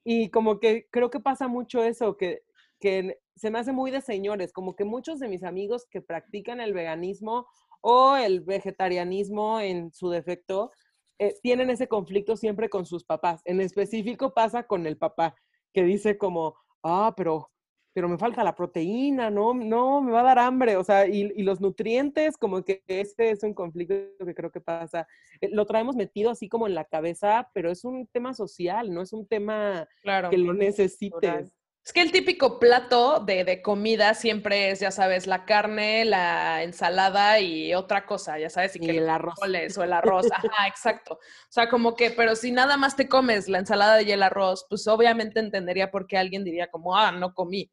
Y 0.03 0.31
como 0.31 0.61
que 0.61 0.89
creo 0.91 1.11
que 1.11 1.21
pasa 1.21 1.47
mucho 1.47 1.85
eso, 1.85 2.17
que 2.17 2.43
que 2.81 3.21
se 3.37 3.51
me 3.51 3.59
hace 3.59 3.73
muy 3.73 3.91
de 3.91 4.01
señores, 4.01 4.53
como 4.53 4.75
que 4.75 4.85
muchos 4.85 5.21
de 5.21 5.29
mis 5.29 5.45
amigos 5.45 5.87
que 5.89 6.01
practican 6.01 6.61
el 6.61 6.73
veganismo 6.73 7.47
o 7.83 8.17
el 8.17 8.41
vegetarianismo 8.41 9.61
en 9.61 9.93
su 9.93 10.11
defecto, 10.11 10.73
eh, 11.19 11.35
tienen 11.43 11.71
ese 11.71 11.87
conflicto 11.87 12.37
siempre 12.37 12.69
con 12.69 12.87
sus 12.87 13.05
papás. 13.05 13.43
En 13.45 13.61
específico 13.61 14.33
pasa 14.35 14.65
con 14.65 14.87
el 14.87 14.97
papá, 14.97 15.35
que 15.73 15.85
dice 15.85 16.19
como, 16.19 16.57
ah, 16.83 17.15
pero, 17.17 17.51
pero 17.93 18.09
me 18.09 18.19
falta 18.19 18.45
la 18.45 18.55
proteína, 18.55 19.31
no, 19.31 19.55
no, 19.55 20.01
me 20.01 20.13
va 20.13 20.21
a 20.21 20.25
dar 20.25 20.39
hambre, 20.39 20.77
o 20.77 20.85
sea, 20.85 21.07
y, 21.07 21.33
y 21.37 21.43
los 21.43 21.61
nutrientes, 21.61 22.37
como 22.37 22.65
que 22.65 22.83
este 22.87 23.31
es 23.31 23.43
un 23.43 23.55
conflicto 23.55 23.95
que 24.25 24.35
creo 24.35 24.51
que 24.51 24.61
pasa. 24.61 25.07
Eh, 25.41 25.49
lo 25.51 25.67
traemos 25.67 25.97
metido 25.97 26.31
así 26.31 26.49
como 26.49 26.67
en 26.67 26.75
la 26.75 26.85
cabeza, 26.85 27.51
pero 27.53 27.71
es 27.71 27.85
un 27.85 28.07
tema 28.07 28.35
social, 28.35 28.93
no 28.93 29.03
es 29.03 29.13
un 29.13 29.27
tema 29.27 29.89
claro. 30.03 30.31
que 30.31 30.39
lo 30.39 30.53
necesites. 30.55 31.53
Es 31.83 31.95
que 31.95 32.03
el 32.03 32.13
típico 32.13 32.59
plato 32.59 33.21
de, 33.21 33.43
de, 33.43 33.63
comida 33.63 34.13
siempre 34.13 34.71
es, 34.71 34.81
ya 34.81 34.91
sabes, 34.91 35.27
la 35.27 35.47
carne, 35.47 36.05
la 36.05 36.63
ensalada 36.63 37.41
y 37.41 37.75
otra 37.75 38.05
cosa, 38.05 38.39
ya 38.39 38.51
sabes, 38.51 38.77
y, 38.77 38.85
y 38.85 38.87
que 38.87 38.99
el 38.99 39.09
arroz. 39.09 39.35
o 39.41 39.83
el 39.83 39.93
arroz, 39.93 40.27
ajá, 40.31 40.69
exacto. 40.69 41.15
O 41.15 41.49
sea, 41.49 41.71
como 41.71 41.97
que, 41.97 42.11
pero 42.11 42.37
si 42.37 42.53
nada 42.53 42.77
más 42.77 42.97
te 42.97 43.09
comes 43.09 43.49
la 43.49 43.59
ensalada 43.59 44.03
y 44.03 44.13
el 44.13 44.23
arroz, 44.23 44.67
pues 44.69 44.87
obviamente 44.89 45.41
entendería 45.41 45.91
por 45.91 46.07
qué 46.07 46.19
alguien 46.19 46.45
diría 46.45 46.69
como, 46.69 46.97
ah, 46.97 47.13
no 47.13 47.33
comí. 47.33 47.71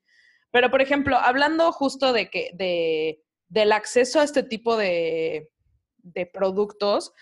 Pero, 0.57 0.71
por 0.71 0.81
ejemplo, 0.81 1.17
hablando 1.17 1.71
justo 1.71 2.13
de 2.13 2.31
que, 2.31 2.49
de, 2.55 3.21
del 3.47 3.71
acceso 3.71 4.19
a 4.19 4.23
este 4.23 4.41
tipo 4.41 4.75
de, 4.75 5.51
de 5.97 6.25
productos. 6.25 7.13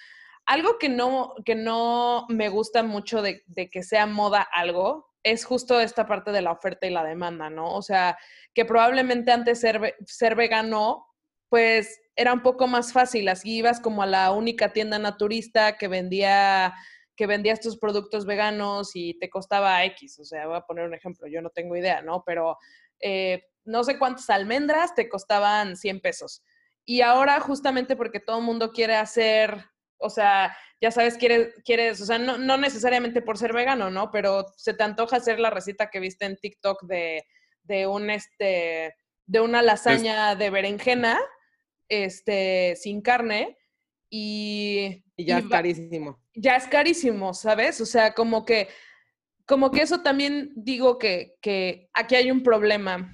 Algo 0.46 0.78
que 0.80 0.88
no, 0.88 1.34
que 1.44 1.54
no 1.54 2.28
me 2.30 2.48
gusta 2.48 2.82
mucho 2.82 3.22
de, 3.22 3.44
que 3.70 3.84
sea 3.84 4.06
moda 4.06 4.42
algo 4.42 5.12
es 5.22 5.44
justo 5.44 5.82
esta 5.82 6.08
parte 6.08 6.32
de 6.32 6.42
la 6.42 6.54
oferta 6.54 6.88
y 6.88 6.92
la 6.92 7.04
demanda, 7.04 7.50
¿no? 7.50 7.74
O 7.74 7.82
sea, 7.82 8.18
que 8.54 8.64
probablemente 8.64 9.34
antes 9.34 9.60
ser, 9.60 9.98
ser 10.06 10.36
vegano, 10.36 11.06
pues 11.50 12.00
era 12.16 12.32
un 12.32 12.42
poco 12.42 12.68
más 12.68 12.94
fácil. 12.94 13.28
Así 13.28 13.58
ibas 13.58 13.82
como 13.82 14.02
a 14.02 14.06
la 14.06 14.32
única 14.32 14.72
tienda 14.72 14.98
naturista 14.98 15.76
que 15.78 15.90
vendía 15.90 16.74
que 17.18 17.28
vendía 17.28 17.54
estos 17.54 17.78
productos 17.78 18.26
veganos 18.26 18.92
y 18.94 19.18
te 19.20 19.30
costaba 19.30 19.84
X. 19.86 20.20
O 20.20 20.26
sea, 20.26 20.48
voy 20.48 20.58
a 20.58 20.62
poner 20.62 20.86
un 20.86 20.94
ejemplo, 20.94 21.28
yo 21.28 21.42
no 21.42 21.50
tengo 21.50 21.76
idea, 21.76 22.02
¿no? 22.02 22.24
Pero 22.26 22.58
eh, 23.08 23.44
no 23.66 23.84
sé 23.84 24.00
cuántas 24.00 24.32
almendras 24.32 24.96
te 24.96 25.08
costaban 25.08 25.78
100 25.78 26.00
pesos. 26.02 26.42
Y 26.86 27.02
ahora 27.02 27.40
justamente 27.40 27.96
porque 27.96 28.20
todo 28.20 28.40
el 28.40 28.46
mundo 28.46 28.72
quiere 28.72 28.96
hacer, 28.96 29.64
o 29.98 30.10
sea, 30.10 30.58
ya 30.82 30.90
sabes, 30.90 31.16
quieres, 31.16 31.54
quieres 31.64 32.02
o 32.02 32.06
sea, 32.06 32.18
no, 32.18 32.40
no 32.40 32.58
necesariamente 32.58 33.22
por 33.22 33.38
ser 33.38 33.54
vegano, 33.54 33.92
¿no? 33.92 34.10
Pero 34.10 34.48
se 34.58 34.74
te 34.74 34.84
antoja 34.84 35.18
hacer 35.18 35.40
la 35.40 35.52
receta 35.52 35.92
que 35.92 36.00
viste 36.00 36.26
en 36.26 36.38
TikTok 36.38 36.82
de, 36.88 37.28
de 37.62 37.86
un, 37.86 38.10
este, 38.10 38.96
de 39.28 39.40
una 39.40 39.62
lasaña 39.62 40.36
de 40.36 40.50
berenjena, 40.50 41.20
este, 41.88 42.76
sin 42.76 43.02
carne. 43.04 43.56
Y, 44.10 45.04
Y 45.16 45.26
ya 45.26 45.40
y 45.40 45.44
es 45.44 45.48
carísimo. 45.48 46.20
ya 46.34 46.56
es 46.56 46.68
carísimo, 46.68 47.36
¿sabes? 47.36 47.82
O 47.82 47.86
sea, 47.86 48.16
como 48.16 48.46
que, 48.46 48.68
como 49.46 49.72
que 49.72 49.82
eso 49.82 50.02
también 50.02 50.52
digo 50.56 50.98
que, 50.98 51.36
que 51.42 51.90
aquí 51.94 52.16
hay 52.16 52.32
un 52.32 52.44
problema. 52.44 53.12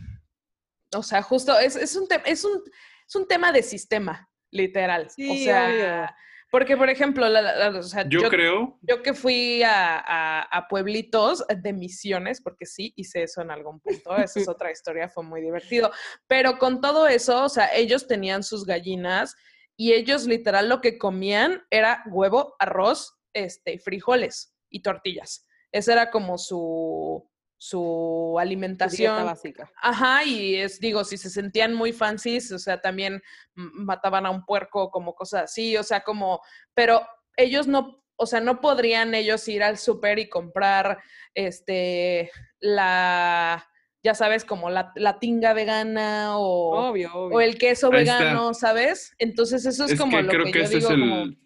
O 0.95 1.03
sea, 1.03 1.21
justo 1.21 1.57
es, 1.59 1.75
es, 1.75 1.95
un, 1.95 2.07
te- 2.07 2.21
es, 2.25 2.43
un, 2.43 2.61
es 3.07 3.15
un 3.15 3.27
tema 3.27 3.51
de 3.51 3.63
sistema, 3.63 4.29
literal. 4.51 5.07
o 5.07 5.35
sea, 5.37 5.67
obvio. 5.69 6.15
porque, 6.49 6.75
por 6.75 6.89
ejemplo, 6.89 7.27
la- 7.29 7.41
la- 7.41 7.69
la- 7.69 7.79
o 7.79 7.83
sea, 7.83 8.07
Yo 8.09 8.27
creo, 8.29 8.77
yo 8.81 9.01
que 9.01 9.13
fui 9.13 9.63
a, 9.63 9.97
a- 9.99 10.41
a 10.41 10.67
pueblitos 10.67 11.45
de 11.47 11.71
misiones, 11.73 12.41
porque 12.41 12.65
sí 12.65 12.93
hice 12.97 13.23
eso 13.23 13.41
en 13.41 13.51
algún 13.51 13.79
punto, 13.79 14.15
esa 14.17 14.39
es 14.39 14.47
otra 14.49 14.71
historia, 14.71 15.07
fue 15.07 15.23
muy 15.23 15.39
divertido. 15.41 15.91
Pero 16.27 16.57
con 16.57 16.81
todo 16.81 17.07
eso, 17.07 17.43
o 17.45 17.49
sea, 17.49 17.73
ellos 17.73 18.07
tenían 18.07 18.43
sus 18.43 18.65
gallinas 18.65 19.35
y 19.77 19.93
ellos 19.93 20.27
literal 20.27 20.67
lo 20.67 20.81
que 20.81 20.97
comían 20.97 21.63
era 21.69 22.03
huevo, 22.09 22.55
arroz, 22.59 23.17
este, 23.33 23.79
frijoles 23.79 24.53
y 24.69 24.81
tortillas. 24.81 25.47
Esa 25.71 25.93
era 25.93 26.11
como 26.11 26.37
su, 26.37 27.27
su 27.57 28.31
Dieta 28.33 28.41
alimentación. 28.41 29.25
básica. 29.25 29.71
Ajá, 29.81 30.23
y 30.25 30.55
es, 30.55 30.79
digo, 30.79 31.03
si 31.03 31.17
se 31.17 31.29
sentían 31.29 31.73
muy 31.73 31.93
fancies, 31.93 32.51
o 32.51 32.59
sea, 32.59 32.81
también 32.81 33.21
mataban 33.53 34.25
a 34.25 34.31
un 34.31 34.43
puerco, 34.45 34.89
como 34.89 35.13
cosas 35.13 35.43
así, 35.43 35.77
o 35.77 35.83
sea, 35.83 36.01
como, 36.01 36.41
pero 36.73 37.05
ellos 37.37 37.67
no, 37.67 38.03
o 38.15 38.25
sea, 38.25 38.39
no 38.41 38.61
podrían 38.61 39.13
ellos 39.15 39.47
ir 39.47 39.63
al 39.63 39.77
súper 39.77 40.19
y 40.19 40.27
comprar, 40.29 40.99
este, 41.35 42.31
la, 42.59 43.65
ya 44.03 44.15
sabes, 44.15 44.43
como 44.43 44.69
la, 44.71 44.91
la 44.95 45.19
tinga 45.19 45.53
vegana 45.53 46.37
o, 46.37 46.89
Obvio, 46.89 47.13
obvio. 47.13 47.37
o 47.37 47.41
el 47.41 47.57
queso 47.59 47.91
Ahí 47.93 48.03
está. 48.03 48.17
vegano, 48.19 48.53
¿sabes? 48.55 49.13
Entonces 49.19 49.65
eso 49.65 49.85
es, 49.85 49.91
es 49.91 49.99
como 49.99 50.17
que 50.17 50.23
lo 50.23 50.29
creo 50.29 50.45
que, 50.45 50.51
que 50.51 50.59
yo 50.59 50.65
ese 50.65 50.77
digo, 50.77 50.89
es 50.89 50.95
como, 50.95 51.15
el... 51.21 51.37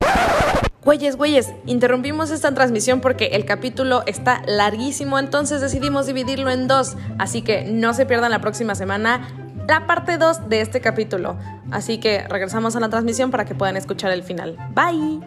Güeyes, 0.84 1.16
güeyes, 1.16 1.52
interrumpimos 1.66 2.30
esta 2.30 2.54
transmisión 2.54 3.00
porque 3.00 3.26
el 3.32 3.44
capítulo 3.44 4.04
está 4.06 4.42
larguísimo, 4.46 5.18
entonces 5.18 5.60
decidimos 5.60 6.06
dividirlo 6.06 6.50
en 6.50 6.68
dos. 6.68 6.96
Así 7.18 7.42
que 7.42 7.64
no 7.64 7.94
se 7.94 8.06
pierdan 8.06 8.30
la 8.30 8.40
próxima 8.40 8.74
semana 8.74 9.28
la 9.68 9.86
parte 9.86 10.16
2 10.16 10.48
de 10.48 10.60
este 10.62 10.80
capítulo. 10.80 11.36
Así 11.70 11.98
que 11.98 12.26
regresamos 12.28 12.74
a 12.74 12.80
la 12.80 12.88
transmisión 12.88 13.30
para 13.30 13.44
que 13.44 13.54
puedan 13.54 13.76
escuchar 13.76 14.12
el 14.12 14.22
final. 14.22 14.56
Bye. 14.74 15.20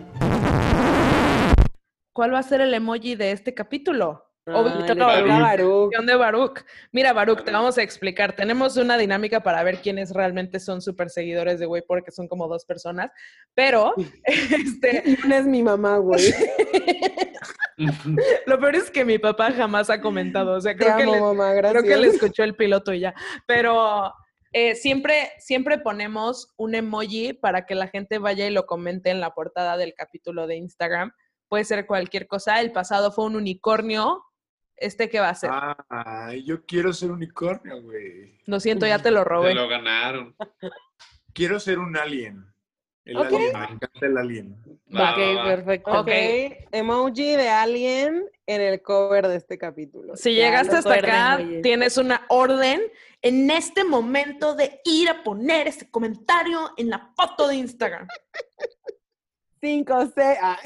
¿cuál 2.13 2.33
va 2.33 2.39
a 2.39 2.43
ser 2.43 2.61
el 2.61 2.73
emoji 2.73 3.15
de 3.15 3.31
este 3.31 3.55
capítulo? 3.55 4.30
Ay, 4.45 4.53
Obviamente 4.55 4.95
le 4.95 4.99
no, 4.99 5.05
toca 5.05 5.21
la 5.21 5.37
a 5.37 5.39
Baruch. 5.39 5.91
canción 5.91 6.05
de 6.07 6.15
Baruch. 6.15 6.65
Mira, 6.91 7.13
Baruch, 7.13 7.43
te 7.43 7.51
vamos 7.51 7.77
a 7.77 7.83
explicar. 7.83 8.35
Tenemos 8.35 8.75
una 8.77 8.97
dinámica 8.97 9.43
para 9.43 9.61
ver 9.63 9.77
quiénes 9.81 10.11
realmente 10.11 10.59
son 10.59 10.81
súper 10.81 11.09
seguidores 11.09 11.59
de 11.59 11.67
Güey, 11.67 11.83
porque 11.87 12.11
son 12.11 12.27
como 12.27 12.47
dos 12.47 12.65
personas. 12.65 13.11
Pero, 13.53 13.93
este, 14.23 15.17
una 15.23 15.37
es 15.37 15.45
mi 15.45 15.61
mamá, 15.61 15.97
güey. 15.97 16.33
lo 18.45 18.59
peor 18.59 18.75
es 18.75 18.89
que 18.89 19.05
mi 19.05 19.19
papá 19.19 19.51
jamás 19.51 19.89
ha 19.89 20.01
comentado. 20.01 20.53
O 20.53 20.61
sea, 20.61 20.73
Te 20.73 20.79
creo 20.79 20.97
que, 20.97 21.03
amo, 21.03 21.13
le, 21.13 21.21
mamá, 21.21 21.53
creo 21.55 21.83
que 21.83 21.97
le 21.97 22.07
escuchó 22.07 22.43
el 22.43 22.55
piloto 22.55 22.93
y 22.93 23.01
ya. 23.01 23.13
Pero 23.47 24.11
eh, 24.53 24.75
siempre, 24.75 25.31
siempre 25.39 25.77
ponemos 25.77 26.53
un 26.57 26.75
emoji 26.75 27.33
para 27.33 27.65
que 27.65 27.75
la 27.75 27.87
gente 27.87 28.17
vaya 28.17 28.47
y 28.47 28.51
lo 28.51 28.65
comente 28.65 29.09
en 29.09 29.19
la 29.19 29.33
portada 29.33 29.77
del 29.77 29.93
capítulo 29.93 30.47
de 30.47 30.55
Instagram. 30.57 31.11
Puede 31.47 31.63
ser 31.63 31.85
cualquier 31.85 32.27
cosa. 32.27 32.59
El 32.59 32.71
pasado 32.71 33.11
fue 33.11 33.25
un 33.25 33.35
unicornio. 33.35 34.23
¿Este 34.81 35.09
qué 35.09 35.19
va 35.19 35.29
a 35.29 35.35
ser? 35.35 35.51
Ah, 35.53 36.33
yo 36.43 36.65
quiero 36.65 36.91
ser 36.91 37.11
unicornio, 37.11 37.81
güey. 37.83 38.39
Lo 38.45 38.59
siento, 38.59 38.87
ya 38.87 38.99
te 38.99 39.11
lo 39.11 39.23
robé. 39.23 39.53
lo 39.53 39.67
ganaron. 39.67 40.35
Quiero 41.33 41.59
ser 41.59 41.77
un 41.79 41.95
alien. 41.95 42.45
El 43.05 43.17
Ok. 43.17 43.25
alien, 43.27 43.41
me 43.53 43.63
encanta 43.65 43.89
el 44.05 44.17
alien. 44.17 44.61
Va, 44.95 45.11
ok, 45.13 45.17
va, 45.19 45.33
va. 45.35 45.43
perfecto. 45.45 45.91
Ok. 45.91 45.99
Ok. 45.99 46.09
Emoji 46.71 47.35
de 47.35 47.49
alien 47.49 48.25
en 48.47 48.61
el 48.61 48.81
cover 48.81 49.27
de 49.27 49.35
este 49.37 49.57
capítulo. 49.57 50.15
Si 50.17 50.35
Ya 50.35 50.45
llegaste 50.45 50.77
hasta 50.77 50.93
acá, 50.95 51.39
tienes 51.61 51.97
una 51.97 52.25
orden 52.29 52.81
en 53.21 53.51
este 53.51 53.83
momento 53.83 54.55
de 54.55 54.81
ir 54.83 55.09
a 55.09 55.23
poner 55.23 55.67
ese 55.67 55.89
comentario 55.91 56.71
en 56.77 56.89
la 56.89 57.11
foto 57.15 57.47
de 57.47 57.55
Instagram. 57.55 58.07
Cinco, 59.63 60.11
seis. 60.15 60.39
ah. 60.41 60.59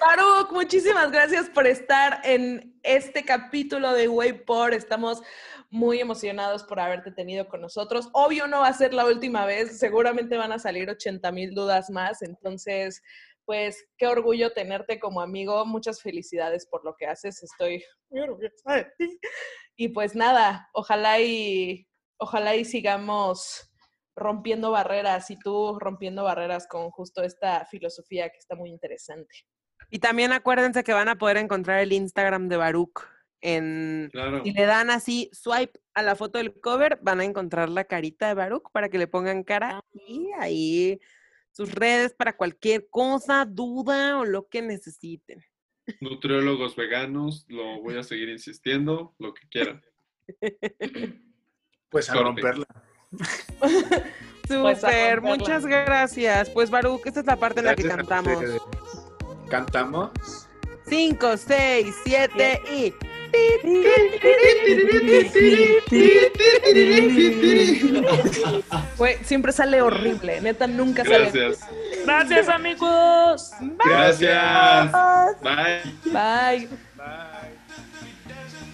Baruch, 0.00 0.50
muchísimas 0.52 1.10
gracias 1.12 1.50
por 1.50 1.66
estar 1.66 2.22
en 2.24 2.80
este 2.82 3.22
capítulo 3.22 3.92
de 3.92 4.08
Wayport. 4.08 4.72
Estamos 4.72 5.20
muy 5.68 6.00
emocionados 6.00 6.64
por 6.64 6.80
haberte 6.80 7.10
tenido 7.10 7.46
con 7.48 7.60
nosotros. 7.60 8.08
Obvio 8.14 8.46
no 8.46 8.60
va 8.60 8.68
a 8.68 8.72
ser 8.72 8.94
la 8.94 9.04
última 9.04 9.44
vez, 9.44 9.78
seguramente 9.78 10.38
van 10.38 10.52
a 10.52 10.58
salir 10.58 10.88
80 10.88 11.30
mil 11.32 11.54
dudas 11.54 11.90
más, 11.90 12.22
entonces, 12.22 13.02
pues 13.44 13.84
qué 13.98 14.06
orgullo 14.06 14.54
tenerte 14.54 14.98
como 14.98 15.20
amigo. 15.20 15.66
Muchas 15.66 16.00
felicidades 16.00 16.66
por 16.66 16.86
lo 16.86 16.96
que 16.96 17.04
haces, 17.04 17.42
estoy 17.42 17.84
muy 18.08 18.22
orgullosa 18.22 18.72
de 18.72 18.86
ti. 18.96 19.20
Y 19.76 19.88
pues 19.88 20.14
nada, 20.14 20.70
ojalá 20.72 21.20
y, 21.20 21.86
ojalá 22.16 22.56
y 22.56 22.64
sigamos 22.64 23.67
rompiendo 24.18 24.70
barreras 24.70 25.30
y 25.30 25.38
tú 25.38 25.78
rompiendo 25.78 26.24
barreras 26.24 26.66
con 26.66 26.90
justo 26.90 27.22
esta 27.22 27.64
filosofía 27.66 28.28
que 28.30 28.38
está 28.38 28.54
muy 28.54 28.70
interesante. 28.70 29.34
Y 29.90 30.00
también 30.00 30.32
acuérdense 30.32 30.84
que 30.84 30.92
van 30.92 31.08
a 31.08 31.16
poder 31.16 31.38
encontrar 31.38 31.80
el 31.80 31.92
Instagram 31.92 32.48
de 32.48 32.56
Baruch. 32.56 33.00
En, 33.40 34.08
Claro. 34.10 34.42
si 34.42 34.52
le 34.52 34.66
dan 34.66 34.90
así 34.90 35.30
swipe 35.32 35.78
a 35.94 36.02
la 36.02 36.16
foto 36.16 36.38
del 36.38 36.60
cover, 36.60 36.98
van 37.02 37.20
a 37.20 37.24
encontrar 37.24 37.68
la 37.68 37.84
carita 37.84 38.28
de 38.28 38.34
Baruch 38.34 38.70
para 38.72 38.88
que 38.88 38.98
le 38.98 39.06
pongan 39.06 39.44
cara 39.44 39.80
y 39.92 40.28
ahí 40.38 41.00
sus 41.52 41.72
redes 41.72 42.14
para 42.14 42.36
cualquier 42.36 42.88
cosa, 42.90 43.44
duda 43.44 44.18
o 44.18 44.24
lo 44.24 44.48
que 44.48 44.60
necesiten. 44.62 45.42
Nutriólogos 46.00 46.76
veganos, 46.76 47.46
lo 47.48 47.80
voy 47.80 47.96
a 47.96 48.02
seguir 48.02 48.28
insistiendo, 48.28 49.14
lo 49.18 49.32
que 49.32 49.48
quieran. 49.48 49.82
Pues 51.88 52.10
a 52.10 52.12
Corte. 52.12 52.24
romperla. 52.42 52.66
Pues 54.48 54.80
Súper, 54.80 55.20
muchas 55.20 55.66
gracias. 55.66 56.48
Pues 56.50 56.70
Baruch, 56.70 57.06
esta 57.06 57.20
es 57.20 57.26
la 57.26 57.36
parte 57.36 57.60
en 57.60 57.66
la 57.66 57.74
que 57.74 57.82
Gracias 57.82 58.08
cantamos. 58.08 58.44
¿Cantamos? 59.50 60.10
Cinco, 60.86 61.36
seis, 61.36 61.94
siete 62.02 62.62
y... 62.74 62.94
Güey, 68.96 69.18
siempre 69.22 69.52
sale 69.52 69.82
horrible, 69.82 70.40
neta, 70.40 70.66
nunca 70.66 71.04
sale. 71.04 71.30
Gracias. 71.30 71.68
Gracias, 72.06 72.48
amigos. 72.48 73.52
Gracias. 73.84 74.92
Bye. 75.42 75.82
Bye. 76.06 76.68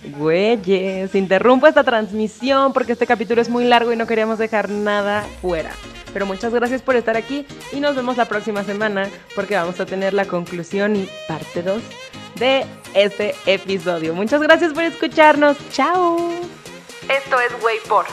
Güeyes, 0.05 1.14
interrumpo 1.14 1.66
esta 1.66 1.82
transmisión 1.82 2.72
porque 2.72 2.93
este 2.93 3.06
capítulo 3.06 3.40
es 3.40 3.48
muy 3.48 3.64
largo 3.64 3.93
y 3.93 3.97
no 3.97 4.06
queríamos 4.06 4.39
dejar 4.39 4.68
nada 4.68 5.22
fuera. 5.40 5.70
Pero 6.12 6.26
muchas 6.26 6.52
gracias 6.52 6.82
por 6.82 6.94
estar 6.94 7.16
aquí 7.16 7.47
y 7.72 7.81
nos 7.81 7.97
vemos 7.97 8.16
la 8.16 8.26
próxima 8.26 8.62
semana 8.64 9.09
porque 9.35 9.56
vamos 9.56 9.81
a 9.81 9.86
tener 9.86 10.14
la 10.14 10.26
conclusión 10.26 10.94
y 10.94 11.09
parte 11.26 11.62
2 11.62 11.82
de 12.36 12.66
este 12.94 13.35
episodio. 13.47 14.14
Muchas 14.14 14.40
gracias 14.43 14.72
por 14.72 14.85
escucharnos. 14.85 15.56
Chao. 15.70 16.18
Esto 17.09 17.40
es 17.40 17.64
Wayport. 17.64 18.09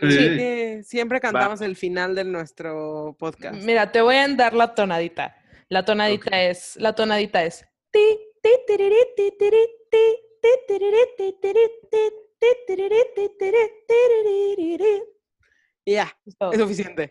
Sí. 0.00 0.38
Sí, 0.38 0.82
siempre 0.84 1.20
cantamos 1.20 1.60
el 1.60 1.74
final 1.74 2.14
de 2.14 2.24
nuestro 2.24 3.16
podcast. 3.18 3.56
Mira, 3.62 3.90
te 3.90 4.00
voy 4.00 4.16
a 4.16 4.28
dar 4.28 4.54
la 4.54 4.74
tonadita. 4.74 5.36
La 5.68 5.84
tonadita 5.84 6.42
es, 6.42 6.76
la 6.76 6.94
tonadita 6.94 7.44
es. 7.44 7.66
ti, 7.90 8.00
ya, 15.86 16.16
todo. 16.38 16.52
es 16.52 16.58
suficiente. 16.58 17.06